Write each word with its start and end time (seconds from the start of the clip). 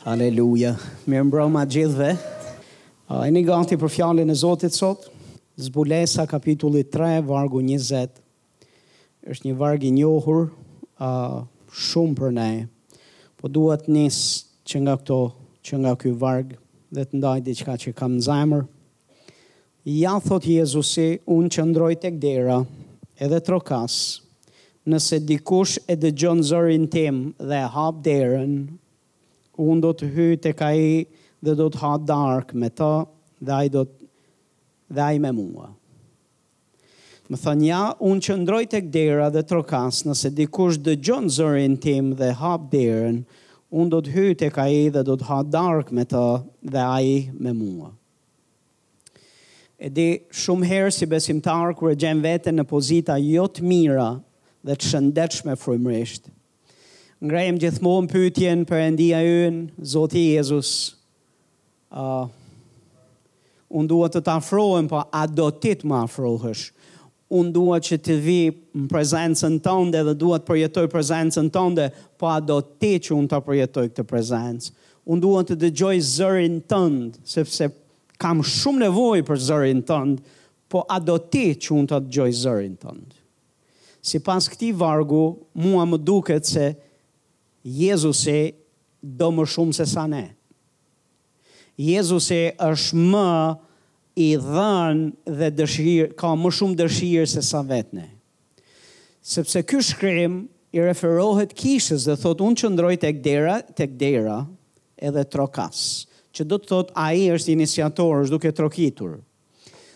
Aleluja. 0.00 0.70
Mirë 1.04 1.26
mbroma 1.28 1.66
gjithve. 1.68 2.14
e 3.10 3.26
një 3.34 3.42
gati 3.44 3.76
për 3.76 3.90
fjallin 3.92 4.30
e 4.32 4.34
Zotit 4.38 4.72
sot. 4.72 5.10
Zbulesa 5.60 6.24
kapitulli 6.26 6.86
3, 6.88 7.18
vargu 7.26 7.60
20. 7.60 8.08
është 9.28 9.44
një 9.50 9.56
vargi 9.60 9.90
njohur 9.92 10.46
a, 10.98 11.44
shumë 11.74 12.16
për 12.16 12.32
ne. 12.32 12.48
Po 13.36 13.48
duhet 13.52 13.90
njës 13.92 14.22
që 14.64 14.80
nga 14.86 14.94
këto, 15.04 15.18
që 15.68 15.82
nga 15.84 15.92
këj 16.00 16.14
varg 16.22 16.56
dhe 16.96 17.04
të 17.04 17.20
ndaj 17.20 17.40
diçka 17.50 17.76
që 17.76 17.92
kam 17.92 18.16
në 18.16 18.24
zemër. 18.30 18.64
Ja, 19.84 20.16
thot 20.18 20.48
Jezusi, 20.48 21.18
unë 21.28 21.52
që 21.54 21.68
ndroj 21.74 21.94
të 22.00 22.14
kdera 22.16 22.62
edhe 23.20 23.40
trokas, 23.44 24.00
nëse 24.88 25.20
dikush 25.28 25.76
e 25.86 25.92
dëgjon 25.96 26.40
zërin 26.42 26.88
tim 26.88 27.24
dhe 27.36 27.66
hap 27.76 28.00
derën, 28.04 28.64
unë 29.60 29.84
do 29.84 29.90
të 30.00 30.08
hyj 30.14 30.36
tek 30.46 30.62
ai 30.64 31.04
dhe 31.44 31.54
do 31.58 31.66
të 31.72 31.80
ha 31.82 31.94
dark 32.08 32.54
me 32.60 32.68
të 32.72 32.90
dhe 33.46 33.56
ai 33.60 33.68
do 33.76 33.84
të 33.86 33.98
dhe 34.96 35.04
ai 35.06 35.20
me 35.22 35.30
mua. 35.36 35.68
Më 37.30 37.38
thonë 37.44 37.66
ja, 37.68 37.82
unë 38.10 38.24
qëndroj 38.26 38.62
tek 38.72 38.88
dera 38.94 39.28
dhe 39.30 39.44
trokas, 39.46 40.00
nëse 40.08 40.32
dikush 40.34 40.80
dëgjon 40.82 41.28
zërin 41.30 41.76
tim 41.82 42.08
dhe 42.18 42.32
hap 42.40 42.64
derën, 42.72 43.20
unë 43.70 43.92
do 43.92 44.00
të 44.02 44.14
hyj 44.16 44.32
tek 44.40 44.58
ai 44.64 44.80
dhe 44.94 45.04
do 45.06 45.14
të 45.20 45.28
ha 45.28 45.38
dark 45.54 45.92
me 45.94 46.02
të 46.10 46.24
dhe 46.74 46.82
ai 46.96 47.14
me 47.44 47.52
mua. 47.60 47.92
Edhe 49.80 50.08
shumë 50.36 50.66
herë 50.72 50.90
si 50.92 51.06
besimtar 51.08 51.70
kur 51.78 51.92
e 51.92 51.94
gjen 51.96 52.18
veten 52.26 52.58
në 52.58 52.66
pozita 52.68 53.14
jo 53.22 53.46
të 53.48 53.62
mira 53.64 54.10
dhe 54.66 54.74
të 54.76 54.90
shëndetshme 54.90 55.54
frymërisht, 55.56 56.26
ngrejmë 57.20 57.60
gjithmonë 57.60 58.08
pëtjen 58.10 58.62
për 58.68 58.80
endia 58.86 59.18
jënë, 59.20 59.84
Zoti 59.84 60.22
Jezus, 60.32 60.70
uh, 61.92 62.24
unë 63.68 63.90
duhet 63.92 64.16
të 64.16 64.22
të 64.24 64.66
po 64.92 65.02
a 65.04 65.26
do 65.28 65.50
ti 65.52 65.74
të 65.78 65.86
më 65.90 65.96
afrohësh, 66.06 66.64
unë 67.30 67.52
duhet 67.54 67.84
që 67.86 67.96
të 68.02 68.14
vi 68.24 68.38
në 68.48 68.86
prezencën 68.90 69.60
tënde 69.62 70.00
dhe 70.08 70.14
duhet 70.18 70.48
përjetoj 70.48 70.86
prezencën 70.90 71.50
tënde, 71.54 71.90
po 72.18 72.26
a 72.32 72.40
do 72.40 72.60
ti 72.62 72.94
që 72.98 73.14
unë 73.14 73.28
të 73.34 73.42
përjetoj 73.46 73.84
këtë 73.90 74.08
prezencë, 74.10 74.72
unë 75.04 75.20
duhet 75.24 75.52
të 75.52 75.60
dëgjoj 75.66 75.94
zërin 76.16 76.56
tëndë, 76.68 77.20
sepse 77.24 77.68
kam 78.20 78.40
shumë 78.44 78.88
nevoj 78.88 79.22
për 79.28 79.38
zërin 79.44 79.84
tëndë, 79.88 80.24
po 80.72 80.84
a 80.88 80.96
do 81.02 81.18
ti 81.20 81.52
që 81.56 81.76
unë 81.82 81.88
të 81.90 82.00
dëgjoj 82.08 82.32
zërin 82.46 82.74
tëndë. 82.82 83.14
Si 84.00 84.20
pas 84.24 84.46
këti 84.48 84.72
vargu, 84.80 85.22
mua 85.52 85.82
më 85.88 85.98
duket 86.00 86.46
se 86.48 86.68
Jezusi 87.66 88.54
do 89.00 89.30
më 89.32 89.44
shumë 89.48 89.76
se 89.76 89.86
sa 89.88 90.06
ne. 90.08 90.26
Jezusi 91.80 92.50
është 92.60 93.02
më 93.12 93.26
i 94.20 94.28
dhën 94.42 95.02
dhe 95.38 95.48
dëshirë, 95.56 96.08
ka 96.18 96.32
më 96.36 96.50
shumë 96.52 96.78
dëshirë 96.80 97.28
se 97.32 97.44
sa 97.46 97.62
vetë 97.64 97.96
ne. 97.96 98.06
Sepse 99.20 99.62
ky 99.68 99.80
shkrim 99.84 100.42
i 100.76 100.80
referohet 100.82 101.54
kishës 101.56 102.04
dhe 102.08 102.16
thot 102.20 102.40
unë 102.40 102.56
që 102.60 102.96
tek 103.00 103.22
dera, 103.22 103.60
kdera, 103.72 103.88
dera 103.96 104.38
edhe 104.96 105.24
trokas, 105.24 106.06
që 106.34 106.44
do 106.44 106.58
të 106.58 106.68
thot 106.68 106.92
a 106.96 107.12
i 107.14 107.28
është 107.32 107.52
inisiator, 107.54 108.20
është 108.24 108.32
duke 108.32 108.52
trokitur. 108.52 109.18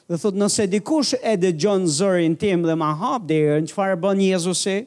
Dhe 0.08 0.18
thot 0.20 0.34
nëse 0.36 0.68
dikush 0.68 1.14
e 1.22 1.36
dhe 1.36 1.52
gjonë 1.56 1.88
zërin 1.88 2.34
tim 2.36 2.62
dhe 2.66 2.76
ma 2.76 2.92
hap 2.96 3.24
dhe 3.28 3.60
çfarë 3.70 4.00
bën 4.02 4.20
Jezusi, 4.30 4.84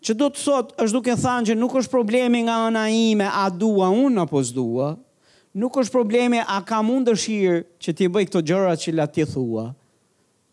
që 0.00 0.14
do 0.16 0.28
të 0.32 0.40
thot 0.40 0.70
është 0.80 0.96
duke 0.96 1.16
thanë 1.20 1.50
që 1.50 1.56
nuk 1.60 1.74
është 1.82 1.92
problemi 1.92 2.40
nga 2.46 2.54
ana 2.68 2.86
ime, 2.90 3.26
a 3.28 3.46
dua 3.52 3.90
unë 3.92 4.22
apo 4.24 4.40
s'dua, 4.48 4.94
nuk 5.60 5.76
është 5.82 5.94
problemi 5.94 6.40
a 6.40 6.56
ka 6.66 6.78
mund 6.86 7.10
dëshirë 7.10 7.58
që 7.82 7.94
ti 7.98 8.08
bëj 8.14 8.28
këto 8.30 8.42
gjëra 8.48 8.76
që 8.80 8.94
la 8.96 9.06
ti 9.12 9.26
thua. 9.28 9.66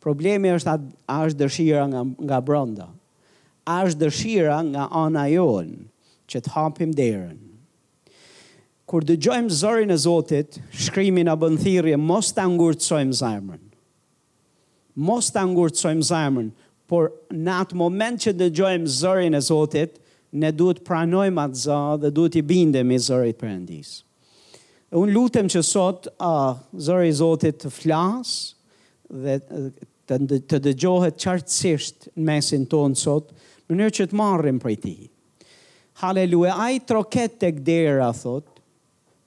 Problemi 0.04 0.52
është 0.56 0.72
a, 0.74 0.78
a 1.16 1.20
është 1.28 1.42
dëshira 1.46 1.86
nga 1.92 2.04
nga 2.28 2.42
brenda. 2.46 2.88
A 3.68 3.82
është 3.88 4.02
dëshira 4.06 4.60
nga 4.72 4.86
ana 4.96 5.26
jon 5.32 5.72
që 6.32 6.42
të 6.44 6.54
hapim 6.56 6.92
derën. 6.96 7.40
Kur 8.88 9.04
dëgjojmë 9.04 9.52
zërin 9.52 9.92
e 9.92 9.98
Zotit, 10.00 10.60
shkrimi 10.72 11.24
në 11.28 11.34
bëndhirje, 11.42 11.98
mos 12.00 12.30
të 12.32 12.46
angurëtësojmë 12.48 13.18
zemrën. 13.20 13.64
Mos 15.08 15.28
të 15.30 15.42
angurëtësojmë 15.44 16.08
zemrën 16.08 16.54
por 16.88 17.12
në 17.34 17.58
atë 17.66 17.78
moment 17.78 18.22
që 18.24 18.34
dëgjojmë 18.40 18.92
zërin 19.02 19.36
e 19.38 19.44
Zotit, 19.44 19.98
ne 20.38 20.52
duhet 20.56 20.82
pranojmë 20.88 21.44
atë 21.44 21.62
zë 21.66 21.82
dhe 22.06 22.12
duhet 22.16 22.38
i 22.40 22.44
bindemi 22.48 22.98
zërit 23.00 23.44
endis. 23.48 24.00
Unë 24.96 25.12
lutem 25.16 25.50
që 25.52 25.62
sot 25.68 26.08
uh, 26.16 26.56
zëri 26.80 27.12
Zotit 27.18 27.60
të 27.66 27.72
flasë 27.76 29.18
dhe 29.26 29.38
të, 30.08 30.38
të 30.48 30.60
dëgjohet 30.68 31.20
qartësisht 31.20 32.08
në 32.16 32.26
mesin 32.30 32.64
tonë 32.72 32.96
sot, 33.02 33.34
në 33.68 33.76
nërë 33.82 33.96
që 34.00 34.06
të 34.08 34.16
marrim 34.22 34.62
për 34.64 34.76
ti. 34.80 34.96
Haleluja, 36.00 36.54
a 36.62 36.70
i 36.76 36.80
troket 36.88 37.36
të 37.42 37.50
kdera, 37.60 38.12
thot, 38.16 38.48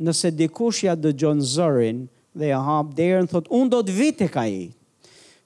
nëse 0.06 0.30
dikush 0.38 0.86
ja 0.86 0.94
dëgjon 0.96 1.42
zërin 1.44 2.04
dhe 2.40 2.48
ja 2.54 2.60
hap 2.64 2.94
derën, 2.96 3.28
thot, 3.28 3.48
unë 3.52 3.72
do 3.74 3.82
të 3.88 3.98
vitë 3.98 4.30
e 4.46 4.46
i. 4.54 4.64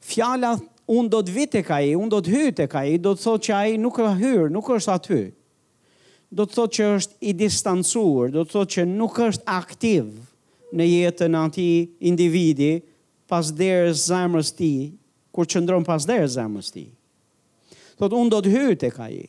Fjala 0.05 0.53
unë 0.93 1.09
do 1.09 1.21
të 1.25 1.33
vite 1.33 1.61
ka 1.65 1.79
i, 1.81 1.95
unë 1.97 2.13
do 2.13 2.19
të 2.25 2.33
hyrë 2.35 2.65
e 2.65 2.69
ka 2.71 2.83
i, 2.85 2.99
do 3.01 3.15
të 3.17 3.23
thot 3.25 3.45
që 3.47 3.55
a 3.57 3.61
i 3.75 3.79
nuk 3.81 3.99
e 4.05 4.09
hyrë, 4.19 4.51
nuk 4.53 4.69
është 4.75 4.93
aty. 4.99 5.21
Do 6.35 6.45
të 6.45 6.57
thot 6.57 6.75
që 6.77 6.89
është 6.99 7.17
i 7.25 7.33
distancuar, 7.41 8.33
do 8.35 8.43
të 8.45 8.53
thot 8.53 8.75
që 8.77 8.85
nuk 8.91 9.19
është 9.29 9.49
aktiv 9.55 10.11
në 10.75 10.89
jetën 10.91 11.39
ati 11.41 11.69
individi 12.11 12.73
pas 13.31 13.49
dherë 13.57 13.95
zemrës 13.97 14.51
ti, 14.59 14.73
kur 15.35 15.49
qëndron 15.51 15.87
pas 15.87 16.05
dherë 16.07 16.29
zemrës 16.37 16.73
ti. 16.75 16.85
Thot, 17.97 18.13
unë 18.13 18.33
do 18.35 18.43
të 18.45 18.53
hyrë 18.53 18.77
e 18.89 18.93
ka 18.93 19.07
i. 19.15 19.23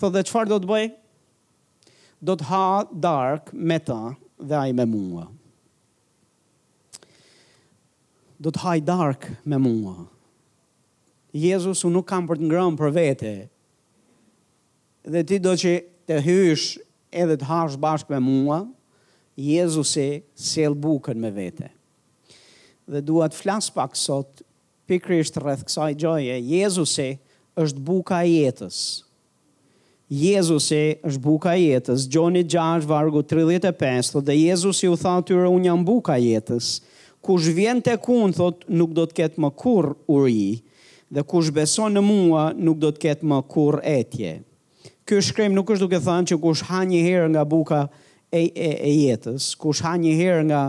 Thot, 0.00 0.14
dhe 0.16 0.24
qëfar 0.26 0.50
do 0.50 0.58
të 0.62 0.68
bëj? 0.70 0.86
Do 2.24 2.34
të 2.34 2.48
ha 2.48 2.64
dark 2.90 3.52
me 3.54 3.78
ta 3.78 4.00
dhe 4.40 4.56
a 4.58 4.64
i 4.70 4.74
me 4.74 4.88
mua. 4.90 5.28
Do 8.38 8.50
të 8.54 8.64
haj 8.64 8.78
dark 8.88 9.28
me 9.44 9.60
mua. 9.60 9.68
Do 9.68 9.68
të 9.68 9.68
dark 9.68 9.68
me 9.68 9.68
mua. 9.70 9.96
Jezus 11.38 11.84
unë 11.86 11.98
nuk 11.98 12.08
kam 12.10 12.26
për 12.28 12.40
të 12.40 12.48
ngrënë 12.48 12.78
për 12.80 12.92
vete. 12.96 13.30
Dhe 15.08 15.22
ti 15.28 15.38
do 15.44 15.52
që 15.60 15.74
të 16.08 16.18
hysh 16.26 16.68
edhe 17.22 17.36
të 17.40 17.48
hash 17.50 17.78
bashkë 17.84 18.16
me 18.16 18.20
mua, 18.24 18.60
Jezus 19.38 19.92
e 20.02 20.08
sel 20.48 20.74
bukën 20.82 21.18
me 21.22 21.30
vete. 21.36 21.68
Dhe 22.90 23.02
duat 23.06 23.36
flas 23.36 23.68
pak 23.72 23.94
sot, 23.96 24.42
pikrisht 24.88 25.36
rreth 25.42 25.62
kësaj 25.68 25.92
gjoje, 26.00 26.38
Jezus 26.50 26.96
e 27.04 27.10
është 27.60 27.84
buka 27.86 28.22
jetës. 28.26 28.80
Jezus 30.08 30.70
e 30.72 30.82
është 31.04 31.20
buka 31.22 31.52
jetës. 31.58 32.06
Gjoni 32.08 32.42
6, 32.48 32.86
vargu 32.88 33.20
35, 33.28 34.22
dhe 34.24 34.34
Jezus 34.40 34.80
u 34.88 34.96
tha 34.96 35.18
të 35.28 35.38
unë 35.44 35.68
jam 35.68 35.82
buka 35.84 36.16
jetës. 36.22 36.78
Kush 37.26 37.50
vjen 37.52 37.82
të 37.84 37.98
kun, 38.00 38.32
thot, 38.32 38.64
nuk 38.78 38.94
do 38.96 39.04
të 39.10 39.18
ketë 39.20 39.42
më 39.44 39.50
kur 39.60 39.92
uri, 40.08 40.32
i, 40.32 40.56
dhe 41.16 41.24
kush 41.30 41.48
beson 41.56 41.96
në 41.96 42.02
mua 42.04 42.44
nuk 42.56 42.78
do 42.82 42.90
të 42.92 43.02
ketë 43.06 43.28
më 43.30 43.38
kur 43.50 43.80
etje. 43.84 44.34
Ky 45.08 45.22
shkrim 45.24 45.54
nuk 45.56 45.70
është 45.72 45.86
duke 45.86 46.00
thënë 46.04 46.30
që 46.32 46.38
kush 46.42 46.62
ha 46.68 46.82
një 46.84 47.00
herë 47.06 47.30
nga 47.32 47.44
buka 47.48 47.82
e, 48.28 48.42
e, 48.44 48.70
e 48.74 48.90
jetës, 49.06 49.52
kush 49.56 49.80
ha 49.86 49.94
një 49.96 50.12
herë 50.18 50.44
nga 50.50 50.62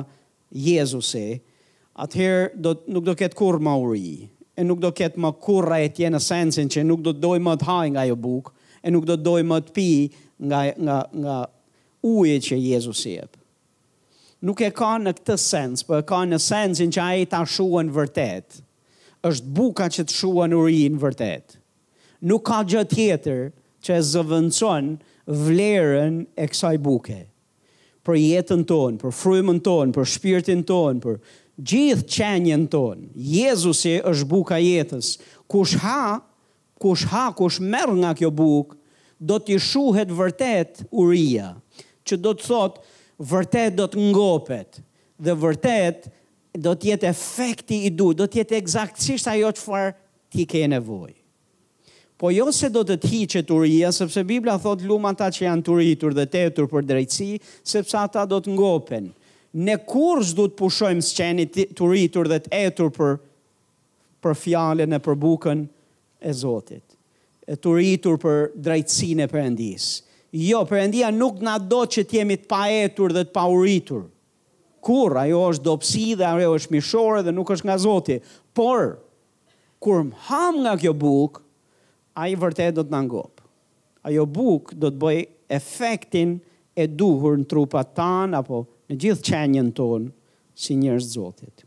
Jezusi, 0.49 1.41
atëherë 1.99 2.51
do 2.57 2.71
nuk 2.89 3.05
do 3.07 3.13
ketë 3.19 3.35
kurrë 3.37 3.61
më 3.67 3.73
uri 3.83 4.11
e 4.59 4.63
nuk 4.65 4.79
do 4.83 4.89
ketë 4.95 5.19
më 5.23 5.33
kurrë 5.43 5.81
etje 5.85 6.07
në 6.11 6.21
sensin 6.23 6.71
që 6.71 6.85
nuk 6.87 7.03
do 7.05 7.11
të 7.15 7.21
dojë 7.25 7.43
më 7.45 7.57
të 7.61 7.67
haj 7.67 7.89
nga 7.93 8.05
ajo 8.07 8.15
bukë 8.23 8.55
e 8.81 8.93
nuk 8.95 9.05
do 9.07 9.17
të 9.19 9.25
dojë 9.27 9.47
më 9.51 9.59
të 9.67 9.75
pi 9.75 9.89
nga 10.49 10.61
nga 10.87 10.97
nga 11.25 11.35
uji 12.07 12.39
që 12.47 12.59
Jezusi 12.69 13.11
e 13.11 13.19
jep. 13.19 13.35
Nuk 14.47 14.63
e 14.63 14.71
ka 14.71 14.93
në 15.03 15.11
këtë 15.19 15.35
sens, 15.37 15.83
për 15.83 15.99
po 15.99 15.99
e 15.99 16.05
ka 16.07 16.21
në 16.31 16.37
sensin 16.39 16.93
që 16.95 17.01
ai 17.03 17.25
ta 17.27 17.43
shuën 17.43 17.89
vërtet 17.91 18.61
është 19.27 19.51
buka 19.57 19.87
që 19.91 20.03
të 20.07 20.15
shua 20.15 20.45
në 20.47 20.59
rinë 20.65 21.01
vërtet. 21.01 21.57
Nuk 22.29 22.45
ka 22.49 22.61
gjë 22.67 22.83
tjetër 22.91 23.41
që 23.83 23.97
e 23.97 24.01
zëvëndëson 24.11 24.89
vlerën 25.47 26.21
e 26.43 26.47
kësaj 26.51 26.75
buke. 26.83 27.19
Për 28.07 28.17
jetën 28.19 28.63
tonë, 28.67 28.99
për 29.01 29.13
frymën 29.15 29.59
tonë, 29.63 29.93
për 29.97 30.07
shpirtin 30.13 30.63
tonë, 30.67 31.01
për 31.03 31.17
gjithë 31.69 32.07
qenjen 32.15 32.65
tonë. 32.71 33.09
Jezusi 33.35 33.97
është 33.99 34.29
buka 34.31 34.57
jetës. 34.63 35.13
Kush 35.51 35.75
ha, 35.83 36.19
kush 36.81 37.05
ha, 37.11 37.27
kush 37.35 37.59
merë 37.59 37.97
nga 38.01 38.13
kjo 38.19 38.31
bukë, 38.35 38.77
do 39.19 39.35
t'i 39.43 39.57
shuhet 39.59 40.11
vërtet 40.15 40.85
uria, 40.95 41.51
që 42.07 42.19
do 42.23 42.31
të 42.39 42.45
thotë 42.45 42.93
vërtet 43.31 43.75
do 43.75 43.87
të 43.91 43.99
ngopet, 44.13 44.79
dhe 45.19 45.33
vërtet 45.43 46.07
do 46.57 46.71
të 46.73 46.93
jetë 46.93 47.09
efekti 47.11 47.83
i 47.85 47.91
du, 47.93 48.11
do 48.17 48.25
të 48.25 48.41
jetë 48.41 48.57
eksaktësisht 48.57 49.29
ajo 49.29 49.51
çfarë 49.59 49.91
ti 50.33 50.45
ke 50.49 50.63
nevojë. 50.71 51.15
Po 52.19 52.33
jo 52.35 52.49
se 52.51 52.67
do 52.69 52.81
të 52.83 52.97
të 53.05 53.41
turia, 53.47 53.91
sepse 53.95 54.23
Biblia 54.27 54.57
thot 54.59 54.81
luma 54.83 55.13
ta 55.15 55.29
që 55.31 55.45
janë 55.45 55.63
turitur 55.63 56.13
dhe 56.17 56.25
etur 56.39 56.65
për 56.67 56.83
drejtësi, 56.89 57.37
sepse 57.63 57.95
ata 58.01 58.25
do 58.27 58.39
të 58.43 58.51
ngopen. 58.57 59.11
Ne 59.55 59.77
kur 59.87 60.19
zdo 60.27 60.49
të 60.49 60.57
pushojmë 60.59 61.05
së 61.05 61.67
turitur 61.77 62.27
dhe 62.27 62.39
të 62.43 62.49
etur 62.59 62.89
për, 62.91 63.13
për 64.21 64.35
fjallën 64.35 64.93
e 64.93 64.99
për 64.99 65.15
bukën 65.17 65.63
e 66.21 66.33
Zotit. 66.33 66.83
E 67.49 67.55
turitur 67.57 68.19
për 68.21 68.51
drejtësin 68.67 69.23
e 69.23 69.27
përëndis. 69.31 69.87
Jo, 70.37 70.59
përëndia 70.69 71.09
nuk 71.15 71.39
na 71.41 71.55
do 71.57 71.85
që 71.89 72.03
të 72.05 72.17
jemi 72.19 72.35
të 72.37 72.47
pa 72.51 72.65
etur 72.69 73.13
dhe 73.15 73.23
të 73.25 73.31
pa 73.33 73.47
uritur 73.49 74.03
kur 74.85 75.15
ajo 75.19 75.39
është 75.51 75.65
dopsi 75.65 76.03
dhe 76.19 76.27
ajo 76.27 76.53
është 76.59 76.73
mishore 76.75 77.21
dhe 77.25 77.31
nuk 77.35 77.51
është 77.51 77.67
nga 77.67 77.77
Zoti, 77.83 78.19
por 78.53 78.99
kur 79.81 80.03
më 80.07 80.17
ham 80.27 80.59
nga 80.63 80.73
kjo 80.81 80.93
buk, 80.95 81.41
ajo 82.15 82.37
vërtet 82.43 82.77
do 82.79 82.83
të 82.87 82.93
në 82.95 83.01
ngop. 83.07 83.41
Ajo 84.07 84.25
buk 84.25 84.73
do 84.75 84.91
të 84.91 85.01
bëj 85.01 85.19
efektin 85.55 86.37
e 86.79 86.85
duhur 86.87 87.37
në 87.41 87.47
trupat 87.51 87.93
tanë 87.97 88.39
apo 88.39 88.63
në 88.91 88.99
gjithë 89.03 89.25
qenjen 89.29 89.73
tonë 89.77 90.11
si 90.59 90.75
njërës 90.79 91.11
Zotit. 91.15 91.65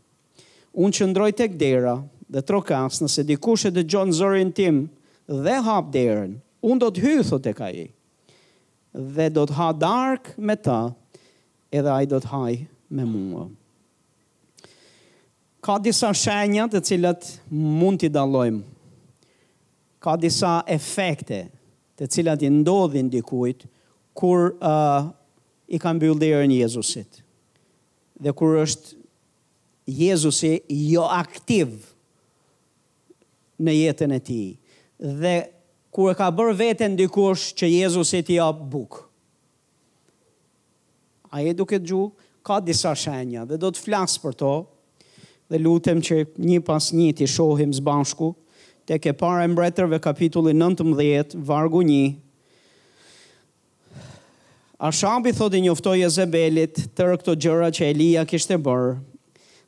Unë 0.73 0.97
që 0.97 1.05
tek 1.13 1.53
dera 1.53 1.53
kdera 1.55 1.95
dhe 2.33 2.41
trokas 2.41 3.01
nëse 3.01 3.21
dikush 3.29 3.67
e 3.69 3.71
dëgjon 3.75 3.85
gjonë 4.09 4.17
zërin 4.17 4.51
tim 4.57 4.79
dhe 5.45 5.59
hap 5.65 5.91
derën, 5.93 6.31
unë 6.65 6.81
do 6.81 6.89
të 6.95 7.01
hyj 7.01 7.39
të 7.45 7.53
ka 7.57 7.67
dhe 8.93 9.25
do 9.33 9.43
të 9.49 9.53
ha 9.57 9.69
dark 9.73 10.33
me 10.37 10.55
ta 10.55 10.81
edhe 11.73 11.89
ajo 11.93 12.09
do 12.15 12.19
të 12.25 12.29
hajë 12.33 12.61
me 12.93 13.01
mua. 13.03 13.47
Ka 15.63 15.77
disa 15.81 16.11
shenjat 16.13 16.73
të 16.75 16.81
cilat 16.89 17.25
mund 17.55 18.01
t'i 18.03 18.09
dalojmë. 18.13 18.61
Ka 20.03 20.13
disa 20.21 20.57
efekte 20.69 21.43
të 21.97 22.09
cilat 22.13 22.41
i 22.45 22.49
ndodhin 22.53 23.07
dikujt 23.13 23.65
kur 24.17 24.49
uh, 24.59 25.07
i 25.73 25.79
kanë 25.81 26.01
byllë 26.03 26.21
dherën 26.21 26.53
Jezusit. 26.59 27.21
Dhe 28.23 28.33
kur 28.37 28.57
është 28.65 28.97
Jezusi 29.89 30.53
jo 30.93 31.07
aktiv 31.11 31.71
në 33.63 33.73
jetën 33.79 34.13
e 34.13 34.19
ti. 34.27 34.41
Dhe 35.23 35.33
kur 35.93 36.11
e 36.11 36.17
ka 36.19 36.27
bërë 36.31 36.57
vetën 36.61 36.99
dikush 36.99 37.53
që 37.59 37.71
Jezusi 37.71 38.19
t'i 38.27 38.37
jo 38.41 38.51
bukë. 38.53 39.07
A 41.33 41.39
e 41.41 41.53
duke 41.57 41.79
gjuhë, 41.81 42.13
ka 42.43 42.59
disa 42.59 42.91
shenja 42.95 43.45
dhe 43.47 43.57
do 43.63 43.71
të 43.71 43.79
flasë 43.87 44.19
për 44.23 44.33
to 44.43 44.51
dhe 45.51 45.59
lutem 45.63 46.01
që 46.03 46.19
një 46.43 46.59
pas 46.67 46.91
një 46.93 47.09
të 47.19 47.29
shohim 47.33 47.71
zbashku 47.79 48.29
të 48.89 48.97
ke 48.99 49.13
pare 49.21 49.47
mbretërve 49.47 49.99
kapitulli 50.03 50.51
19, 50.57 51.37
vargu 51.47 51.79
një. 51.87 52.03
Ashabi 54.83 55.31
thot 55.31 55.53
i 55.55 55.61
njoftoj 55.63 56.01
e 56.03 56.09
zebelit 56.11 56.81
tërë 56.97 57.21
këto 57.21 57.35
gjëra 57.45 57.69
që 57.77 57.87
Elia 57.93 58.25
kishte 58.27 58.57
bërë 58.65 58.89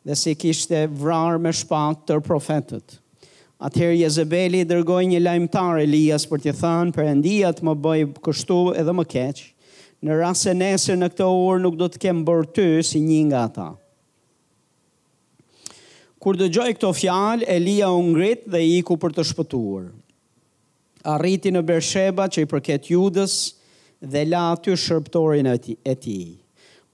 dhe 0.06 0.18
si 0.20 0.34
kishte 0.36 0.84
vrarë 0.92 1.40
me 1.46 1.54
shpatë 1.56 2.10
tërë 2.12 2.26
profetët. 2.28 2.98
Atëherë 3.66 4.02
Jezebeli 4.02 4.66
dërgoj 4.68 5.00
një 5.10 5.22
lajmëtar 5.24 5.80
Elias 5.86 6.28
për 6.30 6.42
të 6.44 6.52
thënë, 6.60 6.94
për 6.98 7.08
endijat 7.14 7.62
më 7.64 7.74
bëj 7.86 8.02
kështu 8.28 8.58
edhe 8.82 8.94
më 8.98 9.06
keqë, 9.14 9.46
në 10.06 10.16
rrasë 10.20 10.52
e 10.52 10.58
nesër 10.60 10.98
në 11.02 11.08
këto 11.16 11.26
orë 11.46 11.64
nuk 11.66 11.78
do 11.80 11.88
të 11.90 12.00
kemë 12.06 12.22
bërë 12.28 12.50
ty 12.56 12.66
si 12.86 13.00
një 13.02 13.22
nga 13.32 13.44
ta. 13.56 13.68
Kur 16.22 16.38
dë 16.38 16.48
gjoj 16.54 16.70
këto 16.78 16.92
fjalë, 16.98 17.46
Elia 17.58 17.90
unë 17.94 18.12
ngrit 18.14 18.46
dhe 18.54 18.62
i 18.62 18.78
ku 18.86 18.96
për 19.02 19.16
të 19.18 19.26
shpëtuar. 19.32 19.88
Arriti 21.16 21.52
në 21.54 21.62
Bersheba 21.68 22.26
që 22.34 22.44
i 22.46 22.50
përket 22.50 22.88
judës 22.94 23.36
dhe 24.10 24.24
la 24.30 24.46
aty 24.54 24.74
shërptorin 24.78 25.50
e 25.50 25.96
ti. 26.02 26.20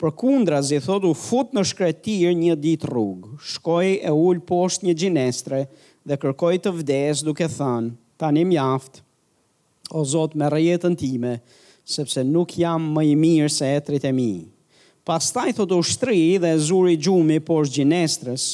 Për 0.01 0.13
kundra, 0.17 0.57
zi 0.65 0.79
thot, 0.83 1.03
u 1.05 1.11
fut 1.15 1.51
në 1.53 1.63
shkretir 1.69 2.31
një 2.35 2.55
dit 2.63 2.85
rrugë, 2.89 3.35
shkoj 3.55 3.87
e 4.01 4.11
ullë 4.11 4.43
posht 4.49 4.83
një 4.87 4.95
gjinestre 4.97 5.65
dhe 6.09 6.17
kërkoj 6.19 6.55
të 6.63 6.73
vdes 6.79 7.21
duke 7.27 7.47
than, 7.57 7.91
tani 8.17 8.43
mjaft, 8.49 9.03
o 9.91 10.03
zot 10.07 10.35
me 10.39 10.47
rejetën 10.49 10.95
time, 10.97 11.35
sepse 11.91 12.23
nuk 12.23 12.55
jam 12.57 12.83
më 12.95 13.03
i 13.11 13.15
mirë 13.19 13.51
se 13.51 13.67
etrit 13.77 14.03
e 14.07 14.11
mi. 14.15 14.31
Pas 15.07 15.27
taj 15.33 15.51
thot 15.57 15.71
ushtri 15.75 16.37
dhe 16.43 16.53
zuri 16.61 16.97
gjumi 17.01 17.39
por 17.43 17.65
gjinestrës, 17.73 18.49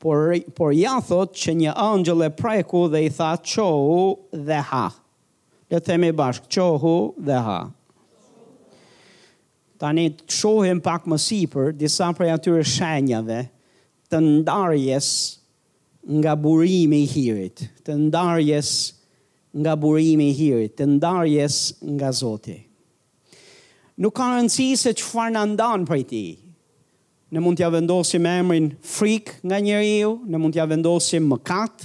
por, 0.00 0.32
por 0.56 0.72
ja 0.76 0.96
thot 1.04 1.34
që 1.36 1.54
një 1.60 1.74
angjële 1.76 2.30
preku 2.38 2.86
dhe 2.92 3.02
i 3.04 3.10
tha 3.12 3.32
qohu 3.44 4.16
dhe 4.48 4.60
ha. 4.70 4.86
dhe 5.70 5.78
themi 5.86 6.08
bashkë, 6.18 6.48
qohu 6.54 6.94
dhe 7.28 7.40
ha. 7.46 7.58
Tani 9.80 10.08
të 10.14 10.32
shohim 10.36 10.80
pak 10.84 11.06
më 11.08 11.18
sipër 11.24 11.68
disa 11.78 12.08
prej 12.16 12.32
atyre 12.34 12.64
shenjave 12.66 13.38
të 14.10 14.18
ndarjes 14.26 15.06
nga 16.20 16.34
burimi 16.36 17.04
i 17.04 17.08
hirit, 17.08 17.62
të 17.86 17.96
ndarjes 18.08 18.72
nga 19.58 19.76
burimi 19.78 20.32
i 20.32 20.34
hirit, 20.40 20.74
të 20.80 20.88
ndarjes 20.96 21.60
nga 21.94 22.10
Zoti 22.18 22.58
nuk 24.00 24.16
ka 24.16 24.26
rëndësi 24.32 24.66
se 24.80 24.92
që 24.96 25.04
farë 25.10 25.34
në 25.34 25.40
ndanë 25.54 25.88
për 25.90 26.02
ti. 26.08 26.24
Në 27.30 27.40
mund 27.44 27.60
t'ja 27.60 27.68
vendosim 27.70 28.24
emrin 28.26 28.70
frik 28.90 29.34
nga 29.46 29.58
njëri 29.62 29.90
ju, 30.00 30.08
në 30.26 30.38
mund 30.40 30.56
t'ja 30.56 30.64
vendosim 30.70 31.28
mëkat, 31.30 31.84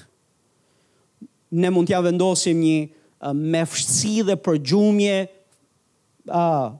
në 1.62 1.71
mund 1.75 1.91
t'ja 1.91 2.00
vendosim 2.06 2.62
një 2.63 2.77
uh, 2.85 3.33
me 3.35 3.62
fështësi 3.69 4.13
dhe 4.31 4.38
për 4.41 4.57
gjumje 4.71 5.17
uh, 6.31 6.71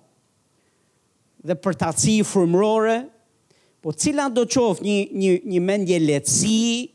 dhe 1.46 1.58
për 1.62 1.78
t'atësi 1.84 2.24
po 3.86 3.92
cila 3.94 4.32
do 4.34 4.48
qofë 4.50 4.82
një, 4.82 4.94
një, 5.14 5.32
një 5.46 5.60
mendje 5.62 5.98
letësi 6.02 6.88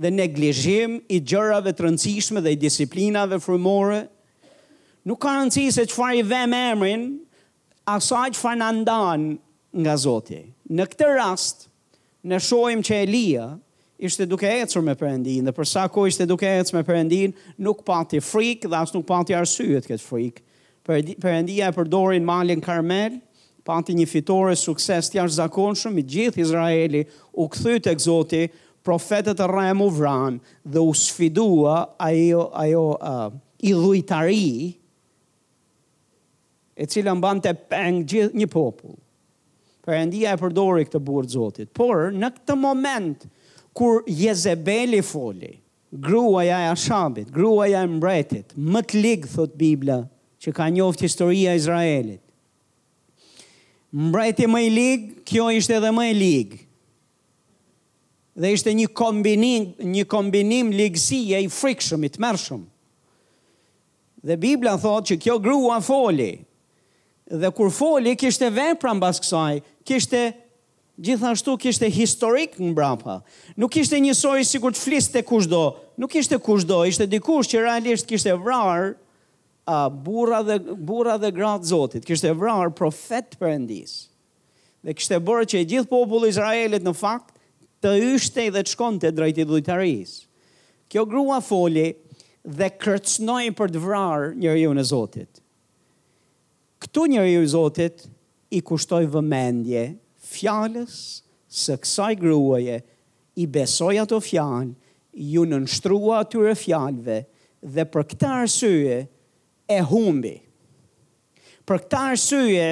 dhe 0.00 0.08
neglizhim 0.14 0.94
i 1.12 1.18
gjërave 1.28 1.74
të 1.76 1.84
rëndësishme 1.84 2.40
dhe 2.46 2.54
i 2.56 2.62
disiplinave 2.66 3.40
fërmërore, 3.44 4.06
Nuk 5.08 5.16
ka 5.24 5.30
rëndësi 5.32 5.70
se 5.72 5.82
që 5.88 6.08
i 6.20 6.22
vëmë 6.28 6.58
emrin, 6.70 7.04
asaj 7.94 8.30
që 8.36 8.40
farë 8.40 8.60
në 8.60 8.68
ndanë 8.82 9.30
nga 9.84 9.96
Zotje. 9.98 10.40
Në 10.70 10.86
këtë 10.92 11.08
rast, 11.16 11.66
në 12.30 12.38
shojmë 12.46 12.86
që 12.86 12.98
Elia 13.06 13.48
ishte 14.00 14.26
duke 14.28 14.48
ecur 14.62 14.84
me 14.84 14.94
përëndin, 14.98 15.46
dhe 15.48 15.54
përsa 15.56 15.86
ko 15.92 16.06
ishte 16.08 16.26
duke 16.28 16.48
ecur 16.58 16.78
me 16.78 16.84
përëndin, 16.88 17.34
nuk 17.66 17.82
pati 17.86 18.20
frikë 18.22 18.70
dhe 18.72 18.80
asë 18.82 18.98
nuk 18.98 19.06
pati 19.08 19.36
arsyet 19.38 19.88
këtë 19.90 20.06
frikë. 20.06 20.46
Përëndia 21.20 21.68
e 21.70 21.74
përdorin 21.76 22.24
malin 22.26 22.62
Karmel, 22.64 23.18
pati 23.68 23.94
një 23.98 24.06
fitore 24.10 24.56
sukses 24.56 25.10
të 25.12 25.20
jashtë 25.20 25.36
zakonshëm, 25.42 25.98
i 26.00 26.06
gjithë 26.14 26.40
Izraeli 26.46 27.02
u 27.38 27.44
këthy 27.52 27.76
të 27.84 27.94
këzoti, 27.98 28.42
profetet 28.86 29.40
e 29.44 29.48
rremu 29.50 29.90
vranë 29.92 30.54
dhe 30.72 30.82
u 30.88 30.94
sfidua 30.96 31.82
ajo, 32.02 32.46
ajo 32.56 32.84
uh, 32.96 33.40
e 36.80 36.88
cila 36.88 37.12
mban 37.18 37.42
të 37.44 37.50
peng 37.68 37.98
gjithë 38.08 38.38
një 38.40 38.46
popull. 38.52 38.96
Perëndia 39.84 40.32
e 40.34 40.38
përdori 40.40 40.86
këtë 40.88 41.00
burr 41.04 41.26
Zotit. 41.28 41.68
Por 41.76 42.06
në 42.16 42.30
këtë 42.38 42.54
moment 42.56 43.26
kur 43.76 43.98
Jezebeli 44.08 45.02
foli, 45.04 45.50
gruaja 45.92 46.62
e 46.64 46.68
Ashabit, 46.72 47.28
gruaja 47.34 47.82
e 47.84 47.90
mbretit, 47.98 48.54
më 48.56 48.82
të 48.88 49.02
lig 49.04 49.26
thot 49.28 49.54
Bibla, 49.60 49.98
që 50.40 50.54
ka 50.56 50.68
njoft 50.72 51.04
historia 51.04 51.52
e 51.52 51.60
Izraelit. 51.60 52.22
Mbreti 53.92 54.46
më 54.48 54.60
i 54.62 54.70
lig, 54.72 55.04
kjo 55.28 55.50
ishte 55.60 55.76
edhe 55.82 55.92
më 55.92 56.08
i 56.10 56.16
lig. 56.16 56.56
Dhe 58.40 58.54
ishte 58.56 58.72
një 58.78 58.86
kombinim, 58.96 59.68
një 59.90 60.06
kombinim 60.08 60.70
ligësie 60.80 61.42
i 61.44 61.50
frikshëm 61.52 62.06
i 62.08 62.12
mërshëm. 62.24 62.64
Dhe 64.30 64.36
Bibla 64.46 64.78
thotë 64.80 65.12
që 65.12 65.20
kjo 65.26 65.36
grua 65.42 65.80
foli, 65.82 66.30
dhe 67.30 67.50
kur 67.54 67.70
foli, 67.70 68.16
kishte 68.18 68.48
vepra 68.50 68.92
mbas 68.98 69.20
kësaj, 69.22 69.60
kishte 69.86 70.20
gjithashtu 71.00 71.54
kishte 71.62 71.88
historik 71.94 72.56
në 72.60 72.72
brapa. 72.76 73.20
Nuk 73.56 73.70
kishte 73.76 74.00
njësoj 74.02 74.42
si 74.44 74.58
kur 74.60 74.74
të 74.74 74.80
fliste 74.82 75.22
kushdo, 75.24 75.60
nuk 76.00 76.12
kishte 76.16 76.38
kushdo, 76.42 76.82
ishte 76.90 77.06
dikush 77.12 77.48
që 77.54 77.62
realisht 77.64 78.10
kishte 78.10 78.34
vrar 78.42 78.90
a, 79.64 79.78
bura, 79.88 80.42
dhe, 80.44 80.58
burra 80.74 81.14
dhe 81.22 81.30
gratë 81.36 81.70
zotit, 81.70 82.04
kishte 82.08 82.34
vrar 82.34 82.72
profet 82.76 83.38
për 83.40 83.54
endis. 83.54 83.94
Dhe 84.84 84.94
kishte 84.96 85.16
bërë 85.22 85.46
që 85.54 85.62
gjithë 85.74 85.88
popullë 85.90 86.32
Izraelit 86.34 86.84
në 86.86 86.96
fakt 86.96 87.34
të 87.84 87.94
ishte 88.16 88.48
dhe 88.52 88.64
të 88.66 88.74
shkonte 88.74 89.10
drejti 89.16 89.44
dhujtaris. 89.48 90.18
Kjo 90.90 91.06
grua 91.08 91.38
foli 91.44 91.92
dhe 92.44 92.68
kërcnoj 92.80 93.46
për 93.58 93.72
të 93.76 93.82
vrar 93.84 94.32
njërë 94.40 94.62
ju 94.66 94.74
në 94.78 94.84
zotit. 94.90 95.38
Këtu 96.80 97.02
njëri 97.12 97.32
ju 97.34 97.46
zotit 97.52 98.06
i 98.56 98.62
kushtoj 98.64 99.04
vëmendje, 99.12 99.82
fjales, 100.32 100.94
së 101.52 101.76
kësaj 101.82 102.14
gruaje, 102.22 102.80
i 103.40 103.44
besoj 103.48 103.94
ato 104.02 104.18
fjanë, 104.20 104.72
ju 105.32 105.42
në 105.48 105.58
nështrua 105.64 106.22
atyre 106.24 106.54
fjalëve, 106.58 107.18
dhe 107.74 107.84
për 107.92 108.04
këta 108.12 108.30
arsye 108.44 109.00
e 109.68 109.78
humbi. 109.90 110.36
Për 111.68 111.82
këta 111.84 112.00
arsye 112.14 112.66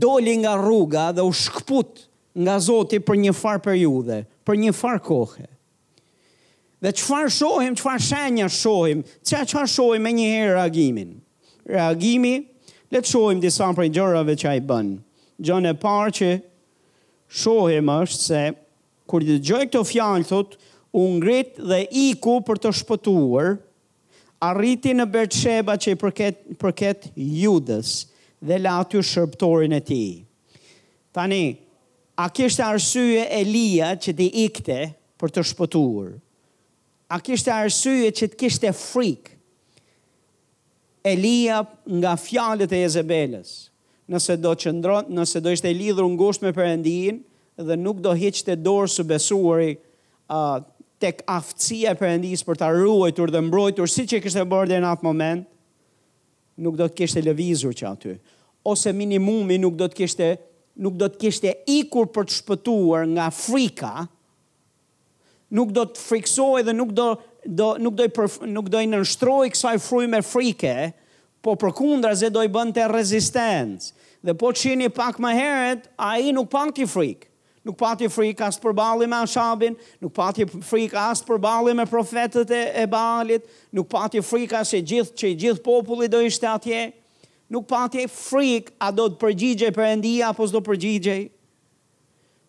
doli 0.00 0.36
nga 0.42 0.52
rruga 0.60 1.08
dhe 1.16 1.24
u 1.26 1.32
shkput 1.34 2.04
nga 2.36 2.56
zotit 2.60 3.04
për 3.08 3.18
një 3.24 3.34
farë 3.38 3.64
për 3.64 3.78
ju 3.80 3.94
dhe, 4.10 4.18
për 4.46 4.60
një 4.62 4.72
farë 4.78 5.02
kohë. 5.08 5.46
Dhe 6.84 6.92
qëfar 7.00 7.30
shohim, 7.32 7.76
qëfar 7.78 8.02
shenja 8.04 8.48
shohim, 8.52 9.00
qëja 9.26 9.46
qëfar 9.48 9.70
shohim 9.72 10.10
e 10.12 10.16
herë 10.28 10.52
reagimin. 10.58 11.14
Reagimi, 11.66 12.34
Le 12.92 13.00
të 13.02 13.10
shohim 13.10 13.40
disa 13.42 13.66
prej 13.74 13.88
gjërave 13.96 14.34
që 14.38 14.50
ai 14.50 14.60
bënë. 14.62 14.96
Gjënë 15.42 15.70
e 15.74 15.78
parë 15.82 16.12
që 16.20 16.28
shohim 17.42 17.90
është 17.96 18.22
se 18.24 18.42
kur 19.10 19.24
të 19.26 19.36
gjoj 19.48 19.62
këto 19.68 19.80
fjallë, 19.86 20.26
thot, 20.28 20.54
unë 20.96 21.16
ngrit 21.20 21.58
dhe 21.70 21.80
iku 22.10 22.36
për 22.46 22.60
të 22.64 22.72
shpëtuar, 22.80 23.50
arriti 24.50 24.94
në 24.94 25.06
Bercheba 25.12 25.74
që 25.80 25.94
i 25.94 25.98
përket, 26.00 26.40
përket 26.62 27.10
judës 27.42 27.90
dhe 28.46 28.58
la 28.62 28.76
aty 28.84 29.02
shërptorin 29.02 29.74
e 29.78 29.82
ti. 29.88 30.04
Tani, 31.16 31.42
a 32.18 32.26
kishtë 32.32 32.64
arsye 32.66 33.26
Elia 33.40 33.90
që 33.96 34.14
ti 34.18 34.26
ikte 34.46 34.80
për 35.20 35.34
të 35.36 35.46
shpëtuar? 35.52 36.10
A 37.14 37.20
kishtë 37.22 37.52
arsye 37.54 38.10
që 38.10 38.32
të 38.32 38.40
kishtë 38.42 38.74
frikë 38.76 39.35
Elia 41.06 41.62
nga 42.02 42.12
fjalët 42.18 42.72
e 42.74 42.80
Jezebelës. 42.82 43.50
Nëse 44.10 44.36
do 44.42 44.52
të 44.54 44.66
qëndron, 44.68 45.08
nëse 45.14 45.40
do 45.42 45.52
ishte 45.54 45.70
lidhur 45.74 46.06
ngushtë 46.10 46.46
me 46.48 46.52
Perëndin 46.56 47.20
dhe 47.66 47.76
nuk 47.78 48.00
do 48.04 48.10
hiqte 48.18 48.54
dorë 48.62 48.90
së 48.90 49.04
besuari 49.10 49.72
uh, 50.30 50.58
tek 51.02 51.22
aftësia 51.30 51.94
e 51.94 51.98
Perëndis 51.98 52.42
për 52.46 52.58
ta 52.62 52.70
ruajtur 52.74 53.30
dhe 53.34 53.42
mbrojtur 53.46 53.90
siç 53.90 54.16
e 54.16 54.20
kishte 54.24 54.42
bërë 54.50 54.70
deri 54.72 54.84
në 54.84 54.92
atë 54.94 55.06
moment, 55.06 55.46
nuk 56.62 56.74
do 56.78 56.86
të 56.88 56.98
kishte 57.04 57.22
lëvizur 57.26 57.74
që 57.80 57.88
aty. 57.92 58.16
Ose 58.66 58.90
minimumi 58.94 59.58
nuk 59.62 59.78
do 59.78 59.88
të 59.90 60.00
kishte 60.02 60.32
nuk 60.86 60.98
do 61.00 61.06
të 61.10 61.22
kishte 61.26 61.54
ikur 61.76 62.10
për 62.14 62.28
të 62.30 62.38
shpëtuar 62.40 63.06
nga 63.14 63.30
frika 63.34 63.94
nuk 65.54 65.70
do 65.76 65.84
të 65.86 66.02
friksoj 66.02 66.64
dhe 66.66 66.74
nuk 66.74 66.90
do 66.98 67.12
do, 67.46 67.76
nuk 67.78 67.94
do 67.96 68.04
i 68.04 68.50
nuk 68.50 68.68
do 68.72 68.78
i 68.82 69.50
kësaj 69.52 69.78
frujë 69.82 70.10
me 70.10 70.20
frike, 70.24 70.74
po 71.42 71.54
përkundra 71.54 72.14
se 72.18 72.30
do 72.30 72.42
i 72.42 72.50
bën 72.50 72.72
të 72.74 72.86
rezistencë. 72.90 73.92
Dhe 74.26 74.34
po 74.34 74.50
qini 74.58 74.88
pak 74.90 75.20
më 75.22 75.32
heret, 75.38 75.84
a 75.96 76.16
i 76.18 76.32
nuk 76.34 76.50
pak 76.50 76.74
t'i 76.74 76.86
frikë. 76.90 77.28
Nuk 77.66 77.76
pak 77.78 77.98
t'i 77.98 78.08
frikë 78.10 78.46
asë 78.46 78.62
për 78.62 78.74
bali 78.78 79.06
me 79.10 79.18
ashabin, 79.24 79.74
nuk 80.02 80.12
pak 80.14 80.34
t'i 80.36 80.46
frikë 80.48 80.98
asë 81.02 81.26
për 81.26 81.40
bali 81.42 81.74
me 81.74 81.86
profetët 81.90 82.50
e, 82.54 82.62
e 82.82 82.86
balit, 82.90 83.46
nuk 83.74 83.88
pak 83.90 84.12
t'i 84.14 84.22
frikë 84.22 84.58
asë 84.60 84.78
e 84.80 84.84
gjithë 84.92 85.14
që 85.18 85.30
i 85.32 85.38
gjithë 85.44 85.62
populli 85.66 86.10
do 86.10 86.20
ishte 86.22 86.46
atje, 86.50 86.84
nuk 87.50 87.66
pak 87.70 87.92
t'i 87.94 88.04
frikë 88.10 88.74
a 88.86 88.92
do 88.94 89.08
të 89.10 89.20
përgjigje 89.22 89.70
për 89.74 89.86
endia 89.88 90.30
apo 90.30 90.46
s'do 90.50 90.62
përgjigje. 90.66 91.18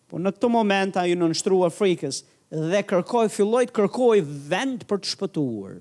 Po 0.08 0.22
në 0.22 0.34
këtë 0.38 0.50
moment 0.54 1.02
a 1.02 1.06
ju 1.10 1.18
nënështrua 1.20 1.70
frikës, 1.74 2.22
dhe 2.50 2.80
kërkoj, 2.88 3.28
filloj 3.32 3.66
të 3.68 3.74
kërkoj 3.76 4.20
vend 4.48 4.84
për 4.88 5.02
të 5.02 5.10
shpëtuar. 5.12 5.74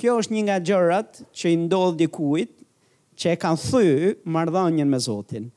Kjo 0.00 0.14
është 0.22 0.32
një 0.34 0.42
nga 0.48 0.56
gjërat 0.64 1.18
që 1.36 1.50
i 1.52 1.58
ndodhë 1.66 1.98
dikuit, 2.00 2.54
që 3.20 3.34
e 3.34 3.40
kanë 3.40 3.62
thy 3.66 4.14
mardhanjën 4.32 4.88
me 4.88 4.96
Zotin, 5.04 5.50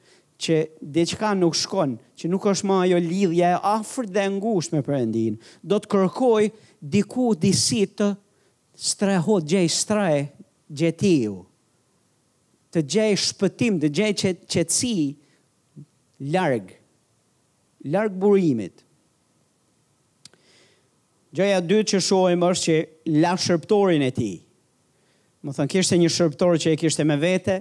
që 0.43 0.57
diçka 0.91 1.29
nuk 1.39 1.55
shkon, 1.55 1.93
që 2.19 2.27
nuk 2.27 2.49
është 2.51 2.67
ma 2.67 2.81
ajo 2.83 2.99
lidhja 2.99 3.53
e 3.55 3.61
afrë 3.71 4.09
dhe 4.11 4.25
ngusht 4.35 4.75
me 4.75 4.81
përëndin, 4.83 5.37
do 5.63 5.79
të 5.79 5.91
kërkoj 5.95 6.49
diku 6.81 7.29
disi 7.39 7.85
të 7.87 8.09
strehot, 8.75 9.47
gjej 9.47 9.69
strej, 9.71 10.25
gjetiu, 10.67 11.37
të 12.75 12.83
gjej 12.89 13.11
shpëtim, 13.29 13.79
të 13.79 13.93
gjej 13.95 14.11
qëtësi, 14.43 14.97
largë, 16.35 16.75
largë 17.95 18.19
burimit. 18.23 18.82
Gjëja 21.33 21.59
dytë 21.65 21.85
që 21.95 21.99
shohim 22.05 22.43
është 22.45 22.63
që 22.65 23.19
la 23.25 23.31
shërptorin 23.41 24.03
e 24.05 24.11
ti. 24.13 24.31
Më 25.43 25.55
thënë, 25.57 25.71
kishtë 25.73 25.97
një 25.97 26.11
shërptor 26.13 26.59
që 26.61 26.73
e 26.75 26.77
kishtë 26.83 27.05
me 27.09 27.15
vete, 27.17 27.55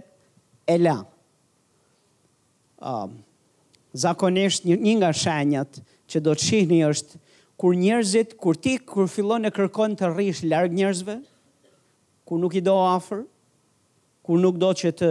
e 0.68 0.74
la. 0.76 0.98
Um, 2.84 3.14
zakonisht 3.98 4.66
një, 4.68 4.76
një 4.84 4.94
nga 5.00 5.10
shenjat 5.16 5.80
që 6.12 6.20
do 6.26 6.34
të 6.36 6.44
shihni 6.50 6.82
është 6.84 7.22
kur 7.62 7.76
njerëzit, 7.78 8.36
kur 8.42 8.58
ti, 8.60 8.76
kur 8.82 9.08
fillon 9.08 9.48
e 9.48 9.52
kërkon 9.54 9.96
të 9.96 10.10
rrish 10.12 10.44
largë 10.50 10.76
njerëzve, 10.80 11.16
kur 12.28 12.42
nuk 12.42 12.54
i 12.60 12.64
do 12.66 12.74
afer, 12.82 13.22
kur 14.26 14.40
nuk 14.42 14.58
do 14.62 14.72
që 14.82 14.92
të 15.00 15.10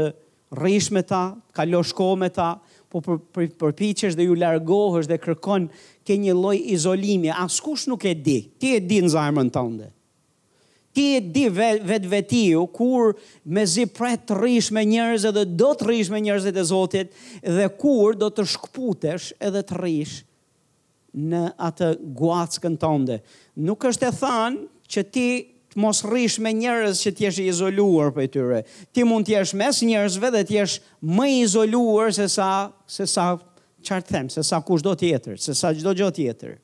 rrish 0.60 0.92
me 0.94 1.02
ta, 1.08 1.26
kalosh 1.58 1.96
ko 1.98 2.12
me 2.20 2.30
ta, 2.36 2.54
po 2.92 3.02
përpiqesh 3.32 4.18
dhe 4.18 4.26
ju 4.30 4.36
largohesh 4.42 5.08
dhe 5.10 5.18
kërkon 5.24 5.68
ke 6.06 6.18
një 6.20 6.36
lloj 6.36 6.58
izolimi, 6.76 7.32
askush 7.32 7.88
nuk 7.92 8.06
e 8.06 8.14
di. 8.16 8.38
Ti 8.60 8.76
e 8.78 8.82
di 8.84 9.00
në 9.06 9.14
zemrën 9.16 9.52
tënde. 9.54 9.88
Ti 10.92 11.06
e 11.18 11.22
di 11.32 11.46
vetë 11.56 12.10
vetiu 12.12 12.66
kur 12.76 13.14
me 13.48 13.64
pret 13.96 14.26
të 14.28 14.36
rrish 14.42 14.74
me 14.76 14.82
njerëz 14.90 15.30
edhe 15.30 15.46
do 15.48 15.70
të 15.72 15.88
rrish 15.88 16.10
me 16.12 16.20
njerëzit 16.26 16.58
e 16.60 16.66
Zotit 16.68 17.14
dhe 17.48 17.70
kur 17.80 18.18
do 18.20 18.28
të 18.30 18.44
shkputesh 18.52 19.30
edhe 19.40 19.62
të 19.70 19.78
rrish 19.80 20.18
në 21.32 21.46
atë 21.68 21.94
guackën 22.20 22.76
tënde. 22.82 23.22
Nuk 23.56 23.88
është 23.88 24.10
e 24.12 24.18
thënë 24.20 24.68
që 24.92 25.06
ti 25.16 25.28
të 25.72 25.80
mos 25.80 26.02
rrish 26.04 26.40
me 26.44 26.52
njerëz 26.56 27.00
që 27.00 27.12
ti 27.16 27.26
jesh 27.26 27.40
i 27.40 27.46
izoluar 27.52 28.12
për 28.16 28.28
tyre. 28.34 28.60
Ti 28.92 29.06
mund 29.08 29.28
të 29.28 29.38
jesh 29.38 29.54
mes 29.60 29.80
njerëzve 29.88 30.32
dhe 30.36 30.42
të 30.50 30.56
jesh 30.58 30.80
më 31.00 31.28
i 31.32 31.38
izoluar 31.46 32.12
se 32.16 32.26
sa 32.30 32.50
se 32.92 33.08
sa 33.08 33.30
çfarë 33.82 34.08
them, 34.10 34.30
se 34.30 34.44
sa 34.46 34.60
kushdo 34.68 34.92
tjetër, 35.00 35.40
se 35.42 35.56
sa 35.56 35.72
çdo 35.74 35.94
gjë 35.98 36.10
tjetër. 36.20 36.58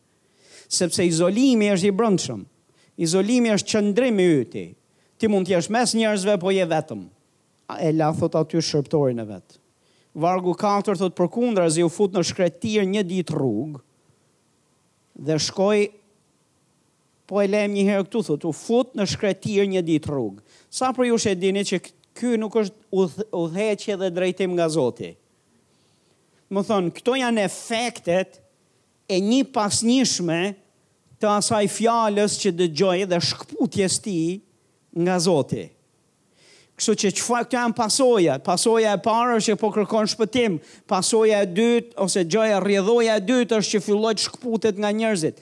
Sepse 0.67 1.05
izolimi 1.07 1.69
është 1.71 1.87
i 1.87 1.93
brendshëm. 1.95 2.41
Izolimi 2.99 3.53
është 3.53 3.69
qendrimi 3.71 4.25
yti. 4.41 4.65
Ti 5.17 5.29
mund 5.31 5.47
të 5.47 5.55
jesh 5.55 5.71
mes 5.71 5.95
njerëzve 5.95 6.35
po 6.41 6.51
je 6.51 6.65
vetëm. 6.67 7.05
E 7.87 7.93
la 7.95 8.11
thot 8.15 8.35
aty 8.35 8.59
shërbtorin 8.63 9.23
e 9.23 9.27
vet. 9.29 9.55
Vargu 10.17 10.51
4 10.57 10.97
thot 10.99 11.15
përkundrazi 11.17 11.85
u 11.85 11.91
fut 11.93 12.11
në 12.17 12.25
shkretir 12.25 12.83
një 12.89 13.05
ditë 13.07 13.37
rrug 13.37 13.79
dhe 15.17 15.39
shkoi 15.41 15.87
po 17.27 17.43
e 17.43 17.47
lem 17.51 17.73
një 17.75 17.83
herë 17.89 18.05
këtu 18.07 18.21
thotë 18.29 18.47
u 18.49 18.55
fut 18.55 18.93
në 18.95 19.05
shkretir 19.13 19.65
një 19.67 19.81
ditë 19.85 20.09
rrug. 20.11 20.37
Sa 20.71 20.93
për 20.95 21.09
ju 21.09 21.17
që 21.25 21.35
dini 21.41 21.65
që 21.67 21.79
ky 22.17 22.35
nuk 22.39 22.55
është 22.61 23.25
udhëheqje 23.37 23.97
dhe 24.01 24.11
drejtim 24.15 24.53
nga 24.57 24.69
Zoti. 24.71 25.11
Do 26.49 26.63
thon 26.63 26.87
këto 26.95 27.17
janë 27.19 27.43
efektet 27.43 28.39
e 29.11 29.19
një 29.23 29.41
pasnjëshme 29.53 30.39
të 31.19 31.29
asaj 31.33 31.65
fjalës 31.73 32.37
që 32.39 32.53
dëgjoi 32.61 33.03
dhe 33.11 33.19
shkputjes 33.29 33.99
ti 34.05 34.17
nga 35.03 35.19
Zoti. 35.19 35.67
Kështu 36.77 36.93
që 37.01 37.09
që 37.17 37.23
fa 37.25 37.39
këtë 37.41 37.57
janë 37.57 37.75
pasoja, 37.79 38.33
pasoja 38.45 38.91
e 38.93 39.01
parë 39.03 39.37
është 39.39 39.49
që 39.51 39.59
po 39.63 39.71
kërkon 39.73 40.09
shpëtim, 40.13 40.59
pasoja 40.87 41.39
e 41.41 41.47
dytë, 41.49 41.93
ose 42.05 42.21
gjoja 42.29 42.59
rjedhoja 42.61 43.15
e 43.17 43.23
dytë 43.25 43.57
është 43.59 43.75
që 43.75 43.83
filloj 43.87 44.11
të 44.15 44.25
shkëputet 44.27 44.81
nga 44.83 44.91
njerëzit 44.93 45.39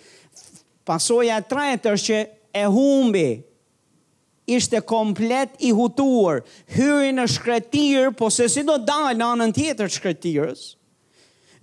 pasoja 0.85 1.37
e 1.41 1.45
tretë 1.49 1.93
është 1.97 2.07
që 2.07 2.19
e 2.61 2.63
humbi 2.71 3.27
ishte 4.55 4.79
komplet 4.87 5.55
i 5.65 5.71
hutuar, 5.73 6.43
hyri 6.69 7.09
në 7.17 7.23
shkretir, 7.33 8.11
po 8.13 8.29
se 8.29 8.45
si 8.49 8.61
do 8.63 8.75
dalë 8.77 9.17
në 9.17 9.29
anën 9.33 9.53
tjetër 9.57 9.89
shkretirës, 9.89 10.65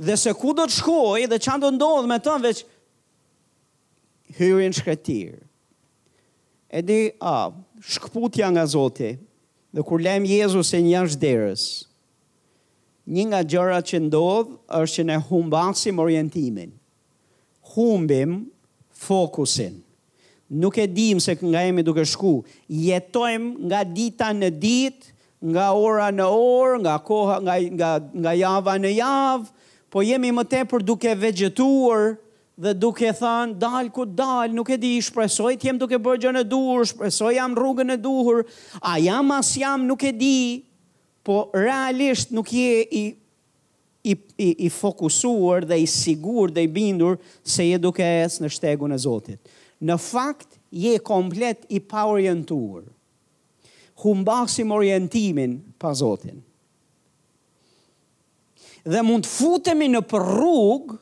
dhe 0.03 0.17
se 0.19 0.33
ku 0.35 0.51
do 0.59 0.65
të 0.67 0.81
shkoj 0.81 1.29
dhe 1.31 1.39
që 1.45 1.57
do 1.63 1.71
ndodhë 1.79 2.11
me 2.11 2.19
të 2.25 2.35
veç, 2.43 2.65
hyri 4.39 4.67
në 4.73 4.81
shkretir. 4.81 5.37
E 6.73 6.81
di, 6.83 6.99
a, 7.23 7.53
shkputja 7.87 8.49
nga 8.55 8.67
Zotit, 8.67 9.23
dhe 9.73 9.83
kur 9.87 10.03
lem 10.03 10.27
Jezus 10.27 10.73
e 10.75 10.81
një 10.83 11.05
është 11.07 11.23
derës, 11.23 11.69
një 13.13 13.23
nga 13.31 13.45
gjëra 13.51 13.79
që 13.87 14.01
ndodhë 14.09 14.83
është 14.83 14.95
që 14.99 15.07
ne 15.07 15.21
humbasim 15.29 16.03
orientimin, 16.03 16.75
humbim 17.77 18.41
fokusin. 19.03 19.83
Nuk 20.63 20.77
e 20.79 20.87
dim 20.97 21.21
se 21.21 21.35
nga 21.35 21.63
jemi 21.65 21.83
duke 21.83 22.05
shku. 22.07 22.43
jetojm 22.69 23.45
nga 23.69 23.81
dita 23.97 24.31
në 24.37 24.49
ditë, 24.63 25.07
nga 25.53 25.67
ora 25.75 26.11
në 26.15 26.27
orë, 26.29 26.81
nga 26.85 26.97
koha, 27.09 27.37
nga, 27.43 27.55
nga, 27.79 27.91
nga 28.23 28.33
java 28.43 28.75
në 28.79 28.91
javë, 29.01 29.55
po 29.93 30.05
jemi 30.07 30.31
më 30.33 30.45
tepër 30.53 30.85
duke 30.89 31.15
vegetuar 31.21 32.15
dhe 32.63 32.73
duke 32.79 33.09
thënë 33.17 33.57
dal 33.59 33.89
ku 33.91 34.05
dal, 34.05 34.53
nuk 34.55 34.71
e 34.71 34.79
di, 34.79 34.93
shpresoj 35.03 35.55
të 35.57 35.71
jem 35.71 35.81
duke 35.81 35.99
bërë 35.99 36.21
gjën 36.23 36.41
e 36.45 36.45
duhur, 36.47 36.85
shpresoj 36.91 37.33
jam 37.39 37.57
rrugën 37.59 37.91
e 37.97 37.99
duhur, 37.99 38.45
a 38.81 38.97
jam 39.03 39.33
as 39.35 39.51
jam 39.59 39.85
nuk 39.89 40.05
e 40.09 40.13
di, 40.15 40.39
po 41.25 41.49
realisht 41.57 42.31
nuk 42.31 42.53
je 42.53 42.87
i 42.87 43.05
i, 44.03 44.17
i, 44.37 44.49
i 44.67 44.71
fokusuar 44.71 45.65
dhe 45.67 45.79
i 45.83 45.87
sigur 45.87 46.51
dhe 46.51 46.63
i 46.67 46.71
bindur 46.71 47.17
se 47.45 47.67
je 47.71 47.79
duke 47.79 48.03
esë 48.07 48.43
në 48.45 48.51
shtegun 48.51 48.95
e 48.95 48.99
Zotit. 48.99 49.39
Në 49.83 49.97
fakt, 49.99 50.59
je 50.73 50.97
komplet 51.05 51.67
i 51.77 51.81
pa 51.85 52.05
orientuar. 52.11 52.85
Humbasim 54.03 54.71
orientimin 54.75 55.59
pa 55.79 55.93
Zotin. 55.95 56.41
Dhe 58.83 59.03
mund 59.07 59.27
të 59.29 59.31
futemi 59.37 59.87
në 59.93 60.01
përrug, 60.11 60.95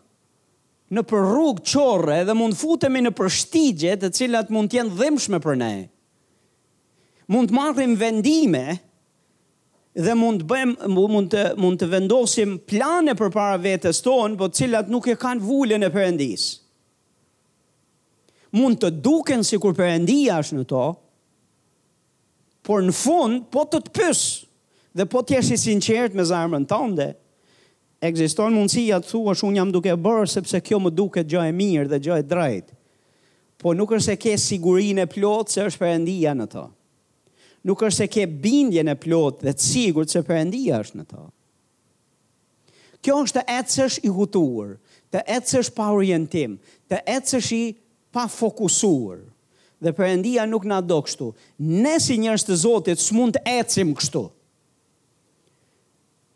në 0.91 1.05
përrug 1.09 1.61
qore, 1.71 2.19
dhe 2.29 2.35
mund 2.37 2.57
të 2.59 2.61
futemi 2.65 3.01
në 3.07 3.13
përshtigje 3.21 3.95
të 4.03 4.11
cilat 4.19 4.51
mund 4.53 4.69
të 4.75 4.81
jenë 4.83 4.97
dhimshme 5.01 5.39
për 5.45 5.57
ne. 5.63 5.73
Mund 7.31 7.53
marrim 7.55 7.95
vendime, 7.97 7.97
mund 7.97 8.01
të 8.01 8.01
marrim 8.01 8.01
vendime, 8.05 8.67
dhe 9.95 10.13
mund 10.15 10.43
të 10.45 10.47
bëjmë 10.47 10.89
mund 10.95 11.31
të 11.33 11.45
mund 11.59 11.81
të 11.81 11.87
vendosim 11.91 12.57
plane 12.71 13.15
përpara 13.19 13.57
vetes 13.59 13.99
tonë, 14.05 14.37
por 14.39 14.51
të 14.53 14.61
cilat 14.63 14.91
nuk 14.93 15.09
e 15.11 15.17
kanë 15.19 15.43
vulën 15.43 15.83
e 15.87 15.91
Perëndis. 15.91 16.45
Mund 18.55 18.79
të 18.83 18.91
duken 19.03 19.43
sikur 19.47 19.75
Perëndia 19.79 20.39
është 20.43 20.61
në 20.61 20.67
to, 20.73 20.85
por 22.67 22.83
në 22.85 22.95
fund 22.95 23.45
po 23.55 23.65
të, 23.67 23.81
të 23.89 23.95
pyes 23.99 24.23
dhe 24.99 25.07
po 25.11 25.23
të 25.23 25.39
jesh 25.39 25.53
i 25.55 25.59
sinqert 25.63 26.15
me 26.19 26.23
zarmën 26.27 26.67
tënde. 26.71 27.13
Ekziston 28.01 28.55
mundësia 28.57 28.97
të 29.03 29.11
thuash 29.11 29.43
un 29.45 29.59
jam 29.59 29.71
duke 29.75 29.91
bërë 30.01 30.29
sepse 30.33 30.61
kjo 30.65 30.79
më 30.81 30.95
duket 30.99 31.27
gjë 31.29 31.49
e 31.51 31.55
mirë 31.57 31.91
dhe 31.93 31.99
gjë 32.07 32.21
e 32.23 32.27
drejtë. 32.31 32.77
Po 33.61 33.75
nuk 33.77 33.91
është 33.93 34.13
se 34.13 34.17
ke 34.23 34.37
sigurinë 34.41 35.05
plotë 35.13 35.53
se 35.59 35.65
është 35.69 35.83
Perëndia 35.83 36.33
në 36.39 36.47
to 36.55 36.67
nuk 37.67 37.83
është 37.85 37.97
se 38.05 38.09
ke 38.13 38.25
bindje 38.41 38.85
në 38.87 38.95
plot 39.03 39.43
dhe 39.45 39.53
të 39.53 39.65
sigur 39.67 40.07
të 40.07 40.15
se 40.19 40.23
përëndia 40.29 40.81
është 40.85 41.01
në 41.01 41.07
to. 41.11 41.25
Kjo 43.01 43.19
është 43.25 43.39
të 43.43 43.59
ecësh 43.61 43.99
i 44.05 44.11
hutuar, 44.13 44.75
të 45.11 45.23
ecësh 45.39 45.71
pa 45.77 45.89
orientim, 45.97 46.59
të 46.91 47.01
ecësh 47.19 47.49
i 47.57 47.63
pa 48.15 48.27
fokusuar. 48.31 49.23
Dhe 49.81 49.95
përëndia 49.97 50.45
nuk 50.49 50.67
në 50.69 50.77
do 50.85 50.99
kështu. 51.07 51.31
Ne 51.65 51.95
si 52.05 52.19
njërës 52.21 52.45
të 52.45 52.59
zotit 52.65 53.01
së 53.01 53.17
mund 53.17 53.39
të 53.39 53.41
ecim 53.63 53.95
kështu. 53.97 54.27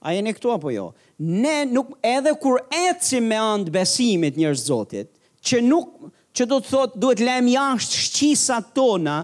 A 0.05 0.13
jeni 0.17 0.33
këtu 0.37 0.51
apo 0.55 0.73
jo? 0.73 0.87
Ne 1.23 1.61
nuk 1.69 1.93
edhe 2.05 2.33
kur 2.41 2.59
ecim 2.75 3.29
me 3.31 3.37
andë 3.41 3.73
besimit 3.73 4.37
njërës 4.41 4.65
zotit, 4.71 5.11
që 5.45 5.61
nuk 5.65 6.09
që 6.35 6.47
do 6.51 6.59
të 6.61 6.71
thotë 6.73 7.01
duhet 7.05 7.21
lem 7.23 7.47
jashtë 7.53 8.01
shqisa 8.09 8.59
tona, 8.77 9.21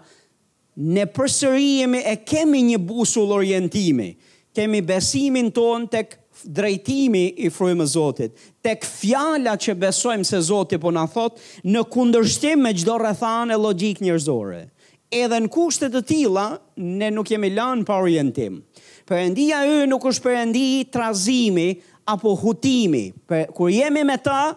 ne 0.81 1.05
përsëri 1.05 1.85
e 2.11 2.15
kemi 2.27 2.63
një 2.71 2.79
busull 2.89 3.33
orientimi. 3.37 4.15
Kemi 4.57 4.81
besimin 4.83 5.51
tonë 5.55 5.91
tek 5.93 6.15
drejtimi 6.45 7.27
i 7.45 7.51
frymës 7.53 7.91
së 7.91 7.93
Zotit, 7.99 8.37
tek 8.65 8.87
fjala 8.89 9.53
që 9.61 9.75
besojmë 9.79 10.25
se 10.25 10.41
Zoti 10.43 10.79
po 10.81 10.91
na 10.91 11.05
thot 11.07 11.37
në 11.69 11.83
kundërshtim 11.93 12.63
me 12.65 12.73
çdo 12.75 12.97
e 12.99 13.57
logjik 13.57 14.01
njerëzore. 14.01 14.71
Edhe 15.13 15.39
në 15.41 15.49
kushte 15.51 15.91
të 15.91 16.03
tilla 16.07 16.59
ne 16.77 17.11
nuk 17.11 17.31
jemi 17.31 17.51
lanë 17.53 17.85
pa 17.85 17.99
orientim. 18.01 18.63
Perëndia 19.05 19.67
e 19.67 19.87
nuk 19.87 20.05
është 20.07 20.23
perëndi 20.25 20.89
trazimi 20.91 21.77
apo 22.07 22.35
hutimi. 22.37 23.13
Për 23.29 23.51
kur 23.55 23.69
jemi 23.69 24.05
me 24.05 24.17
ta, 24.23 24.57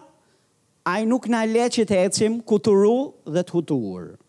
ai 0.86 1.04
nuk 1.06 1.28
na 1.28 1.44
le 1.44 1.68
të 1.68 2.04
ecim 2.06 2.40
kuturu 2.40 3.12
dhe 3.26 3.42
të 3.44 3.52
huturë 3.52 4.23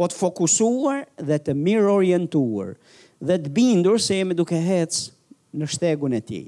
po 0.00 0.06
të 0.08 0.16
fokusuar 0.16 1.00
dhe 1.20 1.36
të 1.44 1.52
mirë 1.60 1.90
orientuar 1.92 2.70
dhe 3.20 3.34
të 3.36 3.50
bindur 3.52 3.98
se 4.00 4.16
jemi 4.16 4.32
duke 4.38 4.56
hec 4.64 4.96
në 5.60 5.68
shtegun 5.74 6.14
e 6.16 6.20
tij. 6.24 6.46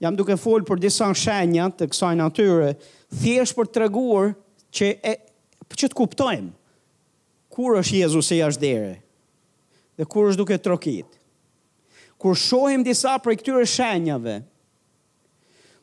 Jam 0.00 0.16
duke 0.16 0.38
fol 0.40 0.64
për 0.64 0.80
disa 0.86 1.10
shenja 1.16 1.66
të 1.76 1.90
kësaj 1.92 2.14
natyre, 2.16 2.70
thjesht 3.20 3.52
për 3.58 3.68
treguar 3.76 4.30
që 4.74 4.88
e 5.04 5.14
për 5.68 5.82
që 5.82 5.92
të 5.92 5.98
kuptojmë 6.00 6.50
kur 7.54 7.76
është 7.78 8.00
Jezusi 8.00 8.40
jashtë 8.40 8.64
dere 8.64 8.94
dhe 9.98 10.08
kur 10.10 10.30
është 10.32 10.40
duke 10.40 10.56
trokit. 10.64 11.06
Kur 12.18 12.34
shohim 12.40 12.80
disa 12.86 13.18
prej 13.22 13.36
këtyre 13.42 13.66
shenjave, 13.70 14.40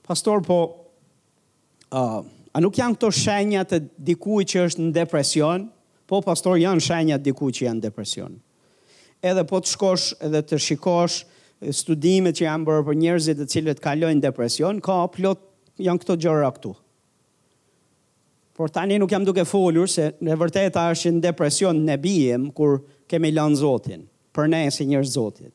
pastor 0.09 0.41
po 0.43 0.57
ë 1.93 2.01
uh, 2.01 2.31
A 2.51 2.59
nuk 2.59 2.75
janë 2.75 2.97
këto 2.97 3.09
shenja 3.15 3.61
të 3.63 3.77
dikuj 4.09 4.43
që 4.51 4.63
është 4.67 4.83
në 4.85 4.93
depresion? 4.97 5.69
Po, 6.11 6.19
pastor, 6.25 6.57
janë 6.59 6.83
shenja 6.83 7.19
të 7.21 7.29
dikuj 7.29 7.51
që 7.55 7.67
janë 7.69 7.79
në 7.79 7.83
depresion. 7.85 8.33
Edhe 9.23 9.45
po 9.47 9.61
të 9.63 9.71
shkosh 9.71 10.07
edhe 10.27 10.41
të 10.49 10.57
shikosh 10.59 11.21
studimet 11.77 12.35
që 12.39 12.47
janë 12.49 12.67
bërë 12.67 12.83
për 12.89 12.97
njerëzit 13.03 13.39
të 13.39 13.47
cilët 13.53 13.81
kalojnë 13.85 14.23
depresion, 14.25 14.81
ka 14.83 14.97
plot 15.15 15.45
janë 15.85 16.03
këto 16.03 16.17
gjëra 16.25 16.49
këtu. 16.57 16.71
Por 18.59 18.73
tani 18.75 18.97
nuk 18.99 19.13
jam 19.13 19.23
duke 19.25 19.45
folur 19.47 19.87
se 19.89 20.09
në 20.19 20.35
vërtetë 20.41 20.83
është 20.95 21.13
në 21.15 21.23
depresion 21.29 21.79
në 21.87 21.95
bijem 22.03 22.49
kur 22.57 22.81
kemi 23.09 23.31
lanë 23.31 23.61
zotin, 23.61 24.03
për 24.35 24.51
ne 24.51 24.63
si 24.75 24.89
njerëz 24.89 25.15
zotit, 25.15 25.53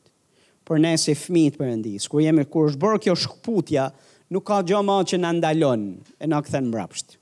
për 0.67 0.81
ne 0.83 0.95
si 0.99 1.13
fmit 1.15 1.59
për 1.59 1.75
endis, 1.75 2.09
kur, 2.11 2.23
jemi, 2.25 2.47
kur 2.51 2.71
është 2.71 2.81
bërë 2.83 3.03
kjo 3.05 3.17
shkëputja, 3.27 3.91
nuk 4.33 4.43
ka 4.49 4.59
gjë 4.67 4.81
më 4.83 4.95
që 5.11 5.19
na 5.23 5.31
ndalon 5.37 5.83
e 6.23 6.27
na 6.29 6.41
kthen 6.43 6.67
mbrapsht. 6.69 7.15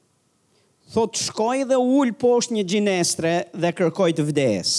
Thot 0.94 1.18
shkoj 1.18 1.66
dhe 1.70 1.78
ul 1.98 2.12
poshtë 2.22 2.56
një 2.58 2.66
gjinestre 2.72 3.34
dhe 3.62 3.72
kërkoj 3.78 4.12
të 4.18 4.26
vdes. 4.30 4.74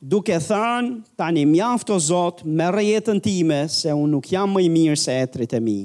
Duke 0.00 0.36
thënë, 0.40 0.94
tani 1.20 1.42
mjaft 1.48 1.90
o 1.92 1.96
Zot, 2.00 2.42
merr 2.44 2.80
jetën 2.84 3.20
time 3.20 3.62
se 3.68 3.92
unë 3.92 4.12
nuk 4.14 4.28
jam 4.32 4.52
më 4.54 4.62
i 4.66 4.70
mirë 4.72 5.00
se 5.00 5.16
etrit 5.24 5.52
e 5.56 5.60
mi. 5.60 5.80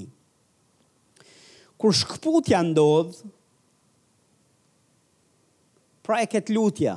Kur 1.75 1.95
shkputja 1.95 2.61
ndodh, 2.69 3.17
pra 6.05 6.21
e 6.23 6.29
ket 6.31 6.51
lutja, 6.53 6.95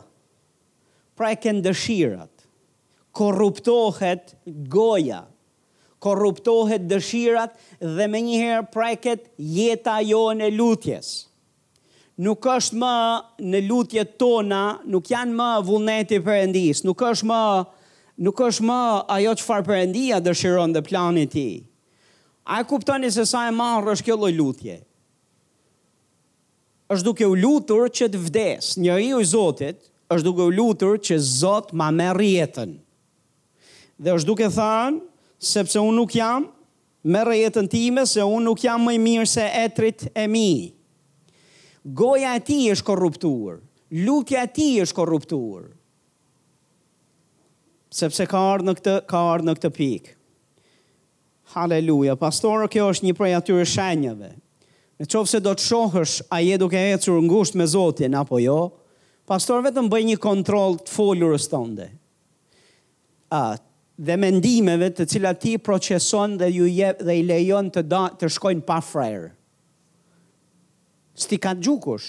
pra 1.18 1.32
e 1.34 1.40
ken 1.42 1.58
dëshirat, 1.64 2.46
korruptohet 3.18 4.36
goja, 4.70 5.24
korruptohet 6.00 6.86
dëshirat 6.90 7.54
dhe 7.96 8.06
me 8.10 8.20
njëherë 8.24 8.66
preket 8.74 9.26
jeta 9.56 9.98
jo 10.06 10.22
në 10.38 10.50
lutjes. 10.54 11.12
Nuk 12.22 12.42
është 12.50 12.78
më 12.82 12.92
në 13.52 13.60
lutje 13.68 14.02
tona, 14.18 14.62
nuk 14.90 15.10
janë 15.12 15.36
më 15.38 15.48
vullneti 15.68 16.18
për 16.24 16.40
endis, 16.48 16.82
nuk 16.88 17.02
është 17.06 17.28
më, 17.30 17.40
nuk 18.26 18.42
është 18.48 18.66
më 18.70 18.78
ajo 19.16 19.34
që 19.38 19.46
farë 19.46 19.68
për 19.68 19.78
endia 19.84 20.18
dëshiron 20.24 20.74
dhe 20.74 20.82
planit 20.88 21.32
ti. 21.36 21.46
A 22.48 22.62
e 22.62 22.66
kuptoni 22.66 23.10
se 23.12 23.26
sa 23.28 23.46
e 23.50 23.54
marrë 23.58 23.94
është 23.98 24.08
kjo 24.10 24.20
lutje? 24.38 24.82
është 26.88 27.04
duke 27.04 27.26
u 27.28 27.34
lutur 27.36 27.90
që 27.92 28.06
të 28.08 28.18
vdes, 28.26 28.66
një 28.80 28.94
i 29.06 29.08
u 29.12 29.18
zotit, 29.28 29.76
është 30.08 30.24
duke 30.24 30.40
u 30.40 30.48
lutur 30.56 30.94
që 31.04 31.18
zot 31.20 31.74
ma 31.76 31.90
merë 31.92 32.16
rjetën. 32.16 32.70
Dhe 34.00 34.14
është 34.16 34.24
duke 34.30 34.48
thanë, 34.54 35.02
sepse 35.38 35.78
unë 35.78 35.96
nuk 35.96 36.14
jam 36.18 36.48
me 37.08 37.20
rejetën 37.24 37.68
time, 37.70 38.02
se 38.06 38.20
unë 38.22 38.44
nuk 38.50 38.60
jam 38.64 38.82
më 38.84 38.96
i 38.96 39.00
mirë 39.02 39.28
se 39.30 39.44
etrit 39.62 40.08
e 40.18 40.24
mi. 40.30 40.74
Goja 41.96 42.34
e 42.36 42.42
ti 42.44 42.56
është 42.72 42.86
korruptuar, 42.90 43.60
Lukja 44.04 44.42
e 44.44 44.48
ti 44.52 44.66
është 44.82 44.96
korruptuar, 44.98 45.70
sepse 47.96 48.26
ka 48.28 48.40
ardhë 48.50 48.68
në 48.68 48.74
këtë, 48.76 48.96
ka 49.08 49.20
ardhë 49.30 49.48
në 49.48 49.54
këtë 49.56 49.70
pikë. 49.78 50.12
Haleluja, 51.54 52.18
Pastorë, 52.20 52.66
kjo 52.68 52.90
është 52.92 53.06
një 53.06 53.14
prej 53.16 53.30
atyre 53.38 53.64
shenjëve. 53.64 54.28
Në 55.00 55.08
qovë 55.08 55.30
se 55.30 55.40
do 55.40 55.54
të 55.56 55.64
shohësh 55.64 56.16
a 56.28 56.42
je 56.44 56.58
duke 56.60 56.76
e 56.90 56.98
cërë 57.00 57.22
ngusht 57.24 57.56
me 57.56 57.64
Zotin, 57.70 58.18
apo 58.18 58.36
jo, 58.42 58.58
pastore 59.30 59.64
vetëm 59.70 59.88
bëj 59.88 60.04
një 60.10 60.18
kontrol 60.20 60.76
të 60.82 60.92
folurës 60.92 61.48
tënde. 61.48 61.86
A, 63.32 63.42
dhe 63.98 64.14
mendimeve 64.16 64.88
të 64.94 65.04
cilat 65.10 65.40
ti 65.42 65.56
proceson 65.58 66.36
dhe 66.38 66.48
ju 66.54 66.66
jep 66.70 67.00
dhe 67.02 67.16
i 67.18 67.24
lejon 67.26 67.70
të 67.74 67.82
da, 67.90 68.04
të 68.18 68.28
shkojnë 68.36 68.62
pa 68.68 68.78
frajer. 68.84 69.32
Sti 71.18 71.38
ka 71.42 71.52
gjukush, 71.58 72.06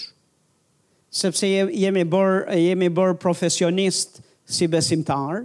sepse 1.10 1.48
jemi 1.50 2.04
bërë 2.06 2.60
jemi 2.60 2.90
bërë 2.94 3.16
profesionist 3.18 4.20
si 4.50 4.68
besimtar, 4.70 5.42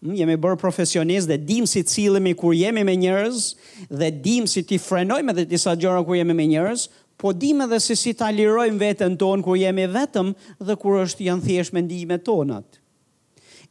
mm, 0.00 0.16
jemi 0.16 0.38
bërë 0.40 0.58
profesionist 0.62 1.28
dhe 1.28 1.36
dim 1.36 1.68
si 1.68 1.84
cilëmi 1.84 2.32
kur 2.40 2.56
jemi 2.56 2.86
me 2.88 2.96
njerëz 2.96 3.50
dhe 3.92 4.08
dim 4.24 4.48
si 4.48 4.62
ti 4.64 4.80
frenojme 4.80 5.36
dhe 5.36 5.44
disa 5.52 5.76
gjëra 5.76 6.00
kur 6.08 6.16
jemi 6.16 6.32
me 6.34 6.48
njerëz, 6.54 6.86
po 7.20 7.34
dim 7.36 7.60
edhe 7.68 7.76
si 7.84 7.94
si 8.00 8.14
ta 8.18 8.32
lirojmë 8.34 8.80
vetën 8.80 9.12
tonë 9.20 9.44
kur 9.44 9.60
jemi 9.60 9.84
vetëm 9.92 10.32
dhe 10.58 10.76
kur 10.80 11.02
është 11.04 11.28
janë 11.28 11.44
thjesht 11.44 11.76
mendime 11.76 12.16
tonat 12.18 12.80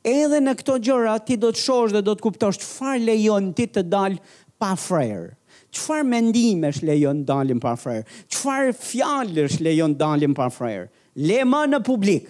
edhe 0.07 0.39
në 0.41 0.53
këto 0.59 0.75
gjëra 0.81 1.15
ti 1.25 1.35
do 1.37 1.49
të 1.53 1.61
shosh 1.61 1.93
dhe 1.95 2.01
do 2.05 2.15
të 2.17 2.25
kuptosh 2.25 2.59
qëfar 2.61 2.99
lejon 3.05 3.51
ti 3.55 3.67
të 3.69 3.83
dalë 3.91 4.21
pa 4.61 4.71
frerë. 4.79 5.29
Qëfar 5.71 6.05
mendime 6.07 6.71
është 6.73 6.87
lejon 6.89 7.21
dalim 7.25 7.61
pa 7.63 7.73
frerë? 7.79 8.05
Qëfar 8.31 8.71
fjallë 8.75 9.45
është 9.47 9.65
lejon 9.67 9.93
dalim 9.97 10.33
pa 10.35 10.49
frerë? 10.51 10.87
Le 11.29 11.43
ma 11.47 11.63
në 11.69 11.79
publik. 11.87 12.27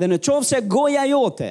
Dhe 0.00 0.08
në 0.08 0.20
qovë 0.24 0.46
se 0.48 0.60
goja 0.64 1.04
jote 1.10 1.50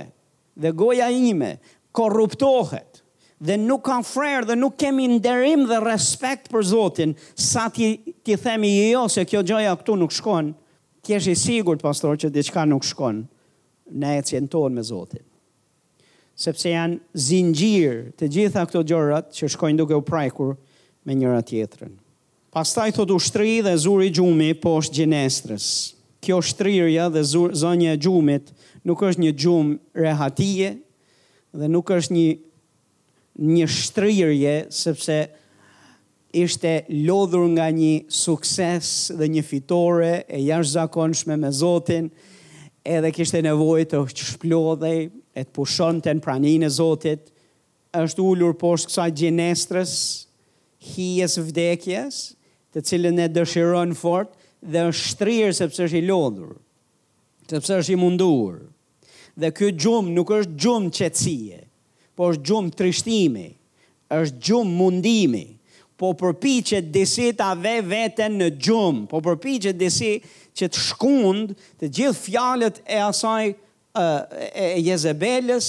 dhe 0.59 0.71
goja 0.75 1.07
ime 1.13 1.55
korruptohet 1.95 3.03
dhe 3.39 3.55
nuk 3.61 3.85
ka 3.85 3.99
frerë 4.03 4.49
dhe 4.49 4.55
nuk 4.59 4.73
kemi 4.81 5.05
nderim 5.07 5.61
dhe 5.69 5.77
respekt 5.83 6.49
për 6.51 6.63
Zotin, 6.73 7.13
sa 7.39 7.69
ti, 7.71 7.93
ti 8.25 8.35
themi 8.35 8.67
jo 8.89 9.05
se 9.09 9.23
kjo 9.23 9.43
gjoja 9.47 9.77
këtu 9.79 9.95
nuk 9.95 10.11
shkonë, 10.11 10.51
ti 11.05 11.15
jesh 11.15 11.29
i 11.31 11.35
sigurt 11.39 11.79
pastor 11.85 12.19
që 12.19 12.33
diçka 12.35 12.65
nuk 12.67 12.83
shkonë 12.83 13.23
në 13.91 14.11
e 14.31 14.41
tonë 14.49 14.75
me 14.75 14.83
Zotin 14.85 15.25
Sepse 16.39 16.71
janë 16.71 16.99
zingjir 17.19 17.97
të 18.17 18.29
gjitha 18.33 18.63
këto 18.69 18.83
gjorat 18.87 19.33
që 19.35 19.49
shkojnë 19.55 19.77
duke 19.81 19.97
u 19.99 20.03
prajkur 20.07 20.53
me 21.05 21.15
njëra 21.17 21.41
tjetërën. 21.43 21.91
Pas 22.55 22.69
taj 22.73 22.93
thot 22.95 23.11
shtri 23.19 23.57
dhe 23.65 23.73
zuri 23.77 24.07
gjumi 24.15 24.53
po 24.55 24.77
është 24.79 25.01
gjenestrës. 25.01 25.65
Kjo 26.23 26.37
shtrirja 26.43 27.09
dhe 27.11 27.25
zur, 27.27 27.51
zonje 27.55 27.91
e 27.91 27.97
gjumit 27.99 28.53
nuk 28.87 29.03
është 29.09 29.21
një 29.25 29.33
gjum 29.35 29.73
rehatije 29.93 30.71
dhe 31.51 31.67
nuk 31.69 31.91
është 31.97 32.13
një, 32.13 32.25
një 33.35 33.67
shtrirje 33.69 34.55
sepse 34.71 35.19
ishte 36.31 36.73
lodhur 37.03 37.49
nga 37.51 37.67
një 37.67 38.07
sukses 38.07 39.11
dhe 39.11 39.27
një 39.27 39.43
fitore 39.43 40.13
e 40.27 40.39
jash 40.47 40.71
zakonshme 40.77 41.35
me 41.37 41.51
Zotin, 41.51 42.09
edhe 42.87 43.11
kishte 43.13 43.41
nevojë 43.43 43.87
të 43.91 43.99
shplodhej, 44.17 44.99
e 45.39 45.43
të 45.45 45.53
pushonte 45.55 46.13
në 46.15 46.23
praninë 46.23 46.67
e 46.67 46.71
Zotit, 46.73 47.29
është 47.95 48.23
ulur 48.25 48.55
poshtë 48.61 48.91
kësaj 48.91 49.09
gjenestrës, 49.21 49.93
hijes 50.93 51.37
vdekjes, 51.47 52.17
të 52.75 52.83
cilën 52.85 53.21
e 53.25 53.29
dëshiron 53.33 53.95
fort 53.97 54.33
dhe 54.61 54.85
është 54.89 55.09
shtrirë 55.13 55.55
sepse 55.57 55.85
është 55.87 55.99
i 55.99 56.05
lodhur, 56.07 56.57
sepse 57.49 57.79
është 57.81 57.95
i 57.95 57.99
munduar. 57.99 58.59
Dhe 59.39 59.53
ky 59.55 59.71
gjum 59.73 60.11
nuk 60.13 60.31
është 60.35 60.55
gjum 60.59 60.89
qetësie, 60.93 61.63
por 62.15 62.33
është 62.35 62.45
gjum 62.49 62.71
trishtimi, 62.77 63.47
është 64.13 64.39
gjum 64.49 64.73
mundimi 64.75 65.45
po 65.99 66.13
përpiqet 66.15 66.93
disi 66.95 67.33
ta 67.35 67.51
ve 67.59 67.81
veten 67.83 68.37
në 68.39 68.47
gjum, 68.63 69.01
po 69.11 69.19
përpiqet 69.25 69.75
disi 69.81 70.13
që 70.57 70.69
të 70.71 70.83
shkund 70.87 71.51
të 71.81 71.89
gjithë 71.97 72.23
fjalët 72.29 72.77
e 72.87 73.01
asaj 73.03 73.41
uh, 73.51 74.23
e 74.55 74.69
Jezebelës, 74.85 75.67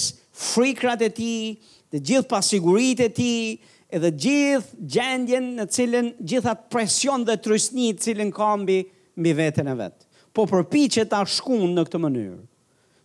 frikrat 0.53 1.03
e 1.03 1.09
tij, 1.11 1.57
të 1.91 1.99
gjithë 2.07 2.29
pasiguritë 2.31 3.09
e 3.09 3.13
tij, 3.19 3.59
edhe 3.91 4.13
gjithë 4.23 4.79
gjendjen 4.95 5.49
në 5.59 5.65
cilën 5.75 6.13
gjithat 6.31 6.61
presion 6.71 7.25
dhe 7.27 7.35
trysni 7.43 7.89
të 7.97 8.07
cilën 8.07 8.31
ka 8.35 8.53
mbi, 8.63 8.79
mbi 9.19 9.33
e 9.35 9.37
vetë. 9.37 9.91
Po 10.31 10.45
përpi 10.47 10.85
që 10.95 11.07
ta 11.11 11.19
shkund 11.27 11.75
në 11.75 11.83
këtë 11.89 11.99
mënyrë. 12.05 12.37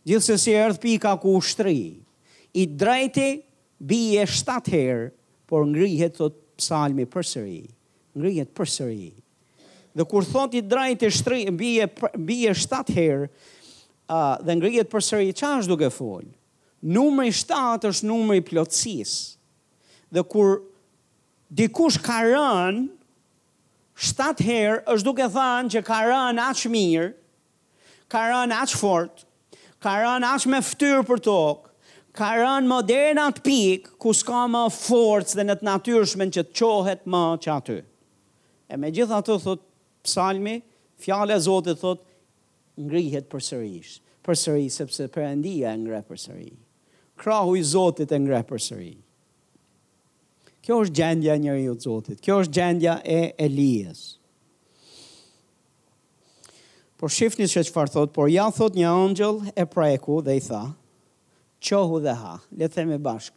Gjithë 0.06 0.26
se 0.28 0.36
si 0.38 0.54
erdh 0.54 0.78
pika 0.78 1.16
ku 1.18 1.34
ushtri, 1.40 1.98
i 2.54 2.62
drejti 2.78 3.40
bije 3.82 4.22
shtatë 4.30 4.70
herë, 4.78 5.08
por 5.50 5.66
ngrihet 5.66 6.14
të 6.20 6.30
psalmi 6.56 7.04
për 7.06 7.26
sëri, 7.32 7.60
ngrijet 8.16 8.52
për 8.56 8.70
sëri. 8.72 9.10
Dhe 9.96 10.04
kur 10.08 10.24
thot 10.28 10.54
i 10.58 10.62
drajt 10.64 11.02
e 11.06 11.10
shtri, 11.12 11.42
bije, 11.56 11.88
bije 12.28 12.54
shtatë 12.56 12.96
herë, 12.96 13.28
uh, 13.28 14.32
dhe 14.44 14.56
ngrijet 14.58 14.90
për 14.92 15.04
sëri, 15.08 15.34
qa 15.36 15.54
është 15.60 15.72
duke 15.72 15.90
folë? 15.92 16.32
Numëri 16.96 17.32
shtatë 17.34 17.90
është 17.90 18.08
numëri 18.10 18.44
plotësis. 18.46 19.14
Dhe 20.12 20.22
kur 20.28 20.58
dikush 21.48 21.98
ka 22.04 22.20
rënë, 22.28 22.86
shtatë 24.06 24.44
herë 24.46 24.82
është 24.94 25.06
duke 25.08 25.28
thanë 25.34 25.72
që 25.74 25.84
ka 25.88 26.00
rënë 26.12 26.46
aqë 26.50 26.72
mirë, 26.72 27.10
ka 28.12 28.26
rënë 28.30 28.60
aqë 28.64 28.80
fortë, 28.80 29.24
ka 29.82 29.96
rënë 30.04 30.34
aqë 30.36 30.52
me 30.52 30.60
fëtyrë 30.64 31.06
për 31.08 31.24
tokë, 31.26 31.65
ka 32.16 32.30
rënë 32.40 32.68
moderna 32.70 33.26
të 33.36 33.42
pik, 33.44 33.90
ku 34.00 34.14
s'ka 34.16 34.46
më 34.48 34.64
forcë 34.74 35.36
dhe 35.36 35.44
në 35.46 35.56
të 35.60 35.66
natyrshmen 35.68 36.32
që 36.34 36.46
të 36.48 36.56
qohet 36.58 37.04
më 37.12 37.22
që 37.44 37.52
aty. 37.58 37.78
E 38.72 38.80
me 38.80 38.90
gjitha 38.94 39.20
të 39.22 39.36
thot 39.44 39.62
psalmi, 40.06 40.56
fjale 41.04 41.36
e 41.36 41.42
Zotit 41.44 41.78
thot, 41.84 42.02
ngrihet 42.80 43.28
për 43.32 43.42
sërish, 43.50 43.92
për 44.26 44.36
sërish, 44.40 44.78
sepse 44.80 45.06
përëndia 45.14 45.74
e 45.76 45.80
ngre 45.84 46.00
për 46.08 46.22
sërish. 46.26 46.62
Krahu 47.20 47.54
i 47.56 47.62
Zotit 47.64 48.12
e 48.12 48.18
ngre 48.20 48.40
për 48.48 48.64
sërish. 48.68 49.02
Kjo 50.66 50.80
është 50.82 50.96
gjendja 50.98 51.36
e 51.38 51.42
njëri 51.44 51.66
të 51.70 51.86
Zotit, 51.86 52.22
kjo 52.24 52.40
është 52.42 52.56
gjendja 52.56 52.96
e 53.04 53.20
Elijës. 53.46 54.02
Por 56.96 57.12
shifni 57.12 57.44
që 57.46 57.60
që 57.68 57.72
farë 57.76 57.92
thot, 57.92 58.12
por 58.16 58.32
ja 58.32 58.48
thot 58.56 58.74
një 58.80 58.88
angjel 58.90 59.42
e 59.52 59.66
preku 59.68 60.22
dhe 60.26 60.34
i 60.38 60.42
tha, 60.48 60.64
qohu 61.66 62.00
dhe 62.02 62.12
ha. 62.14 62.38
Le 62.52 62.68
them 62.68 62.90
bashk. 63.02 63.32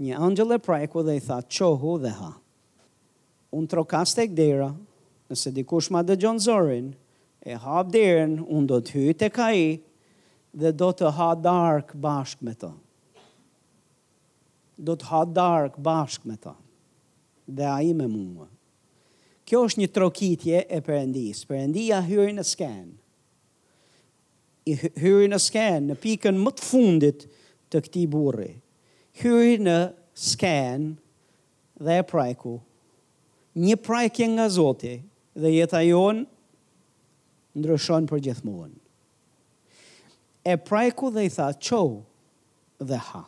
Një 0.00 0.16
angjël 0.26 0.54
e 0.54 0.58
prajku 0.58 1.02
dhe 1.06 1.14
i 1.16 1.20
tha, 1.22 1.40
"Qohu 1.56 1.92
dhe 2.02 2.10
ha." 2.18 2.32
Unë 3.54 3.68
trokas 3.70 4.14
tek 4.18 4.32
dera, 4.34 4.72
nëse 5.30 5.52
dikush 5.54 5.90
ma 5.94 6.02
dhe 6.02 6.16
gjonë 6.18 6.40
zorin, 6.48 6.88
e 7.46 7.50
hap 7.64 7.92
derën, 7.94 8.38
unë 8.42 8.66
do 8.72 8.80
të 8.82 8.90
hy 8.96 9.14
të 9.20 9.28
ka 9.36 9.46
i, 9.54 9.68
dhe 10.58 10.72
do 10.80 10.88
të 10.98 11.12
ha 11.16 11.28
dark 11.44 11.92
bashk 12.06 12.42
me 12.42 12.52
të. 12.58 12.72
Do 14.86 14.96
të 14.98 15.02
ha 15.12 15.20
dark 15.38 15.78
bashk 15.78 16.24
me 16.26 16.34
të. 16.42 16.54
Dhe 17.46 17.62
a 17.62 17.78
i 17.86 17.92
me 17.94 18.06
mua. 18.10 18.48
Kjo 19.46 19.62
është 19.68 19.84
një 19.84 19.88
trokitje 19.92 20.58
e 20.68 20.80
përendis. 20.80 21.44
Përendia 21.46 22.00
hyri 22.06 22.32
në 22.32 22.42
skenë. 22.42 22.94
I 24.66 24.72
hyri 25.02 25.28
në 25.28 25.38
skenë, 25.44 25.86
në 25.90 25.94
pikën 26.00 26.34
më 26.42 26.50
të 26.56 26.62
fundit, 26.64 27.26
të 27.74 27.80
këti 27.82 28.02
burri. 28.06 28.50
Hyri 29.18 29.56
në 29.62 29.78
sken 30.18 30.88
dhe 31.84 31.96
e 32.00 32.04
prajku. 32.06 32.54
Një 33.58 33.74
prajkje 33.86 34.28
nga 34.34 34.46
zoti 34.50 34.94
dhe 35.38 35.50
jeta 35.56 35.80
jonë 35.82 36.24
ndryshon 37.58 38.06
për 38.10 38.22
gjithmonë. 38.28 38.78
E 40.50 40.56
prajku 40.60 41.10
dhe 41.14 41.24
i 41.28 41.32
tha, 41.32 41.50
qo 41.64 41.82
dhe 42.84 42.98
ha. 43.10 43.22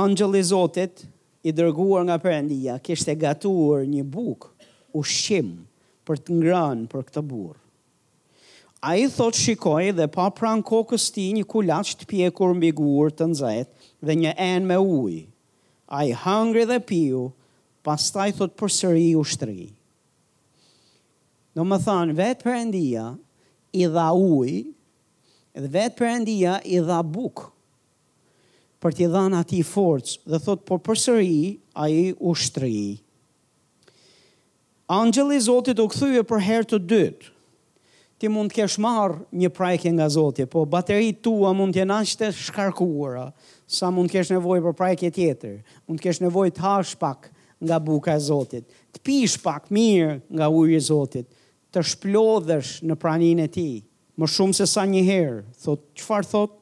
Angel 0.00 0.34
i 0.38 0.42
Zotit, 0.46 1.04
i 1.46 1.52
dërguar 1.56 2.02
nga 2.08 2.16
përëndia, 2.22 2.78
kishte 2.84 3.14
gatuar 3.18 3.84
një 3.90 4.02
buk, 4.04 4.48
shimë 5.00 5.64
për 6.06 6.22
të 6.26 6.40
ngranë 6.40 6.88
për 6.92 7.06
këtë 7.08 7.22
bur. 7.30 7.59
A 8.80 8.94
i 8.96 9.04
thot 9.12 9.36
shikoj 9.36 9.90
dhe 9.92 10.06
pa 10.08 10.30
pran 10.32 10.62
kokës 10.64 11.10
ti 11.12 11.26
një 11.36 11.44
kulaq 11.52 11.90
të 12.00 12.06
pjekur 12.08 12.54
mbi 12.56 12.70
gurë 12.78 13.12
të 13.18 13.26
nëzet 13.28 13.70
dhe 14.08 14.14
një 14.16 14.32
en 14.44 14.68
me 14.70 14.78
uj. 14.80 15.16
A 15.98 16.06
i 16.08 16.12
hangri 16.20 16.62
dhe 16.64 16.78
piu, 16.88 17.26
pas 17.84 18.00
ta 18.14 18.24
i 18.28 18.32
thot 18.38 18.56
për 18.56 18.72
sëri 18.78 19.10
u 19.20 19.24
shtri. 19.34 19.66
Në 21.56 21.66
më 21.68 21.78
thanë, 21.84 22.16
vetë 22.22 22.46
për 22.46 22.56
endia 22.60 23.04
i 23.76 23.84
dha 23.98 24.06
uj, 24.16 24.54
dhe 25.60 25.72
vetë 25.76 25.98
për 26.00 26.08
endia 26.14 26.54
i 26.64 26.78
dha 26.88 27.02
buk, 27.04 27.50
për 28.80 28.96
t'i 28.96 29.10
dhanë 29.12 29.42
ati 29.42 29.60
forcë, 29.74 30.22
dhe 30.24 30.40
thot 30.40 30.62
për 30.64 30.80
po 30.80 30.80
për 30.88 31.02
sëri 31.02 31.40
a 31.84 31.90
i 31.92 32.06
u 32.16 32.32
shtri. 32.32 32.96
Angeli 34.88 35.36
Zotit 35.44 35.82
u 35.82 35.86
këthuje 35.92 36.24
për 36.32 36.42
herë 36.48 36.68
të 36.72 36.80
dytë, 36.94 37.30
ti 38.20 38.28
mund 38.28 38.52
të 38.52 38.58
kesh 38.60 38.76
marr 38.84 39.14
një 39.40 39.48
prajkë 39.56 39.94
nga 39.96 40.06
Zoti, 40.12 40.44
po 40.44 40.66
bateritë 40.68 41.22
tua 41.24 41.54
mund 41.56 41.72
të 41.72 41.80
jenë 41.82 41.96
aq 41.98 42.12
të 42.20 42.28
shkarkuara 42.44 43.24
sa 43.70 43.88
mund 43.94 44.10
të 44.12 44.18
kesh 44.18 44.32
nevojë 44.34 44.64
për 44.66 44.76
prajkë 44.82 45.10
tjetër. 45.16 45.54
Mund 45.88 46.00
të 46.02 46.06
kesh 46.08 46.20
nevojë 46.26 46.54
të 46.58 46.64
hash 46.66 46.92
pak 47.00 47.30
nga 47.64 47.78
buka 47.84 48.16
e 48.18 48.22
Zotit, 48.24 48.64
të 48.92 49.02
pish 49.04 49.38
pak 49.42 49.68
mirë 49.72 50.18
nga 50.36 50.48
uji 50.52 50.76
i 50.78 50.84
Zotit, 50.84 51.28
të 51.72 51.82
shplodhësh 51.92 52.74
në 52.90 52.96
praninë 53.00 53.44
e 53.48 53.52
tij, 53.54 53.74
më 54.20 54.28
shumë 54.28 54.56
se 54.60 54.66
sa 54.68 54.84
një 54.88 55.02
herë. 55.08 55.40
Thotë, 55.64 55.86
çfarë 56.02 56.28
thotë? 56.34 56.56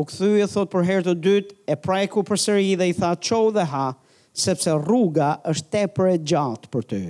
U 0.00 0.04
kthye 0.06 0.46
thot 0.48 0.70
për 0.72 0.84
herë 0.86 1.06
të 1.10 1.16
dytë 1.24 1.56
e 1.68 1.76
prajku 1.82 2.22
përsëri 2.30 2.72
dhe 2.78 2.86
i 2.88 2.94
tha 2.96 3.10
"Cho 3.18 3.40
dhe 3.52 3.64
ha" 3.72 3.88
sepse 4.38 4.70
rruga 4.78 5.32
është 5.44 5.68
tepër 5.74 6.06
e 6.14 6.18
gjatë 6.30 6.70
për 6.72 6.84
ty. 6.92 7.00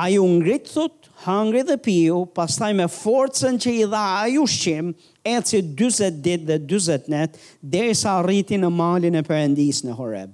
Ai 0.00 0.16
u 0.18 0.24
ngrit 0.30 0.66
thot 0.72 0.99
hangri 1.24 1.62
dhe 1.68 1.76
piu, 1.84 2.22
pastaj 2.36 2.70
me 2.76 2.86
forcen 2.88 3.58
që 3.60 3.72
i 3.82 3.86
dha 3.92 4.04
a 4.22 4.26
ju 4.32 4.44
shqim, 4.48 4.92
e 5.26 5.34
që 5.44 5.58
20 5.76 6.20
dit 6.24 6.44
dhe 6.48 6.56
20 6.70 7.10
net, 7.12 7.34
dhe 7.60 7.82
i 7.90 7.96
sa 7.98 8.14
rriti 8.24 8.56
në 8.56 8.70
malin 8.72 9.18
e 9.20 9.24
përendis 9.26 9.82
në 9.84 9.96
Horeb. 9.98 10.32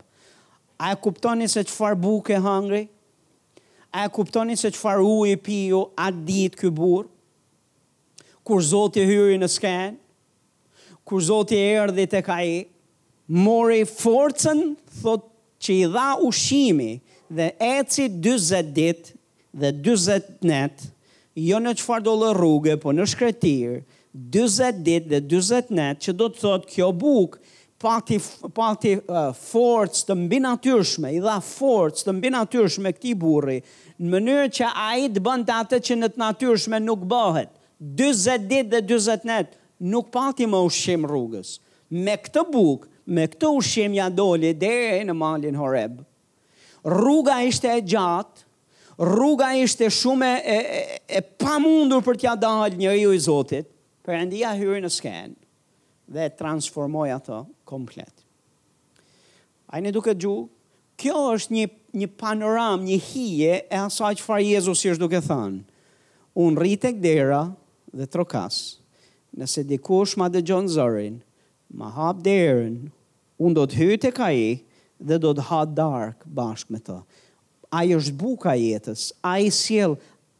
A 0.78 0.92
e 0.94 0.98
kuptoni 1.02 1.48
se 1.50 1.64
qëfar 1.66 1.96
buke 1.98 2.38
hangri? 2.44 2.84
A 3.96 4.04
e 4.06 4.12
kuptoni 4.12 4.58
se 4.60 4.70
qëfar 4.74 5.00
u 5.02 5.16
i 5.30 5.34
piu 5.40 5.86
atë 5.98 6.22
dit 6.28 6.58
kë 6.60 6.70
burë? 6.76 7.08
Kur 8.46 8.62
zotë 8.62 9.02
i 9.02 9.08
hyri 9.08 9.38
në 9.42 9.48
sken, 9.50 9.96
kur 11.06 11.22
zotë 11.24 11.56
i 11.58 11.66
erdi 11.80 12.04
të 12.10 12.20
ka 12.26 12.36
i, 12.46 12.60
mori 13.28 13.82
forcen, 13.90 14.76
thot 15.00 15.24
që 15.62 15.72
i 15.80 15.88
dha 15.90 16.08
ushimi, 16.28 16.92
dhe 17.26 17.48
eci 17.72 18.06
20 18.22 18.70
dit 18.76 19.15
dhe 19.56 19.72
40 19.80 20.44
net, 20.44 20.74
jo 21.36 21.58
në 21.62 21.72
qëfar 21.80 22.04
do 22.04 22.14
lë 22.20 22.30
rrugë, 22.36 22.78
po 22.80 22.92
në 22.96 23.04
shkretir, 23.12 23.80
40 24.32 24.78
dit 24.86 25.06
dhe 25.10 25.18
40 25.28 25.72
net, 25.76 25.98
që 26.04 26.14
do 26.16 26.28
të 26.32 26.40
thotë 26.44 26.72
kjo 26.74 26.86
buk, 26.96 27.34
pati, 27.82 28.16
pati 28.56 28.94
uh, 29.02 29.30
forcë 29.36 30.06
të 30.08 30.16
mbi 30.24 30.38
natyrshme, 30.44 31.10
i 31.16 31.20
dha 31.24 31.34
forcë 31.44 32.06
të 32.06 32.14
mbi 32.16 32.30
natyrshme 32.36 32.92
këti 32.96 33.12
burri, 33.20 33.58
në 34.00 34.12
mënyrë 34.14 34.46
që 34.60 34.70
a 34.76 34.86
i 35.02 35.10
të 35.16 35.22
bënd 35.26 35.52
atë 35.58 35.80
që 35.88 35.98
në 36.00 36.10
të 36.14 36.22
natyrshme 36.24 36.80
nuk 36.86 37.04
bëhet, 37.12 37.52
40 38.00 38.48
dit 38.50 38.68
dhe 38.72 38.80
40 38.86 39.28
net, 39.28 39.56
nuk 39.92 40.08
pati 40.14 40.46
më 40.48 40.60
ushqim 40.66 41.04
rrugës. 41.08 41.58
Me 41.92 42.14
këtë 42.18 42.42
buk, 42.52 42.86
me 43.06 43.28
këtë 43.30 43.48
ushqim 43.60 43.92
ja 43.98 44.08
doli 44.10 44.50
dhe 44.56 44.72
në 45.06 45.14
malin 45.16 45.58
Horeb. 45.60 45.98
Rruga 46.86 47.38
ishte 47.46 47.68
e 47.76 47.82
gjatë, 47.92 48.45
rruga 48.98 49.52
ishte 49.54 49.88
shumë 49.92 50.30
e, 50.40 50.54
e, 50.54 51.00
e 51.18 51.20
pa 51.20 51.58
mundur 51.60 52.00
për 52.04 52.16
t'ja 52.20 52.34
dal 52.40 52.76
një 52.80 52.94
riu 52.94 53.12
i 53.12 53.20
Zotit, 53.20 53.68
për 54.06 54.22
endia 54.22 54.54
hyrë 54.56 54.80
në 54.84 54.90
sken 54.92 55.34
dhe 56.06 56.28
transformoj 56.38 57.08
ato 57.16 57.42
komplet. 57.68 58.12
Ajni 59.74 59.90
duke 59.92 60.14
gju, 60.14 60.36
kjo 61.00 61.22
është 61.34 61.54
një, 61.56 61.64
një 62.00 62.08
panoram, 62.20 62.84
një 62.86 62.98
hije 63.08 63.54
e 63.66 63.80
asaj 63.84 64.14
që 64.20 64.26
farë 64.28 64.46
Jezus 64.52 64.84
i 64.86 64.92
është 64.94 65.02
duke 65.02 65.20
thënë. 65.24 65.64
Unë 66.38 66.60
rritë 66.62 66.92
e 66.92 66.96
kdera 67.00 67.42
dhe 67.96 68.06
trokas, 68.08 68.62
nëse 69.36 69.66
dikush 69.68 70.14
ma 70.20 70.30
dhe 70.30 70.44
gjonë 70.46 70.72
zërin, 70.76 71.18
ma 71.76 71.90
hapë 71.96 72.22
derën, 72.24 72.76
unë 73.42 73.58
do 73.58 73.66
të 73.68 73.82
hytë 73.82 74.10
e 74.12 74.16
ka 74.16 74.30
i 74.32 74.46
dhe 75.02 75.18
do 75.20 75.34
të 75.36 75.48
hatë 75.50 75.74
darkë 75.80 76.32
bashkë 76.38 76.72
me 76.76 76.80
të 76.86 77.00
a 77.76 77.84
i 77.84 77.90
është 77.96 78.14
buka 78.16 78.54
jetës, 78.56 79.06
a 79.20 79.36
i 79.44 79.50
siel, 79.52 79.96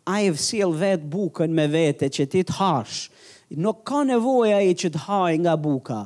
a 0.09 0.21
i 0.25 0.31
siel 0.41 0.73
vetë 0.79 1.09
bukën 1.13 1.53
me 1.53 1.67
vete 1.69 2.09
që 2.09 2.25
ti 2.33 2.45
të 2.49 2.55
hash, 2.59 3.11
nuk 3.65 3.83
ka 3.89 4.01
nevoj 4.09 4.55
a 4.57 4.63
i 4.65 4.73
që 4.73 4.91
të 4.95 5.03
haj 5.07 5.35
nga 5.45 5.57
buka, 5.61 6.01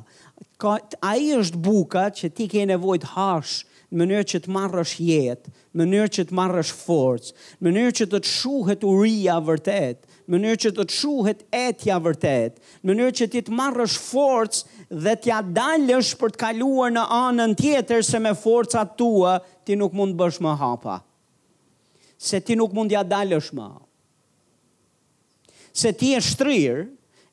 ka, 0.60 0.74
a 1.06 1.12
i 1.22 1.28
është 1.38 1.60
buka 1.62 2.08
që 2.18 2.32
ti 2.36 2.48
ke 2.50 2.64
nevoj 2.72 2.98
të 3.04 3.12
hash, 3.14 3.60
në 3.90 4.00
mënyrë 4.04 4.26
që 4.30 4.38
të 4.44 4.52
marrësh 4.54 4.94
jetë, 5.02 5.52
në 5.74 5.80
mënyrë 5.82 6.10
që 6.16 6.24
të 6.30 6.36
marrësh 6.40 6.70
forcë, 6.78 7.32
në 7.58 7.66
mënyrë 7.68 7.94
që 8.00 8.06
të 8.12 8.20
të 8.22 8.30
shuhet 8.32 8.84
uria 8.90 9.36
vërtet, 9.50 9.98
në 10.30 10.34
mënyrë 10.36 10.60
që 10.64 10.72
të 10.76 10.86
të 10.90 10.96
shuhet 10.98 11.40
etja 11.60 11.96
vërtet, 12.04 12.60
në 12.82 12.90
mënyrë 12.92 13.16
që 13.20 13.28
ti 13.34 13.44
të 13.48 13.56
marrësh 13.60 13.96
forcë 14.06 14.88
dhe 15.06 15.14
t'ja 15.26 15.40
dalësh 15.58 16.12
për 16.22 16.34
të 16.34 16.42
kaluar 16.44 16.94
në 16.94 17.06
anën 17.18 17.58
tjetër 17.58 18.06
se 18.06 18.22
me 18.22 18.34
forcat 18.46 18.94
tua 19.02 19.38
ti 19.66 19.74
nuk 19.82 19.94
mund 19.98 20.14
të 20.14 20.22
bësh 20.24 20.42
më 20.46 20.54
hapa 20.62 21.00
se 22.20 22.38
ti 22.44 22.52
nuk 22.58 22.72
mund 22.76 22.92
ja 22.92 23.00
dalësh 23.06 23.54
më. 23.56 23.66
Se 25.72 25.94
ti 25.96 26.10
e 26.12 26.20
shtrir 26.20 26.82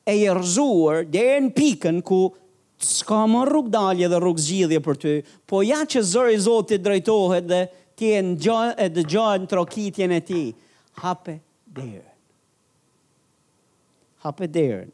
e 0.08 0.14
i 0.22 0.28
rëzuar 0.32 1.02
dhe 1.12 1.24
e 1.34 1.40
në 1.44 1.52
pikën 1.58 1.98
ku 2.08 2.22
s'ka 2.80 3.20
më 3.28 3.42
rrug 3.50 3.68
dalje 3.74 4.08
dhe 4.08 4.20
rrug 4.22 4.40
zgjidhje 4.40 4.80
për 4.86 5.00
ty, 5.02 5.12
po 5.44 5.60
ja 5.66 5.82
që 5.84 6.02
zërë 6.12 6.34
i 6.36 6.38
Zotit 6.40 6.84
drejtohet 6.86 7.44
dhe 7.50 7.60
ti 7.98 8.14
e 8.16 8.22
në 8.24 8.38
gjojnë 8.46 8.76
e 8.80 8.86
dë 8.96 9.04
gjojnë 9.12 10.14
e 10.16 10.20
ti, 10.30 10.42
hape 11.02 11.34
derën. 11.76 12.08
Hape 14.24 14.46
derën. 14.56 14.88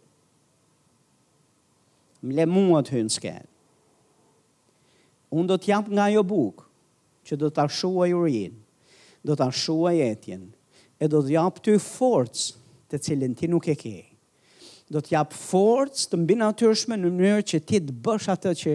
Më 2.25 2.35
le 2.41 2.47
mua 2.49 2.83
të 2.83 2.97
hynë 2.99 3.13
s'ken. 3.15 3.47
Unë 5.31 5.47
do 5.53 5.57
t'jap 5.59 5.87
nga 5.91 6.09
jo 6.13 6.23
bukë, 6.25 6.65
që 7.27 7.35
do 7.41 7.49
t'ashua 7.53 8.09
ju 8.11 8.25
rinë, 8.25 8.64
do 9.25 9.35
të 9.35 9.47
ashua 9.49 9.95
jetjen, 9.97 10.49
e 11.01 11.09
do 11.11 11.23
të 11.25 11.33
japë 11.37 11.63
ty 11.65 11.75
forcë 11.81 12.53
të 12.93 13.01
cilin 13.07 13.33
ti 13.39 13.49
nuk 13.51 13.67
e 13.73 13.77
ke. 13.81 13.97
Do 14.93 15.01
të 15.01 15.15
japë 15.17 15.39
forcë 15.41 16.11
të 16.13 16.21
mbina 16.21 16.51
atyrshme 16.53 16.99
në 17.01 17.11
mënyrë 17.19 17.47
që 17.51 17.61
ti 17.69 17.81
të 17.89 17.97
bësh 18.05 18.29
atë 18.35 18.53
që 18.63 18.75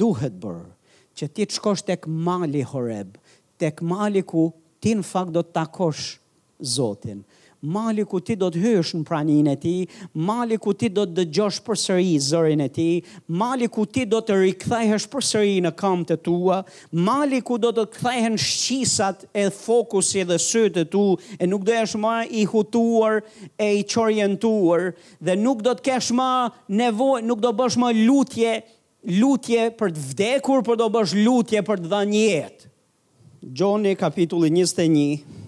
duhet 0.00 0.36
bërë, 0.44 0.66
që 1.16 1.30
ti 1.36 1.46
të 1.48 1.58
shkosh 1.58 1.84
tek 1.88 2.06
mali 2.28 2.62
horeb, 2.74 3.16
tek 3.60 3.80
mali 3.84 4.22
ku 4.28 4.50
ti 4.84 4.92
në 4.98 5.06
fakt 5.08 5.32
do 5.36 5.44
të 5.46 5.56
takosh 5.62 6.12
Zotin 6.64 7.24
mali 7.64 8.04
ku 8.04 8.20
ti 8.20 8.36
do 8.38 8.50
të 8.52 8.60
hysh 8.60 8.92
në 9.00 9.04
praninë 9.08 9.52
e 9.54 9.58
tij, 9.58 9.84
mali 10.28 10.58
ku 10.60 10.72
ti 10.76 10.90
do 10.92 11.04
të 11.08 11.14
dëgjosh 11.22 11.60
përsëri 11.66 12.14
zërin 12.20 12.62
e 12.64 12.68
tij, 12.76 12.96
mali 13.40 13.68
ku 13.72 13.84
ti 13.88 14.04
do 14.10 14.20
të 14.20 14.36
rikthehesh 14.44 15.06
përsëri 15.12 15.62
në 15.64 15.72
këmbët 15.80 16.12
e 16.14 16.18
tua, 16.28 16.58
mali 17.08 17.40
ku 17.46 17.56
do 17.62 17.72
të 17.76 17.86
kthehen 17.96 18.36
shqisat 18.38 19.24
e 19.44 19.48
fokusi 19.54 20.26
dhe 20.28 20.38
sytë 20.44 20.84
tu 20.92 21.06
e 21.38 21.48
nuk 21.48 21.64
do 21.64 21.72
të 21.72 21.80
jesh 21.80 21.96
më 22.04 22.12
i 22.30 22.44
hutuar 22.52 23.22
e 23.56 23.70
i 23.80 23.82
çorientuar 23.92 24.90
dhe 25.24 25.36
nuk 25.40 25.64
do 25.66 25.72
të 25.78 25.86
kesh 25.88 26.12
më 26.20 26.30
nevojë, 26.80 27.24
nuk 27.28 27.40
do 27.46 27.54
bësh 27.62 27.80
më 27.82 27.94
lutje 28.04 28.58
lutje 29.20 29.66
për 29.78 29.90
të 29.92 30.02
vdekur, 30.10 30.62
por 30.64 30.78
do 30.80 30.86
bësh 30.94 31.12
lutje 31.26 31.60
për 31.66 31.82
të 31.84 31.90
dhënë 31.92 32.20
jetë. 32.20 32.70
Gjoni 33.52 33.90
kapitulli 34.00 34.48
21, 34.54 35.43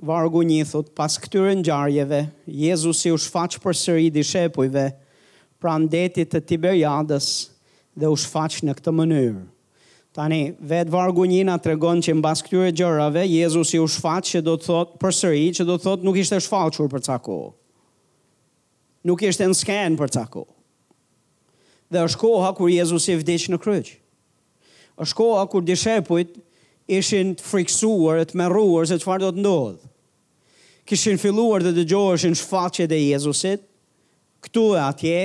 vargu 0.00 0.40
një 0.46 0.64
thot, 0.70 0.90
pas 0.96 1.16
këtyre 1.20 1.52
gjarjeve, 1.64 2.22
Jezus 2.48 3.02
i 3.06 3.12
u 3.12 3.18
shfaq 3.20 3.58
për 3.62 3.76
sëri 3.76 4.08
di 4.12 4.22
shepujve, 4.24 4.86
pra 5.60 5.74
ndetit 5.78 6.32
të 6.32 6.40
Tiberiadës 6.48 7.26
dhe 8.00 8.08
u 8.08 8.16
shfaq 8.16 8.60
në 8.64 8.76
këtë 8.78 8.94
mënyrë. 8.96 9.42
Tani, 10.16 10.38
vetë 10.66 10.90
vargu 10.90 11.24
një 11.30 11.44
nga 11.46 11.58
të 11.62 11.70
regon 11.74 12.00
që 12.02 12.16
në 12.16 12.24
bas 12.24 12.40
këtyre 12.42 12.72
gjërave, 12.74 13.26
Jezus 13.30 13.74
i 13.76 13.80
u 13.80 13.86
shfaq 13.86 14.24
që 14.32 14.42
do 14.42 14.56
të 14.58 14.66
thot 14.72 14.96
për 14.98 15.14
sëri, 15.20 15.44
që 15.60 15.68
do 15.68 15.76
të 15.76 15.86
thot 15.86 16.06
nuk 16.08 16.18
ishte 16.18 16.40
shfaqur 16.42 16.88
për 16.90 17.04
ca 17.06 17.20
kohë. 17.22 17.52
Nuk 19.08 19.22
ishte 19.24 19.46
në 19.48 19.56
skenë 19.56 19.96
për 20.00 20.10
ca 20.16 20.24
kohë. 20.34 20.56
Dhe 21.90 22.02
është 22.06 22.20
koha 22.20 22.50
kur 22.56 22.70
Jezus 22.70 23.06
i 23.12 23.16
vdicë 23.20 23.54
në 23.56 23.62
kryqë. 23.64 23.94
është 25.00 25.16
koha 25.16 25.46
kur 25.48 25.62
di 25.64 25.72
shepujt 25.76 26.34
ishin 26.92 27.30
të 27.34 27.40
friksuar, 27.48 28.18
të 28.28 28.34
merruar 28.36 28.84
se 28.86 28.98
qëfar 29.00 29.18
do 29.22 29.30
të 29.32 29.40
ndodhë 29.40 29.89
kishin 30.90 31.18
filluar 31.22 31.62
dhe 31.62 31.70
të 31.76 31.84
gjoheshin 31.92 32.34
shfaqet 32.34 32.90
e 32.90 32.98
Jezusit, 32.98 33.62
këtu 34.42 34.64
e 34.74 34.80
atje, 34.82 35.18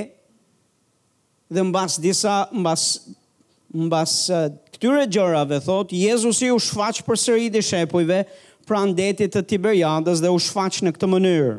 dhe 1.55 1.63
mbas 1.71 1.95
disa, 2.03 2.35
mbas, 2.53 2.83
mbas 3.87 4.13
këtyre 4.75 5.07
gjërave, 5.15 5.57
thot, 5.65 5.95
Jezusi 5.97 6.51
u 6.53 6.59
shfaq 6.61 7.01
për 7.07 7.21
sëri 7.23 7.49
dhe 7.55 7.63
shepujve, 7.65 8.19
pra 8.65 8.83
ndetit 8.89 9.33
të 9.33 9.41
Tiberjadas 9.49 10.21
dhe 10.23 10.29
u 10.33 10.37
shfaq 10.41 10.83
në 10.85 10.93
këtë 10.97 11.09
mënyrë. 11.15 11.57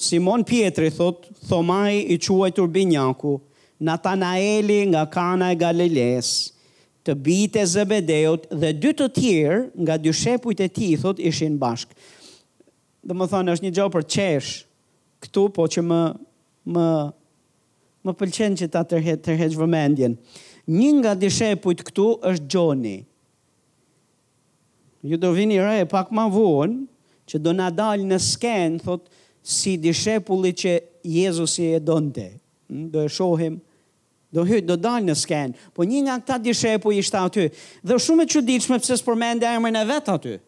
Simon 0.00 0.46
Pietri, 0.48 0.92
thot, 0.94 1.26
thomaj 1.50 1.96
i 2.14 2.18
quaj 2.22 2.52
turbinjaku, 2.56 3.34
Natanaeli 3.80 4.80
nga 4.92 5.02
kana 5.10 5.50
e 5.54 5.58
Galilees, 5.62 6.30
të 7.04 7.14
bite 7.26 7.62
zëbedeot 7.64 8.42
dhe 8.62 8.74
dy 8.76 8.90
të 8.94 9.06
tjerë 9.16 9.60
nga 9.86 9.94
dy 10.04 10.12
shepujt 10.20 10.62
e 10.66 10.70
ti, 10.76 10.90
thot, 11.00 11.18
ishin 11.30 11.56
bashkë 11.62 11.96
dhe 13.06 13.16
më 13.16 13.26
thonë, 13.32 13.52
është 13.54 13.64
një 13.66 13.72
gjopë 13.78 13.94
për 13.96 14.06
qesh, 14.16 14.50
këtu, 15.24 15.44
po 15.56 15.66
që 15.72 15.84
më, 15.86 16.00
më, 16.74 16.86
më 18.06 18.14
pëlqen 18.20 18.58
që 18.60 18.70
ta 18.74 18.82
tërhe, 18.88 19.14
tërheq 19.24 19.56
vëmendjen. 19.60 20.16
Një 20.70 20.90
nga 21.00 21.14
dishepujt 21.18 21.84
këtu 21.88 22.08
është 22.30 22.50
Gjoni. 22.52 22.98
Ju 25.00 25.16
do 25.16 25.30
vini 25.32 25.56
re, 25.56 25.86
pak 25.88 26.10
ma 26.12 26.26
vonë, 26.28 26.82
që 27.30 27.38
do 27.40 27.54
na 27.56 27.70
dalë 27.72 28.04
në 28.10 28.18
skenë, 28.20 28.82
thotë, 28.84 29.08
si 29.40 29.78
dishepulli 29.80 30.50
që 30.52 30.74
Jezusi 31.08 31.70
e 31.72 31.80
donte. 31.80 32.26
Hm, 32.68 32.90
do 32.92 33.06
e 33.06 33.10
shohim, 33.10 33.56
do 34.30 34.44
hytë, 34.44 34.66
do 34.68 34.76
dalë 34.76 35.08
në 35.08 35.14
skenë. 35.16 35.70
Po 35.74 35.86
një 35.88 36.02
nga 36.04 36.18
këta 36.20 36.36
dishepu 36.44 36.92
ishte 37.00 37.16
aty. 37.18 37.46
Dhe 37.82 37.96
shumë 37.96 38.26
e 38.26 38.30
që 38.34 38.42
diqme 38.46 38.76
pëse 38.82 39.00
së 39.00 39.06
përmende 39.08 39.48
e 39.48 39.62
mërën 39.64 39.80
e 39.80 39.88
vetë 39.88 40.12
aty. 40.18 40.34
Aty 40.36 40.42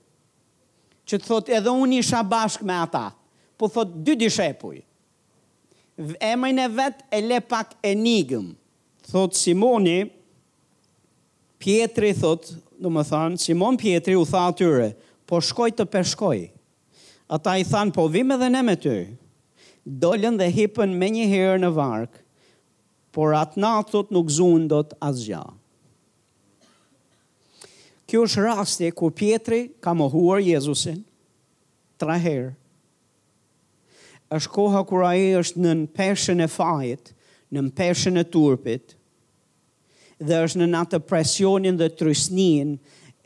që 1.10 1.18
të 1.18 1.26
thot 1.28 1.48
edhe 1.58 1.72
unë 1.82 1.98
isha 2.02 2.20
bashkë 2.32 2.66
me 2.68 2.76
ata, 2.84 3.06
po 3.58 3.68
thot 3.70 3.92
dy 4.06 4.16
dishepuj. 4.24 4.78
Emrin 6.24 6.58
e 6.62 6.68
vet 6.72 7.02
e 7.14 7.20
le 7.20 7.38
pak 7.44 7.74
enigëm. 7.86 8.52
Thot 9.10 9.36
Simoni, 9.36 9.98
Pietri 11.62 12.12
thot, 12.18 12.48
do 12.82 12.90
më 12.90 13.02
thanë, 13.06 13.38
Simon 13.38 13.76
Pietri 13.78 14.16
u 14.18 14.24
tha 14.26 14.48
atyre, 14.50 14.88
po 15.28 15.38
shkoj 15.46 15.68
të 15.78 15.86
përshkoj. 15.92 16.40
Ata 17.32 17.54
i 17.60 17.66
thanë, 17.68 17.94
po 17.94 18.08
vime 18.10 18.38
dhe 18.40 18.48
ne 18.50 18.62
me 18.66 18.74
ty. 18.82 18.96
Dollën 19.86 20.34
dhe 20.40 20.48
hipën 20.56 20.96
me 20.98 21.10
një 21.14 21.28
herë 21.30 21.60
në 21.62 21.70
varkë, 21.76 22.18
por 23.14 23.36
atë 23.38 23.60
natë 23.62 23.94
thot 23.96 24.14
nuk 24.16 24.30
zundot 24.32 24.96
asgjë. 25.00 25.42
gjahë. 25.42 25.61
Kjo 28.12 28.26
është 28.28 28.42
rasti 28.44 28.88
ku 28.92 29.08
Pietri 29.16 29.70
ka 29.80 29.94
mohuar 29.96 30.42
Jezusin 30.44 30.98
traher, 31.98 32.50
herë. 32.52 34.26
Është 34.36 34.50
koha 34.52 34.82
kur 34.88 35.06
ai 35.08 35.30
është 35.38 35.62
në 35.64 35.72
peshën 35.96 36.44
e 36.44 36.48
fajit, 36.52 37.08
në 37.52 37.62
peshën 37.78 38.20
e 38.20 38.26
turpit, 38.32 38.92
dhe 40.20 40.42
është 40.44 40.60
në 40.60 40.82
atë 40.82 41.00
presionin 41.08 41.80
dhe 41.80 41.88
trysnin 41.96 42.74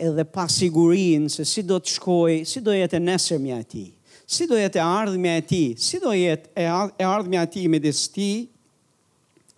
edhe 0.07 0.25
pasigurin 0.37 1.27
se 1.35 1.42
si 1.46 1.66
do 1.66 1.81
të 1.83 1.96
shkoj, 1.96 2.38
si 2.46 2.62
do 2.62 2.70
jetë 2.79 3.01
e 3.01 3.05
nesër 3.11 3.42
mja 3.42 3.59
ti, 3.66 3.88
si 4.22 4.46
do 4.51 4.55
jetë 4.59 4.79
e 4.87 4.87
ardhë 4.87 5.18
mja 5.27 5.37
ti, 5.51 5.64
si 5.83 5.99
do 6.05 6.14
jetë 6.14 6.55
e 6.62 7.03
ardhë 7.11 7.35
mja 7.35 7.46
ti 7.51 7.66
me 7.75 7.83
disë 7.83 8.09
ti 8.14 8.29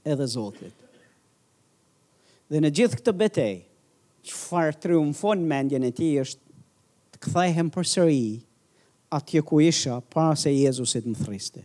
edhe 0.09 0.31
Zotit. 0.39 0.73
Dhe 2.49 2.65
në 2.65 2.73
gjithë 2.79 3.03
këtë 3.03 3.17
betej, 3.21 3.55
që 4.29 4.37
farë 4.37 4.77
triumfon 4.85 5.43
me 5.49 5.61
e 5.89 5.91
ti 5.97 6.09
është 6.21 6.47
të 7.15 7.21
këthajhem 7.25 7.69
për 7.75 7.87
sëri 7.91 8.25
atje 9.17 9.43
ku 9.49 9.61
isha 9.65 10.01
para 10.13 10.37
se 10.37 10.53
Jezusit 10.53 11.07
më 11.09 11.17
thriste. 11.25 11.63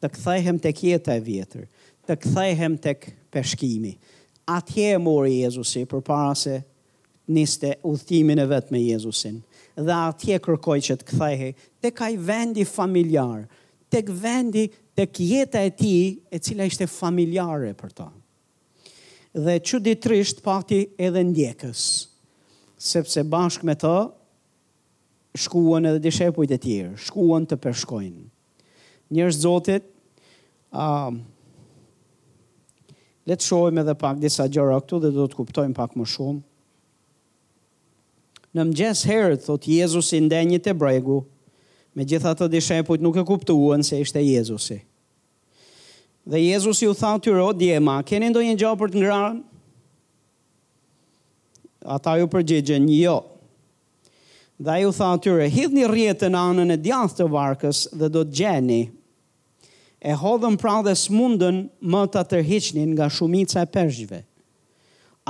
Të 0.00 0.10
këthajhem 0.12 0.58
të 0.60 0.72
kjeta 0.80 1.14
e 1.16 1.22
vjetër, 1.24 1.64
të 2.06 2.16
këthajhem 2.22 2.74
të 2.84 2.92
këpeshkimi, 3.00 3.24
peshkimi. 3.34 3.92
Atje 4.56 4.90
e 4.94 4.98
mori 5.02 5.38
Jezusi 5.40 5.86
për 5.90 6.04
para 6.06 6.34
se 6.36 6.58
niste 7.34 7.72
udhtimin 7.88 8.38
e 8.38 8.46
vetë 8.50 8.74
me 8.74 8.82
Jezusin. 8.84 9.40
Dhe 9.76 9.94
atje 10.12 10.36
kërkoj 10.44 10.78
që 10.88 10.98
të 11.00 11.08
këthajhe 11.10 11.48
të 11.84 11.92
kaj 11.98 12.12
vendi 12.28 12.66
familjarë, 12.68 13.48
të 13.90 14.04
këvendi 14.10 14.68
të 14.96 15.08
kjeta 15.16 15.62
e 15.68 15.72
ti 15.80 15.94
e 16.30 16.38
cila 16.42 16.68
ishte 16.70 16.86
familjarë 16.92 17.72
e 17.72 17.74
për 17.82 17.92
tanë 17.98 18.20
dhe 19.36 19.56
që 19.60 19.78
ditrisht 19.84 20.38
pati 20.44 20.78
edhe 20.96 21.20
ndjekës, 21.24 21.80
sepse 22.80 23.20
bashk 23.28 23.64
me 23.68 23.74
të 23.76 23.90
shkuan 25.44 25.84
edhe 25.90 26.00
dishepujt 26.06 26.54
e 26.56 26.58
tjerë, 26.62 26.94
shkuan 27.08 27.44
të 27.44 27.58
përshkojnë. 27.60 28.24
Njërës 29.12 29.40
zotit, 29.42 29.90
a, 30.72 30.86
letë 33.28 33.44
shojmë 33.44 33.84
edhe 33.84 33.98
pak 34.00 34.18
disa 34.24 34.48
gjëra 34.48 34.78
këtu 34.80 35.02
dhe 35.04 35.12
do 35.14 35.28
të 35.28 35.38
kuptojmë 35.42 35.76
pak 35.76 35.92
më 36.00 36.08
shumë. 36.16 36.40
Në 38.56 38.64
mëgjes 38.72 39.04
herët, 39.10 39.44
thot 39.44 39.68
i 40.16 40.22
ndenjit 40.24 40.72
e 40.72 40.72
bregu, 40.72 41.20
me 41.96 42.04
gjitha 42.08 42.32
të 42.36 42.48
dishepujt 42.56 43.04
nuk 43.04 43.20
e 43.20 43.24
kuptuan 43.28 43.84
se 43.84 44.00
ishte 44.00 44.22
Jezusi. 44.24 44.80
Jezusi. 44.80 44.82
Dhe 46.26 46.40
Jezus 46.42 46.82
ju 46.82 46.90
tha 46.90 47.12
të 47.22 47.30
ro, 47.38 47.52
djema, 47.54 48.00
keni 48.02 48.26
ndonjë 48.32 48.48
një 48.56 48.58
gjopë 48.58 48.80
për 48.80 48.90
të 48.92 48.98
ngrarën? 48.98 49.36
Ata 51.94 52.16
ju 52.18 52.26
përgjigjen, 52.32 52.88
jo. 52.98 53.12
Dhe 54.58 54.78
ju 54.82 54.90
tha 54.96 55.12
të 55.22 55.46
hidh 55.54 55.76
një 55.76 55.90
rjetën 55.92 56.34
anën 56.40 56.74
e 56.74 56.78
djath 56.82 57.14
të 57.14 57.28
varkës 57.30 57.84
dhe 58.00 58.08
do 58.10 58.24
të 58.26 58.40
gjeni. 58.40 58.80
E 60.02 60.16
hodhën 60.18 60.56
pra 60.58 60.80
dhe 60.86 60.96
smundën 60.98 61.60
më 61.94 62.00
të 62.16 62.24
tërhiqnin 62.32 62.90
nga 62.96 63.06
shumica 63.08 63.62
e 63.62 63.70
përgjive. 63.76 64.18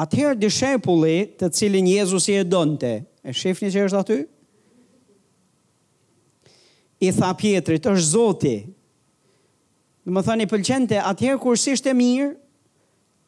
Atëherë 0.00 0.40
dishepulli 0.46 1.18
të 1.40 1.50
cilin 1.58 1.90
Jezus 1.92 2.30
i 2.32 2.38
e 2.40 2.44
donte, 2.44 2.94
e 3.20 3.32
shifni 3.36 3.68
që 3.72 3.84
është 3.90 4.00
aty? 4.00 4.18
I 7.04 7.12
tha 7.12 7.28
Pietrit, 7.36 7.84
është 7.84 8.08
Zoti, 8.14 8.56
Në 10.06 10.14
më 10.14 10.22
thoni 10.22 10.44
pëlqente, 10.46 10.98
atëherë 11.02 11.38
kur 11.42 11.56
si 11.58 11.72
shte 11.76 11.90
mirë, 11.98 12.28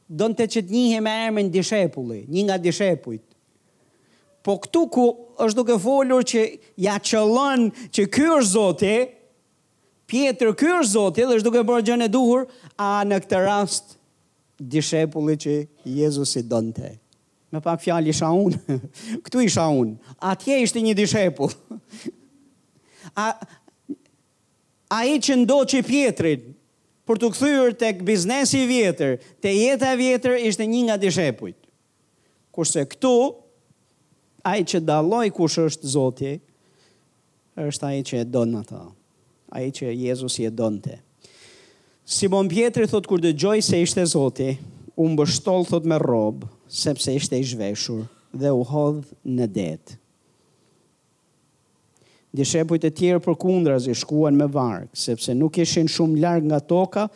do 0.08 0.28
në 0.30 0.36
të 0.38 0.44
që 0.54 0.60
të 0.68 0.72
njëhe 0.74 1.00
me 1.04 1.14
ermen 1.26 1.48
dishepulli, 1.52 2.20
një 2.30 2.44
nga 2.46 2.58
dishepullit. 2.62 3.24
Po 4.46 4.54
këtu 4.62 4.82
ku 4.94 5.06
është 5.44 5.58
duke 5.58 5.74
folur 5.82 6.22
që 6.24 6.44
ja 6.80 6.94
qëllën 7.04 7.64
që 7.98 8.04
kërë 8.14 8.44
zote, 8.52 8.92
pjetër 10.08 10.54
kërë 10.56 10.86
zote, 10.92 11.24
dhe 11.26 11.36
është 11.40 11.48
duke 11.48 11.64
bërë 11.68 11.84
gjën 11.88 12.06
e 12.06 12.08
duhur, 12.14 12.46
a 12.80 12.92
në 13.04 13.18
këtë 13.26 13.40
rast, 13.44 13.96
dishepulli 14.72 15.34
që 15.42 15.54
Jezus 15.98 16.36
i 16.40 16.44
do 16.50 16.60
në 16.68 16.74
te. 16.78 16.92
Me 17.52 17.58
pak 17.64 17.82
fjalli 17.82 18.14
isha 18.14 18.28
unë, 18.36 18.78
këtu 19.26 19.42
isha 19.48 19.64
unë, 19.74 19.96
atje 20.30 20.60
ishte 20.62 20.82
një 20.86 20.94
dishepull. 21.02 21.50
A, 23.18 23.30
a 24.92 24.98
i 25.08 25.14
që 25.16 25.38
ndo 25.40 25.56
që 25.66 25.78
pjetërit, 25.86 26.42
për 27.08 27.18
të 27.22 27.28
këthyrë 27.32 27.76
të 27.80 27.88
biznesi 28.04 28.66
vjetër, 28.68 29.14
të 29.40 29.50
jeta 29.56 29.94
vjetër 29.96 30.34
ishte 30.44 30.66
një 30.68 30.82
nga 30.88 30.98
dishepujt. 31.00 31.56
Kurse 32.52 32.82
këtu, 32.90 33.12
ai 34.44 34.58
që 34.68 34.82
daloj 34.84 35.28
kush 35.36 35.56
është 35.64 35.92
zotje, 35.94 36.34
është 37.64 37.88
ai 37.88 38.02
që 38.06 38.20
e 38.22 38.26
donë 38.34 38.58
në 38.58 38.62
ta, 38.68 38.82
ai 39.56 39.70
që 39.74 39.94
Jezus 39.94 40.36
i 40.42 40.46
e 40.50 40.52
donë 40.60 40.82
te. 40.84 40.98
Simon 42.08 42.48
Pietri 42.48 42.84
thot 42.88 43.08
kur 43.08 43.20
dë 43.24 43.32
gjoj 43.40 43.56
se 43.68 43.80
ishte 43.84 44.04
zotje, 44.12 44.52
unë 45.00 45.18
bështol 45.22 45.64
thot 45.70 45.88
me 45.88 45.96
robë, 46.00 46.44
sepse 46.82 47.16
ishte 47.16 47.40
i 47.40 47.48
zhveshur 47.54 48.04
dhe 48.38 48.52
u 48.56 48.60
hodhë 48.68 49.22
në 49.38 49.48
detë 49.56 49.98
shepujt 52.36 52.84
e 52.86 52.90
tjerë 52.92 53.22
për 53.24 53.36
kundra 53.40 53.78
zi 53.80 53.94
shkuan 53.96 54.36
me 54.36 54.46
vargë, 54.52 54.92
sepse 54.92 55.34
nuk 55.34 55.56
ishin 55.62 55.88
shumë 55.88 56.20
larg 56.20 56.44
nga 56.44 56.60
toka, 56.60 57.06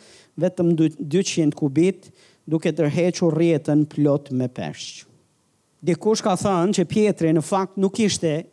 vetëm 0.41 0.71
200 0.79 1.53
kubit, 1.55 2.07
duke 2.49 2.71
tërhequ 2.73 3.21
rjetën 3.37 3.85
plot 3.91 4.31
me 4.33 4.47
peshqë. 4.47 5.05
Dikush 5.83 6.23
ka 6.23 6.33
thënë 6.39 6.73
që 6.77 6.85
Pietri 6.87 7.33
në 7.35 7.43
fakt 7.43 7.77
nuk 7.77 7.97
ishte 8.05 8.45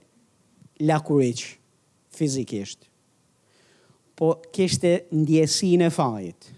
lakuriq 0.83 1.45
fizikisht, 2.11 2.89
po 4.19 4.33
kishte 4.53 5.07
ndjesin 5.15 5.87
e 5.87 5.91
fajit, 5.95 6.51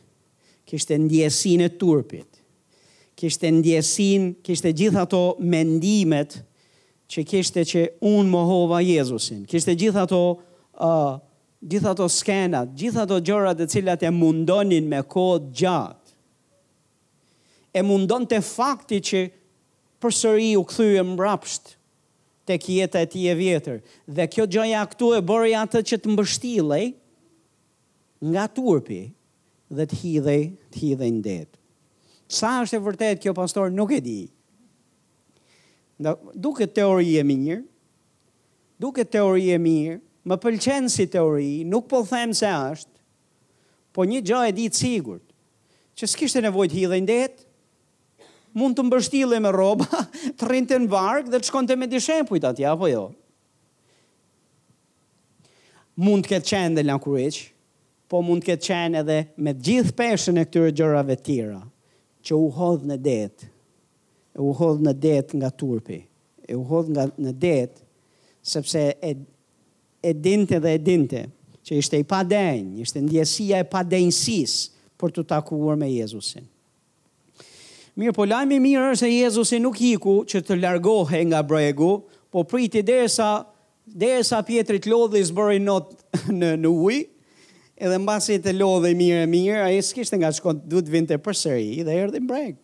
kishte 0.66 0.96
ndjesin 0.98 1.60
e 1.66 1.68
turpit, 1.68 2.26
kishte 3.20 3.50
ndjesin, 3.52 4.32
kishte 4.42 4.72
gjitha 4.72 5.04
to 5.12 5.22
mendimet 5.38 6.40
që 7.12 7.24
kishte 7.30 7.64
që 7.68 7.82
unë 8.08 8.30
më 8.32 8.42
hova 8.50 8.78
Jezusin. 8.84 9.42
Kishte 9.50 9.74
gjitha 9.76 10.06
to, 10.10 10.20
uh, 10.80 11.20
gjitha 11.72 11.92
to 11.98 12.08
skenat, 12.10 12.72
gjitha 12.78 13.04
to 13.10 13.20
gjërat 13.24 13.60
e 13.60 13.68
cilat 13.72 14.02
e 14.02 14.10
mundonin 14.10 14.88
me 14.92 15.02
kod 15.04 15.50
gjatë. 15.60 16.14
E 17.78 17.84
mundon 17.88 18.24
të 18.28 18.40
fakti 18.44 18.98
që 19.10 19.20
për 20.02 20.12
sëri 20.20 20.50
u 20.60 20.64
këthy 20.66 20.90
e 21.00 21.04
mbrapsht 21.12 21.74
të 22.48 22.56
kjeta 22.64 23.04
e 23.04 23.08
ti 23.12 23.26
e 23.30 23.36
vjetër. 23.38 23.78
Dhe 24.16 24.26
kjo 24.28 24.48
gjoja 24.50 24.82
këtu 24.90 25.12
e 25.18 25.22
bërë 25.28 25.52
atë 25.64 25.82
që 25.88 25.96
të 26.02 26.12
mbështilej 26.12 26.84
nga 28.32 28.44
turpi 28.56 29.02
dhe 29.76 29.84
të 29.88 29.98
hidhej, 30.02 30.42
të 30.72 30.76
hidhej 30.82 31.10
ndetë. 31.22 31.56
Sa 32.32 32.58
është 32.64 32.76
e 32.78 32.82
vërtet 32.86 33.20
kjo 33.22 33.32
pastor 33.36 33.68
nuk 33.70 33.92
e 33.92 34.00
dijë. 34.08 34.30
Nda, 36.02 36.18
duke 36.34 36.66
teori 36.66 37.14
e 37.16 37.22
mirë, 37.22 37.60
duke 38.82 39.04
teori 39.06 39.52
e 39.54 39.58
mirë, 39.62 39.96
më 40.26 40.38
pëlqenë 40.42 40.88
si 40.90 41.04
teori, 41.10 41.50
nuk 41.70 41.86
po 41.90 42.00
them 42.06 42.34
se 42.34 42.48
ashtë, 42.50 42.90
po 43.94 44.02
një 44.10 44.22
gjë 44.26 44.40
e 44.50 44.54
ditë 44.58 44.80
sigurt, 44.82 45.22
që 45.98 46.08
s'kishtë 46.12 46.42
e 46.42 46.46
nevojt 46.48 46.74
hidhe 46.74 46.98
ndetë, 47.04 47.46
mund 48.58 48.74
të 48.76 48.86
mbështile 48.88 49.38
me 49.44 49.52
roba, 49.54 49.86
të 50.40 50.50
rinë 50.50 50.70
të 50.72 50.80
në 50.86 50.90
vargë 50.92 51.30
dhe 51.30 51.38
të 51.42 51.50
shkonë 51.52 51.70
të 51.70 51.78
me 51.82 51.90
dishepujt 51.94 52.48
atja, 52.50 52.74
po 52.82 52.90
jo. 52.90 53.04
Mund 56.02 56.26
të 56.26 56.34
këtë 56.34 56.50
qenë 56.50 56.78
dhe 56.80 56.86
lankuriq, 56.88 57.40
po 58.10 58.24
mund 58.26 58.42
të 58.42 58.50
këtë 58.56 58.66
qenë 58.66 59.02
edhe 59.04 59.20
me 59.44 59.54
gjithë 59.54 59.94
peshën 60.02 60.42
e 60.42 60.46
këtyre 60.50 60.74
gjërave 60.82 61.18
tira, 61.26 61.62
që 62.26 62.40
u 62.42 62.50
hodhë 62.58 62.90
në 62.90 63.00
detë, 63.06 63.51
e 64.32 64.40
u 64.40 64.52
hodh 64.56 64.80
në 64.82 64.94
det 65.00 65.28
nga 65.36 65.50
turpi. 65.50 65.98
E 66.48 66.56
u 66.56 66.62
hodh 66.68 66.90
nga 66.94 67.06
në 67.20 67.34
det 67.38 67.72
sepse 68.48 68.86
e 69.04 69.12
e 70.02 70.12
dinte 70.24 70.58
dhe 70.64 70.72
e 70.74 70.78
dinte 70.88 71.22
që 71.66 71.78
ishte 71.78 71.98
i 72.00 72.04
padenj, 72.08 72.80
ishte 72.82 73.00
ndjesia 73.04 73.60
e 73.62 73.68
padenjësis 73.70 74.56
për 74.98 75.12
të 75.14 75.24
takuar 75.30 75.78
me 75.80 75.86
Jezusin. 75.92 76.48
Mirë, 77.98 78.14
po 78.16 78.24
lajmi 78.26 78.56
mirë 78.64 78.88
është 78.96 79.06
e 79.10 79.20
Jezusin 79.20 79.62
nuk 79.66 79.78
hiku 79.82 80.16
që 80.26 80.40
të 80.46 80.56
largohë 80.62 81.20
e 81.20 81.26
nga 81.30 81.42
bregu, 81.46 81.92
po 82.34 82.42
priti 82.48 82.80
desa, 82.82 83.34
desa 83.84 84.40
pjetrit 84.42 84.88
lodhë 84.90 85.20
i 85.22 85.26
zbëri 85.28 85.60
not 85.62 85.92
në, 86.40 86.54
në 86.64 86.72
uj, 86.72 86.98
edhe 87.76 87.98
mbasit 88.02 88.46
e 88.48 88.56
lodhë 88.56 88.94
i 88.96 88.98
mirë 88.98 89.22
e 89.26 89.30
mirë, 89.30 89.62
a 89.68 89.70
i 89.70 89.78
s'kishtë 89.84 90.18
nga 90.22 90.32
qëkon 90.34 90.64
dhëtë 90.72 90.94
vinte 90.96 91.20
për 91.22 91.40
sëri, 91.44 91.70
dhe 91.86 92.00
erdi 92.06 92.24
në 92.24 92.30
bregë. 92.32 92.60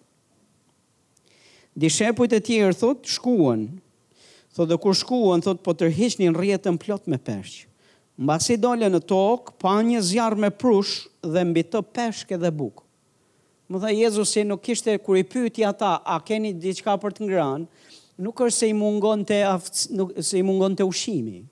Dishepujt 1.79 2.35
e 2.35 2.41
tjerë 2.43 2.75
thot 2.75 3.05
shkuan. 3.07 3.61
Thot 4.57 4.67
dhe 4.73 4.77
kur 4.83 4.97
shkuan 4.99 5.45
thot 5.47 5.61
po 5.63 5.77
tërhiqnin 5.79 6.35
rrjetën 6.35 6.75
plot 6.83 7.05
me 7.13 7.21
peshq. 7.23 7.69
Mbasi 8.19 8.57
dole 8.59 8.89
në 8.91 8.99
tokë, 9.07 9.53
pa 9.63 9.77
një 9.87 10.01
zjarr 10.09 10.35
me 10.43 10.51
prush 10.51 11.05
dhe 11.23 11.45
mbi 11.47 11.63
të 11.71 11.85
peshk 11.95 12.33
edhe 12.35 12.51
bukë. 12.51 12.83
Më 13.71 13.81
tha 13.85 13.93
Jezusi 13.95 14.43
nuk 14.49 14.65
kishte 14.67 14.97
kur 15.05 15.21
i 15.21 15.23
pyeti 15.31 15.63
ata, 15.71 15.93
a 16.03 16.17
keni 16.27 16.51
diçka 16.51 16.97
për 16.99 17.15
të 17.15 17.29
ngrënë? 17.29 17.87
Nuk 18.27 18.43
është 18.43 18.57
se 18.59 18.71
i 18.73 18.75
mungon 18.81 19.23
të 19.29 19.39
aftë, 19.53 19.85
nuk 20.01 20.11
se 20.27 20.41
i 20.41 20.43
mungon 20.49 20.75
të 20.75 20.87
ushimi. 20.91 21.45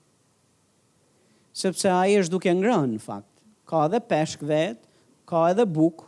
Sepse 1.55 1.87
ai 2.01 2.17
është 2.19 2.33
duke 2.35 2.51
ngrënë 2.59 2.97
në 2.97 2.99
fakt. 3.07 3.31
Ka 3.63 3.85
edhe 3.87 4.03
peshk 4.11 4.43
vet, 4.49 4.83
ka 5.23 5.45
edhe 5.53 5.63
bukë. 5.65 6.03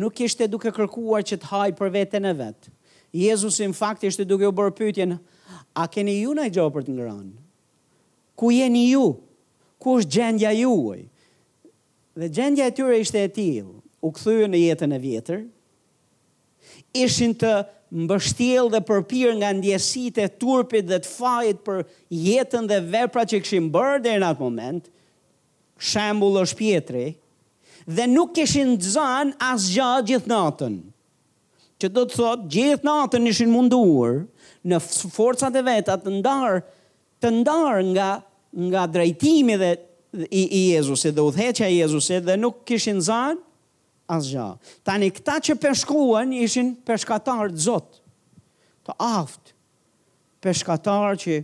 Nuk 0.00 0.24
ishte 0.24 0.48
duke 0.48 0.72
kërkuar 0.72 1.20
që 1.28 1.42
të 1.42 1.52
hajë 1.52 1.76
për 1.82 1.92
veten 1.98 2.30
e 2.32 2.32
vetë 2.40 2.73
Jezusi 3.14 3.66
në 3.70 3.76
fakt 3.78 4.02
ishte 4.08 4.24
duke 4.26 4.48
u 4.50 4.54
bërë 4.58 4.72
pyetjen, 4.74 5.12
a 5.78 5.84
keni 5.90 6.16
ju 6.18 6.32
ndaj 6.34 6.50
gjopë 6.56 6.74
për 6.80 6.86
të 6.88 6.94
ngrënë? 6.96 7.32
Ku 8.38 8.50
jeni 8.50 8.82
ju? 8.90 9.04
Ku 9.80 9.94
është 10.00 10.14
gjendja 10.16 10.50
juaj? 10.64 11.04
Dhe 12.18 12.28
gjendja 12.34 12.66
e 12.70 12.74
tyre 12.74 12.98
ishte 13.04 13.22
e 13.22 13.30
tillë, 13.36 13.70
u 14.04 14.10
kthyen 14.14 14.50
në 14.54 14.62
jetën 14.66 14.94
e 14.96 15.00
vjetër. 15.02 15.40
Ishin 17.04 17.34
të 17.38 17.52
mbështjellë 18.04 18.72
dhe 18.74 18.80
përpir 18.88 19.36
nga 19.38 19.52
ndjesitë 19.60 20.24
e 20.24 20.32
turpit 20.40 20.88
dhe 20.90 20.98
të 21.04 21.10
fajit 21.14 21.60
për 21.66 21.84
jetën 22.18 22.66
dhe 22.70 22.80
veprat 22.96 23.30
që 23.30 23.42
kishin 23.44 23.70
bërë 23.74 24.02
deri 24.08 24.22
në 24.24 24.32
atë 24.34 24.42
moment. 24.48 24.88
Shembull 25.90 26.42
është 26.42 26.58
Pietri, 26.62 27.04
dhe 27.86 28.08
nuk 28.10 28.34
kishin 28.40 28.72
nxën 28.74 29.34
as 29.52 29.68
gjithë 29.74 30.30
natën 30.34 30.76
që 31.84 31.90
do 31.92 32.04
të 32.08 32.16
thotë 32.18 32.46
gjithë 32.54 32.88
natën 32.88 33.28
ishin 33.28 33.50
munduar 33.52 34.20
në 34.64 34.78
forcat 35.12 35.52
e 35.52 35.62
veta 35.66 35.98
të 36.00 36.12
ndarë 36.22 36.60
të 37.22 37.32
ndarë 37.42 37.84
nga 37.92 38.08
nga 38.68 38.84
drejtimi 38.94 39.56
dhe 39.58 39.70
i, 40.30 40.42
i 40.42 40.62
Jezusit 40.72 41.12
dhe 41.16 41.24
udhëheqja 41.26 41.68
e 41.72 41.78
Jezusit 41.82 42.24
dhe 42.28 42.36
nuk 42.38 42.60
kishin 42.68 43.00
zan 43.04 43.36
asgjë. 44.14 44.46
Tani 44.86 45.08
këta 45.16 45.40
që 45.48 45.56
peshkuan 45.64 46.32
ishin 46.38 46.72
peshkatar 46.86 47.50
të 47.52 47.64
Zot. 47.66 47.88
Të 48.86 48.94
aft 49.02 49.50
peshkatarë 50.44 51.18
që 51.24 51.38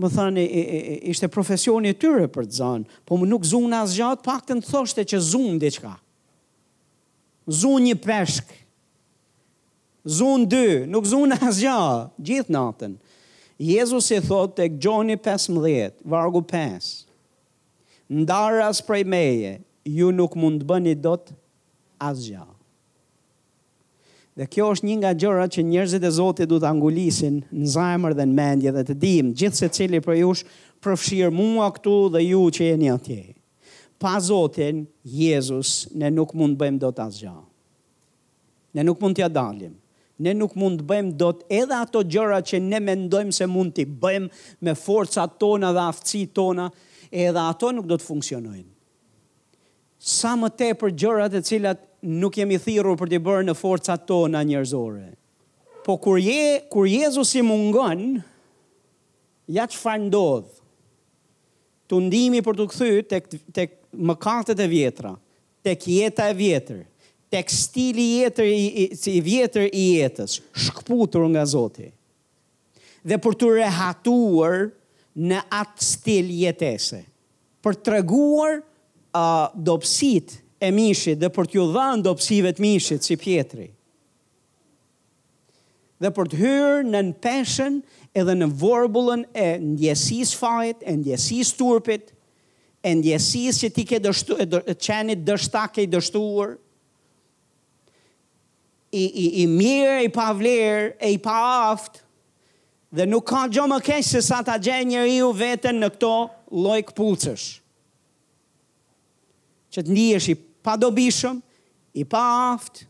më 0.00 0.08
thani 0.16 0.46
ishte 1.12 1.28
profesioni 1.28 1.90
i 1.92 1.98
tyre 2.00 2.28
për 2.32 2.46
të 2.48 2.54
zan, 2.56 2.84
po 3.04 3.18
më 3.20 3.26
nuk 3.28 3.44
zun 3.44 3.72
asgjë, 3.76 4.12
të 4.20 4.24
paktën 4.24 4.62
thoshte 4.64 5.04
që 5.04 5.18
zun 5.20 5.58
diçka. 5.60 5.92
Zun 7.44 7.90
një 7.90 7.98
peshk 8.06 8.54
zunë 10.04 10.48
dy, 10.50 10.66
nuk 10.90 11.06
zunë 11.08 11.36
asja, 11.46 11.76
gjithë 12.22 12.50
natën. 12.52 12.96
Jezus 13.62 14.08
i 14.14 14.18
thot 14.24 14.56
të 14.56 14.66
gjoni 14.82 15.14
15, 15.22 16.00
vargu 16.10 16.40
5, 16.50 16.88
ndaras 18.10 18.80
prej 18.82 19.04
meje, 19.06 19.52
ju 19.84 20.10
nuk 20.14 20.34
mund 20.38 20.62
të 20.62 20.66
bëni 20.70 20.96
do 21.02 21.14
të 21.18 21.36
asja. 22.02 22.46
Dhe 24.34 24.46
kjo 24.48 24.70
është 24.72 24.86
një 24.88 24.96
nga 25.02 25.10
gjërat 25.20 25.54
që 25.58 25.62
njerëzit 25.68 26.04
e 26.08 26.10
Zotit 26.16 26.48
du 26.48 26.56
të 26.62 26.70
angulisin 26.70 27.42
në 27.52 27.66
zajmër 27.74 28.14
dhe 28.16 28.24
në 28.30 28.36
mendje 28.38 28.72
dhe 28.72 28.84
të 28.88 28.94
dim, 29.02 29.30
gjithë 29.36 29.58
se 29.60 29.68
cili 29.76 30.00
për 30.00 30.16
jush 30.22 30.46
përfshirë 30.82 31.34
mua 31.36 31.66
këtu 31.76 31.96
dhe 32.14 32.22
ju 32.30 32.40
që 32.56 32.70
jeni 32.70 32.88
atje. 32.94 33.20
Pa 34.00 34.16
Zotin, 34.24 34.86
Jezus, 35.04 35.84
ne 35.94 36.10
nuk 36.10 36.32
mund 36.34 36.56
bëjmë 36.58 36.80
do 36.82 36.90
të 36.90 37.04
asgja. 37.04 37.36
Ne 38.74 38.86
nuk 38.88 38.98
mund 39.04 39.20
ja 39.20 39.28
dalim. 39.28 39.76
Ne 40.20 40.32
nuk 40.36 40.54
mund 40.60 40.80
të 40.82 40.86
bëjmë 40.88 41.12
dot 41.20 41.40
edhe 41.50 41.76
ato 41.76 42.02
gjëra 42.04 42.42
që 42.44 42.58
ne 42.64 42.80
mendojmë 42.84 43.32
se 43.32 43.46
mund 43.48 43.72
t'i 43.76 43.86
bëjmë 43.86 44.58
me 44.66 44.74
forca 44.76 45.24
tona 45.40 45.70
dhe 45.72 45.84
aftësi 45.88 46.26
tona, 46.36 46.68
edhe 47.10 47.40
ato 47.48 47.70
nuk 47.72 47.86
do 47.88 47.96
të 47.96 48.06
funksionojnë. 48.10 48.68
Sa 50.02 50.34
më 50.36 50.48
te 50.58 50.68
për 50.76 50.92
gjërat 50.98 51.36
e 51.38 51.42
cilat 51.46 51.82
nuk 52.02 52.36
jemi 52.40 52.58
thirur 52.60 52.96
për 52.98 53.12
t'i 53.14 53.20
bërë 53.22 53.46
në 53.48 53.54
forca 53.56 53.94
tona 53.96 54.40
njërzore. 54.44 55.06
Po 55.86 55.96
kur, 56.02 56.18
je, 56.20 56.60
kur 56.70 56.86
Jezus 56.90 57.32
i 57.38 57.42
mungon, 57.46 58.02
ja 59.50 59.64
që 59.70 59.78
fa 59.78 59.96
ndodhë, 59.98 60.60
të 61.88 61.98
ndimi 62.08 62.40
për 62.46 62.56
të 62.58 62.68
këthy 62.72 62.90
të, 63.08 63.18
të, 63.20 63.42
të 63.54 63.66
mëkatët 64.10 64.60
e 64.64 64.68
vjetra, 64.70 65.12
të 65.64 65.74
kjeta 65.82 66.28
e 66.32 66.36
vjetër, 66.38 66.80
tekstili 67.32 68.04
jetër 68.20 68.48
i, 68.48 68.86
i, 68.86 68.86
i 69.16 69.20
vjetër 69.24 69.70
i 69.72 69.84
jetës, 69.96 70.34
shkputur 70.66 71.24
nga 71.32 71.44
Zoti. 71.48 71.88
Dhe 73.08 73.16
për 73.24 73.38
të 73.40 73.48
rehatuar 73.56 74.66
në 75.16 75.40
atë 75.52 75.86
stil 75.88 76.28
jetese. 76.42 77.00
Për 77.64 77.78
të 77.80 77.94
reguar 77.96 78.58
uh, 78.60 79.52
dopsit 79.56 80.36
e 80.62 80.68
mishit 80.74 81.18
dhe 81.22 81.30
për 81.34 81.48
t'ju 81.50 81.64
dhanë 81.74 82.04
dopsive 82.06 82.52
të 82.54 82.62
mishit 82.66 83.06
si 83.08 83.16
pjetri. 83.18 83.70
Dhe 86.02 86.10
për 86.16 86.30
të 86.32 86.38
hyrë 86.42 86.84
në 86.90 87.00
në 87.08 87.16
peshen 87.24 87.80
edhe 88.18 88.34
në 88.36 88.48
vorbulën 88.60 89.24
e 89.34 89.46
ndjesis 89.70 90.34
fajt, 90.38 90.82
e 90.84 90.94
ndjesis 91.00 91.54
turpit, 91.58 92.10
e 92.82 92.92
ndjesis 92.98 93.62
që 93.62 93.70
ti 93.76 93.86
ke 93.88 94.00
dështu, 94.04 94.36
e 94.42 94.74
qenit 94.82 95.22
dështak 95.28 95.78
e 95.80 95.86
dështuar, 95.92 96.56
i, 98.92 99.00
i, 99.00 99.26
i 99.42 99.46
mirë, 99.48 100.04
i 100.06 100.10
pa 100.12 100.30
vlerë, 100.36 100.90
e 101.00 101.14
i 101.16 101.18
pa 101.22 101.34
aftë, 101.72 102.02
dhe 102.92 103.06
nuk 103.08 103.24
ka 103.32 103.46
gjo 103.48 103.64
më 103.70 103.78
keshë 103.86 104.18
se 104.18 104.24
sa 104.26 104.42
ta 104.44 104.58
gjenë 104.60 104.90
njëri 104.92 105.18
u 105.24 105.30
vetën 105.32 105.78
në 105.80 105.88
këto 105.94 106.10
lojkë 106.66 106.94
pulëcësh. 106.98 107.46
Që 109.72 109.84
të 109.86 109.94
ndi 109.94 110.04
i 110.34 110.36
pa 110.62 110.74
dobishëm, 110.76 111.38
i 111.96 112.04
pa 112.06 112.20
aftë, 112.52 112.84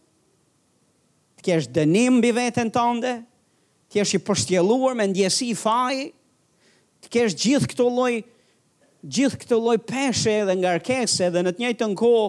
të 1.38 1.46
kesh 1.46 1.70
dënim 1.74 2.18
bë 2.24 2.32
vetën 2.40 2.70
të 2.74 2.86
të 3.04 3.14
kesh 4.00 4.16
i 4.18 4.22
përshtjeluar 4.24 4.98
me 4.98 5.06
ndjesi 5.10 5.50
i 5.52 5.54
fajë, 5.58 6.08
të 7.02 7.08
kesh 7.14 7.38
gjithë 7.44 7.72
këto 7.74 7.88
lojkë, 7.94 8.28
Gjithë 9.02 9.34
këtë 9.40 9.56
loj 9.58 9.78
peshe 9.82 10.30
dhe 10.46 10.54
nga 10.60 10.76
rkesë 10.76 11.26
dhe 11.34 11.40
në 11.42 11.50
të 11.52 11.58
njëjtë 11.64 11.86
në 11.90 11.96
kohë, 11.98 12.26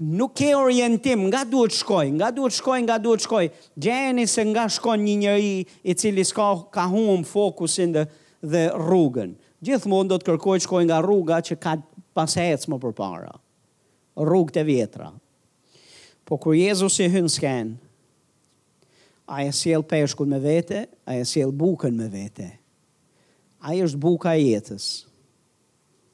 nuk 0.00 0.34
ke 0.34 0.50
orientim, 0.58 1.26
nga 1.28 1.44
duhet 1.46 1.72
shkoj, 1.74 2.10
nga 2.18 2.30
duhet 2.34 2.52
shkoj, 2.56 2.80
nga 2.86 2.98
duhet 2.98 3.20
shkoj, 3.26 3.44
gjeni 3.78 4.26
se 4.28 4.42
nga 4.50 4.66
shkon 4.68 4.98
një 5.00 5.14
njëri 5.16 5.66
i 5.84 5.94
cili 5.94 6.24
s'ka 6.24 6.48
ka 6.74 6.86
hum 6.90 7.22
fokusin 7.24 7.92
dhe, 7.94 8.04
dhe 8.42 8.64
rrugën. 8.74 9.34
Gjithë 9.64 9.88
mund 9.90 10.10
do 10.10 10.18
të 10.18 10.26
kërkoj 10.32 10.58
shkoj 10.66 10.84
nga 10.88 10.98
rruga 11.02 11.38
që 11.46 11.56
ka 11.62 11.76
pasec 12.14 12.66
më 12.68 12.78
përpara, 12.82 13.32
rrugë 14.18 14.54
të 14.58 14.64
vjetra. 14.66 15.10
Po 16.24 16.36
kur 16.40 16.56
Jezus 16.56 16.98
i 17.00 17.08
hynë 17.12 17.30
s'ken, 17.32 17.72
a 19.24 19.42
e 19.46 19.52
s'jel 19.56 19.86
peshkën 19.88 20.28
me 20.28 20.36
vete, 20.42 20.82
a 21.08 21.14
e 21.16 21.22
s'jel 21.24 21.52
buken 21.52 21.94
me 21.96 22.10
vete. 22.12 22.50
A 23.64 23.72
e 23.72 23.78
është 23.80 23.96
buka 23.96 24.34
jetës. 24.36 25.06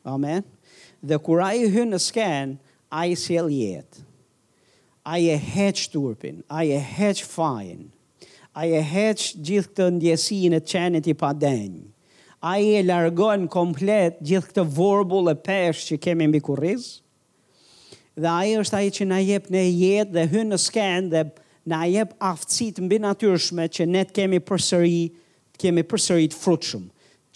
Amen. 0.07 0.45
Dhe 1.03 1.17
kur 1.19 1.41
a 1.43 1.51
i 1.59 1.65
hynë 1.67 1.99
s'ken, 1.99 2.53
a 2.55 2.70
a 2.93 3.07
i 3.07 3.15
sjell 3.15 3.49
jetë, 3.55 4.03
a 5.07 5.17
i 5.23 5.29
e 5.31 5.37
heqë 5.39 5.89
turpin, 5.93 6.41
a 6.51 6.65
i 6.67 6.73
e 6.75 6.81
heqë 6.83 7.27
fajnë, 7.31 7.87
a 8.59 8.65
i 8.67 8.73
e 8.75 8.81
heqë 8.83 9.29
gjithë 9.47 9.71
këtë 9.71 9.87
ndjesin 9.99 10.57
e 10.59 10.61
qenit 10.73 11.07
i 11.09 11.15
padenjë, 11.21 11.85
a 12.51 12.55
i 12.59 12.73
e 12.81 12.83
largonë 12.89 13.47
komplet 13.53 14.19
gjithë 14.27 14.51
këtë 14.51 14.65
vorbul 14.77 15.31
e 15.31 15.37
peshë 15.47 15.87
që 15.93 16.01
kemi 16.09 16.27
mbi 16.33 16.43
kurizë, 16.45 16.91
dhe 18.21 18.29
a 18.35 18.41
i 18.51 18.57
është 18.61 18.77
a 18.77 18.81
i 18.85 18.91
që 18.97 19.07
na 19.09 19.21
jep 19.23 19.47
në 19.55 19.63
jetë 19.69 20.15
dhe 20.19 20.25
hynë 20.33 20.51
në 20.53 20.59
skenë 20.65 21.11
dhe 21.15 21.23
na 21.73 21.85
jep 21.89 22.17
aftësit 22.33 22.81
mbi 22.85 22.99
natyrshme 23.05 23.69
që 23.73 23.87
ne 23.87 24.03
të 24.09 24.17
kemi 24.19 24.43
përsëri, 24.51 25.05
të 25.55 25.63
kemi 25.63 25.87
përsëri 25.93 26.29
të 26.35 26.41
frutshëm, 26.43 26.89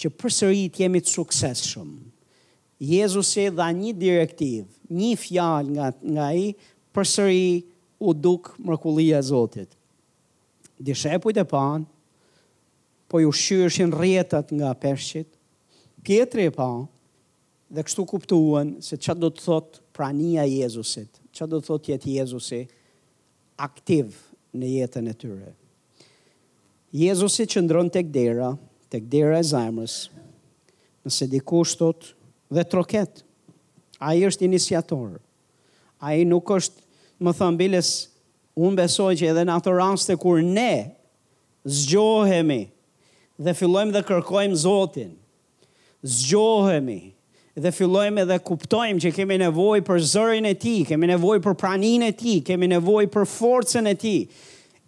që 0.03 0.11
përsëri 0.21 0.67
të 0.75 0.83
jemi 0.85 1.05
të 1.05 1.15
sukses 1.15 1.63
shumë. 1.71 2.03
Jezusi 2.85 3.49
dha 3.57 3.71
një 3.73 3.93
direktiv, 3.97 4.65
një 4.93 5.13
fjalë 5.17 5.73
nga 5.77 5.87
nga 6.17 6.25
ai 6.35 6.49
përsëri 6.95 7.47
u 8.05 8.13
duk 8.13 8.51
mërkullia 8.61 9.23
Zotit. 9.25 9.71
Dishepujt 10.79 11.39
e 11.41 11.47
pan, 11.49 11.87
po 13.09 13.23
ju 13.23 13.31
shyrshin 13.33 13.95
rjetat 13.97 14.51
nga 14.53 14.73
peshqit, 14.83 15.29
pjetri 16.05 16.49
e 16.51 16.55
pan, 16.59 16.85
dhe 17.75 17.85
kështu 17.87 18.05
kuptuan 18.13 18.75
se 18.85 18.99
që 19.01 19.17
do 19.23 19.31
të 19.33 19.45
thot 19.49 19.81
prania 19.97 20.45
Jezusit, 20.49 21.09
që 21.35 21.49
do 21.51 21.61
të 21.63 21.69
thot 21.71 21.89
jetë 21.95 22.17
Jezusi 22.19 22.61
aktiv 23.69 24.13
në 24.61 24.73
jetën 24.79 25.09
e 25.11 25.15
tyre. 25.23 25.55
Jezusi 26.95 27.47
që 27.51 27.65
ndronë 27.65 27.95
të 27.97 28.05
kdera, 28.11 28.53
të 28.91 29.01
kdera 29.07 29.41
e 29.43 29.47
zajmës, 29.55 29.97
nëse 31.07 31.27
dikush 31.33 31.77
dhe 32.55 32.65
troket. 32.71 33.23
A 34.01 34.15
i 34.15 34.23
është 34.27 34.47
inisiator. 34.49 35.19
A 36.05 36.15
i 36.19 36.25
nuk 36.27 36.49
është, 36.53 36.83
më 37.25 37.35
thëmë, 37.39 37.83
unë 38.61 38.79
besoj 38.83 39.13
që 39.19 39.31
edhe 39.33 39.45
në 39.47 39.57
ato 39.57 39.73
raste 39.75 40.15
kur 40.21 40.39
ne 40.45 40.73
zgjohemi 41.67 42.65
dhe 43.41 43.55
fillojmë 43.57 43.95
dhe 43.97 44.03
kërkojmë 44.07 44.59
Zotin, 44.63 45.13
zgjohemi 46.07 47.01
dhe 47.57 47.73
fillojmë 47.75 48.27
dhe 48.29 48.39
kuptojmë 48.47 49.03
që 49.05 49.11
kemi 49.17 49.39
nevoj 49.43 49.81
për 49.87 50.03
zërin 50.13 50.47
e 50.51 50.55
ti, 50.65 50.77
kemi 50.89 51.09
nevoj 51.11 51.41
për 51.47 51.57
pranin 51.63 52.05
e 52.07 52.13
ti, 52.19 52.37
kemi 52.47 52.69
nevoj 52.75 53.09
për 53.15 53.27
forcen 53.31 53.91
e 53.91 53.97
ti, 54.05 54.15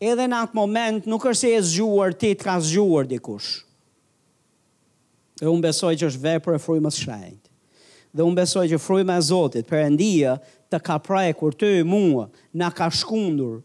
edhe 0.02 0.28
në 0.28 0.44
atë 0.46 0.58
moment 0.60 1.08
nuk 1.10 1.26
është 1.30 1.40
se 1.40 1.52
e 1.54 1.64
zgjuar 1.72 2.14
ti 2.20 2.34
të 2.36 2.44
ka 2.46 2.58
zgjuar 2.68 3.08
dikush. 3.10 3.62
E 5.42 5.48
unë 5.50 5.66
besoj 5.70 5.94
që 5.98 6.10
është 6.12 6.26
vepër 6.28 6.58
e 6.58 6.62
frujmës 6.66 7.02
shajt 7.06 7.42
dhe 8.16 8.24
unë 8.24 8.38
besoj 8.40 8.64
që 8.70 8.78
frujme 8.80 9.16
e 9.18 9.22
Zotit, 9.28 9.68
endia 9.76 10.38
të 10.72 10.80
ka 10.84 10.96
prajë 11.04 11.34
kur 11.38 11.54
të 11.54 11.68
e 11.82 11.82
mua, 11.86 12.28
na 12.56 12.70
ka 12.72 12.88
shkundur 12.88 13.58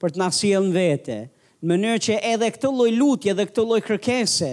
për 0.00 0.14
të 0.16 0.22
nasilën 0.24 0.70
vete, 0.74 1.18
në 1.62 1.72
mënyrë 1.76 2.00
që 2.08 2.16
edhe 2.32 2.48
këtë 2.56 2.70
loj 2.74 2.88
lutje 2.96 3.34
dhe 3.38 3.44
këtë 3.50 3.66
loj 3.68 3.82
kërkese, 3.86 4.52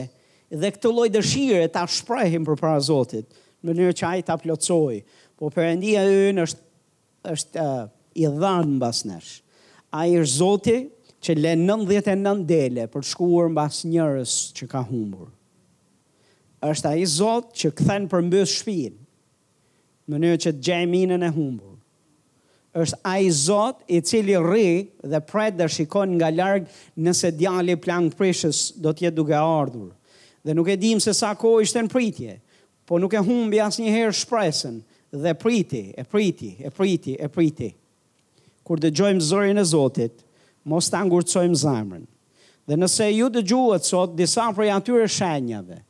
dhe 0.61 0.73
këtë 0.75 0.91
loj 0.93 1.07
dëshire 1.15 1.63
ta 1.73 1.85
shprehim 1.89 2.45
për 2.45 2.59
para 2.59 2.83
Zotit, 2.85 3.27
në 3.63 3.71
mënyrë 3.71 3.95
që 4.01 4.09
ai 4.09 4.25
ta 4.27 4.35
plotsoj. 4.37 4.99
Po 5.39 5.49
përëndia 5.55 6.03
e 6.11 6.27
në 6.35 6.45
është, 6.45 6.65
është 7.33 7.63
uh, 7.63 7.83
i 8.19 8.27
dhanë 8.27 8.75
në 8.75 8.79
bas 8.83 9.01
nesh. 9.07 9.31
A 9.95 10.03
i 10.11 10.19
është 10.19 10.35
Zotit 10.35 11.13
që 11.25 11.37
le 11.39 11.55
99 11.63 12.45
dele 12.49 12.85
për 12.91 13.05
të 13.07 13.13
shkuar 13.15 13.47
në 13.49 13.57
bas 13.61 13.81
njërës 13.87 14.37
që 14.59 14.67
ka 14.75 14.83
humbur. 14.91 15.31
është 16.69 16.89
a 16.91 16.95
i 16.99 17.05
Zotit 17.07 17.63
që 17.63 17.73
këthen 17.79 18.09
për 18.11 18.25
mbës 18.27 18.57
në 20.09 20.17
mënyrë 20.17 20.39
që 20.43 20.51
të 20.57 20.65
gjejmë 20.69 21.17
e 21.21 21.29
humbur. 21.35 21.65
është 22.79 22.97
ai 23.09 23.29
Zot 23.33 23.79
i 23.87 24.01
cili 24.05 24.35
rri 24.37 24.87
dhe 25.09 25.19
pret 25.25 25.55
të 25.57 25.65
shikon 25.73 26.11
nga 26.17 26.29
larg 26.29 26.67
nëse 26.97 27.31
djali 27.37 27.75
plan 27.81 28.09
prishës 28.13 28.59
do 28.83 28.89
të 28.93 29.07
jetë 29.09 29.15
duke 29.17 29.33
ardhur. 29.35 29.89
Dhe 30.45 30.53
nuk 30.53 30.67
e 30.69 30.75
dim 30.77 30.99
se 31.01 31.13
sa 31.13 31.33
kohë 31.35 31.61
ishte 31.65 31.81
në 31.83 31.89
pritje, 31.91 32.35
po 32.85 32.99
nuk 32.99 33.13
e 33.17 33.21
humbi 33.25 33.57
asnjëherë 33.65 34.13
shpresën 34.19 34.77
dhe 35.23 35.33
priti, 35.41 35.83
e 35.97 36.03
priti, 36.03 36.51
e 36.61 36.69
priti, 36.69 37.17
e 37.19 37.27
priti. 37.27 37.71
Kur 38.63 38.79
dëgjojmë 38.79 39.21
zërin 39.29 39.57
e 39.57 39.63
Zotit, 39.73 40.21
mos 40.69 40.89
ta 40.93 41.01
ngurcojmë 41.09 41.57
zemrën. 41.65 42.05
Dhe 42.69 42.75
nëse 42.77 43.07
ju 43.17 43.31
dëgjuat 43.33 43.83
sot 43.89 44.13
disa 44.15 44.51
prej 44.55 44.69
atyre 44.77 45.09
shenjave, 45.09 45.81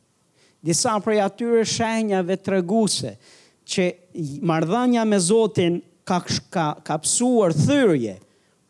disa 0.64 0.96
prej 1.04 1.20
atyre 1.28 1.62
shenjave 1.64 2.40
treguese, 2.40 3.18
që 3.68 3.86
mardhanja 4.42 5.04
me 5.06 5.18
Zotin 5.20 5.80
ka, 6.04 6.20
ka, 6.50 6.66
ka 6.84 6.96
pësuar 7.02 7.52
thyrje, 7.56 8.16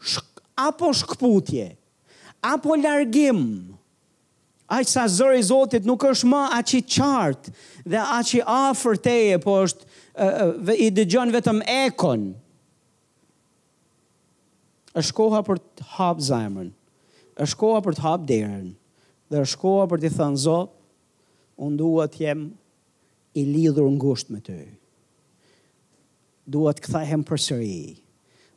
shk, 0.02 0.42
apo 0.58 0.90
shkputje, 0.94 1.70
apo 2.44 2.76
largim, 2.78 3.42
aq 4.70 4.88
sa 4.88 5.06
zëri 5.10 5.42
Zotit 5.46 5.86
nuk 5.88 6.02
është 6.04 6.28
ma 6.30 6.44
aq 6.60 6.74
i 6.78 6.82
qartë 6.82 7.54
dhe 7.90 8.02
aq 8.18 8.34
i 8.40 8.44
afër 8.44 8.98
teje, 9.04 9.38
po 9.42 9.56
është 9.64 9.88
e, 10.68 10.78
i 10.86 10.90
dëgjon 10.94 11.32
vetëm 11.38 11.62
ekon. 11.88 12.30
Është 14.98 15.14
koha 15.14 15.40
për 15.46 15.58
të 15.62 15.86
hapë 15.94 16.24
zemrën. 16.26 16.70
Është 17.40 17.56
koha 17.60 17.80
për 17.84 17.96
të 17.96 18.04
hapë 18.04 18.26
derën. 18.28 18.68
Dhe 19.30 19.44
është 19.46 19.60
koha 19.62 19.84
për 19.92 20.00
të 20.02 20.10
thënë 20.16 20.40
Zot, 20.44 20.72
unë 21.62 21.78
dua 21.78 22.08
të 22.10 22.24
jem 22.24 22.44
i 23.38 23.44
lidhur 23.46 23.86
ngushtë 23.94 24.34
me 24.34 24.42
ty 24.44 24.58
duhet 26.52 26.80
kthehem 26.84 27.22
përsëri. 27.26 27.98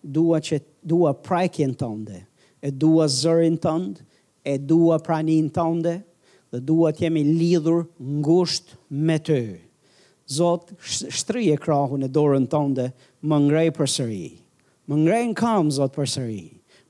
Dua 0.04 0.40
që 0.44 0.58
dua 0.94 1.14
prajkin 1.24 1.74
tënde, 1.80 2.24
e 2.64 2.70
dua 2.72 3.06
zërin 3.10 3.60
tënd, 3.64 4.02
e 4.44 4.58
dua 4.58 4.98
praninë 5.04 5.54
tënde 5.56 5.94
dhe 6.54 6.60
dua 6.70 6.92
të 6.94 7.06
jemi 7.08 7.22
lidhur 7.28 7.86
ngushtë 8.28 8.76
me 9.08 9.16
ty. 9.24 9.40
Zot, 10.30 10.74
shtrije 10.80 11.56
krahun 11.64 12.04
e 12.06 12.10
dorën 12.16 12.46
tënde, 12.52 12.90
më 13.24 13.38
ngrej 13.48 13.70
përsëri. 13.78 14.26
Më 14.90 14.96
ngrej 15.04 15.26
në 15.32 15.38
kam, 15.40 15.70
Zot, 15.72 15.92
përsëri. 15.96 16.44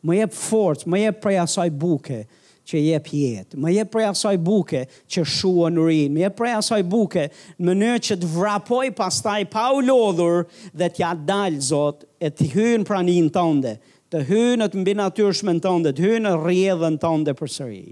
Më 0.06 0.18
jep 0.24 0.34
fort, 0.36 0.84
më 0.90 1.04
jep 1.08 1.22
prej 1.24 1.38
asaj 1.44 1.70
buke, 1.72 2.20
që 2.68 2.80
je 2.80 3.00
jetë. 3.04 3.60
Më 3.64 3.72
jep 3.76 3.90
prej 3.94 4.06
asaj 4.12 4.36
buke 4.46 4.84
që 5.12 5.24
shua 5.28 5.70
në 5.74 5.88
rinë. 5.88 6.14
Më 6.16 6.22
jep 6.26 6.38
prej 6.40 6.54
asaj 6.60 6.82
buke 6.90 7.26
në 7.60 7.66
mënyrë 7.70 8.04
që 8.08 8.18
të 8.24 8.30
vrapoj 8.36 8.84
pastaj 8.98 9.40
pa 9.56 9.66
u 9.76 9.82
lodhur 9.84 10.46
dhe 10.80 10.92
t'ja 10.96 11.14
dalë, 11.28 11.62
Zot, 11.70 12.02
e 12.20 12.28
t'i 12.32 12.50
hynë 12.52 12.84
në 12.84 13.30
tënde, 13.38 13.74
të 14.12 14.20
hynë 14.28 14.68
të 14.74 14.80
mbinatyrshme 14.84 15.54
në 15.58 15.62
tënde, 15.66 15.90
të 15.96 16.02
hynë 16.04 16.36
në 16.36 16.98
tënde 17.06 17.38
për 17.42 17.56
sëri. 17.60 17.84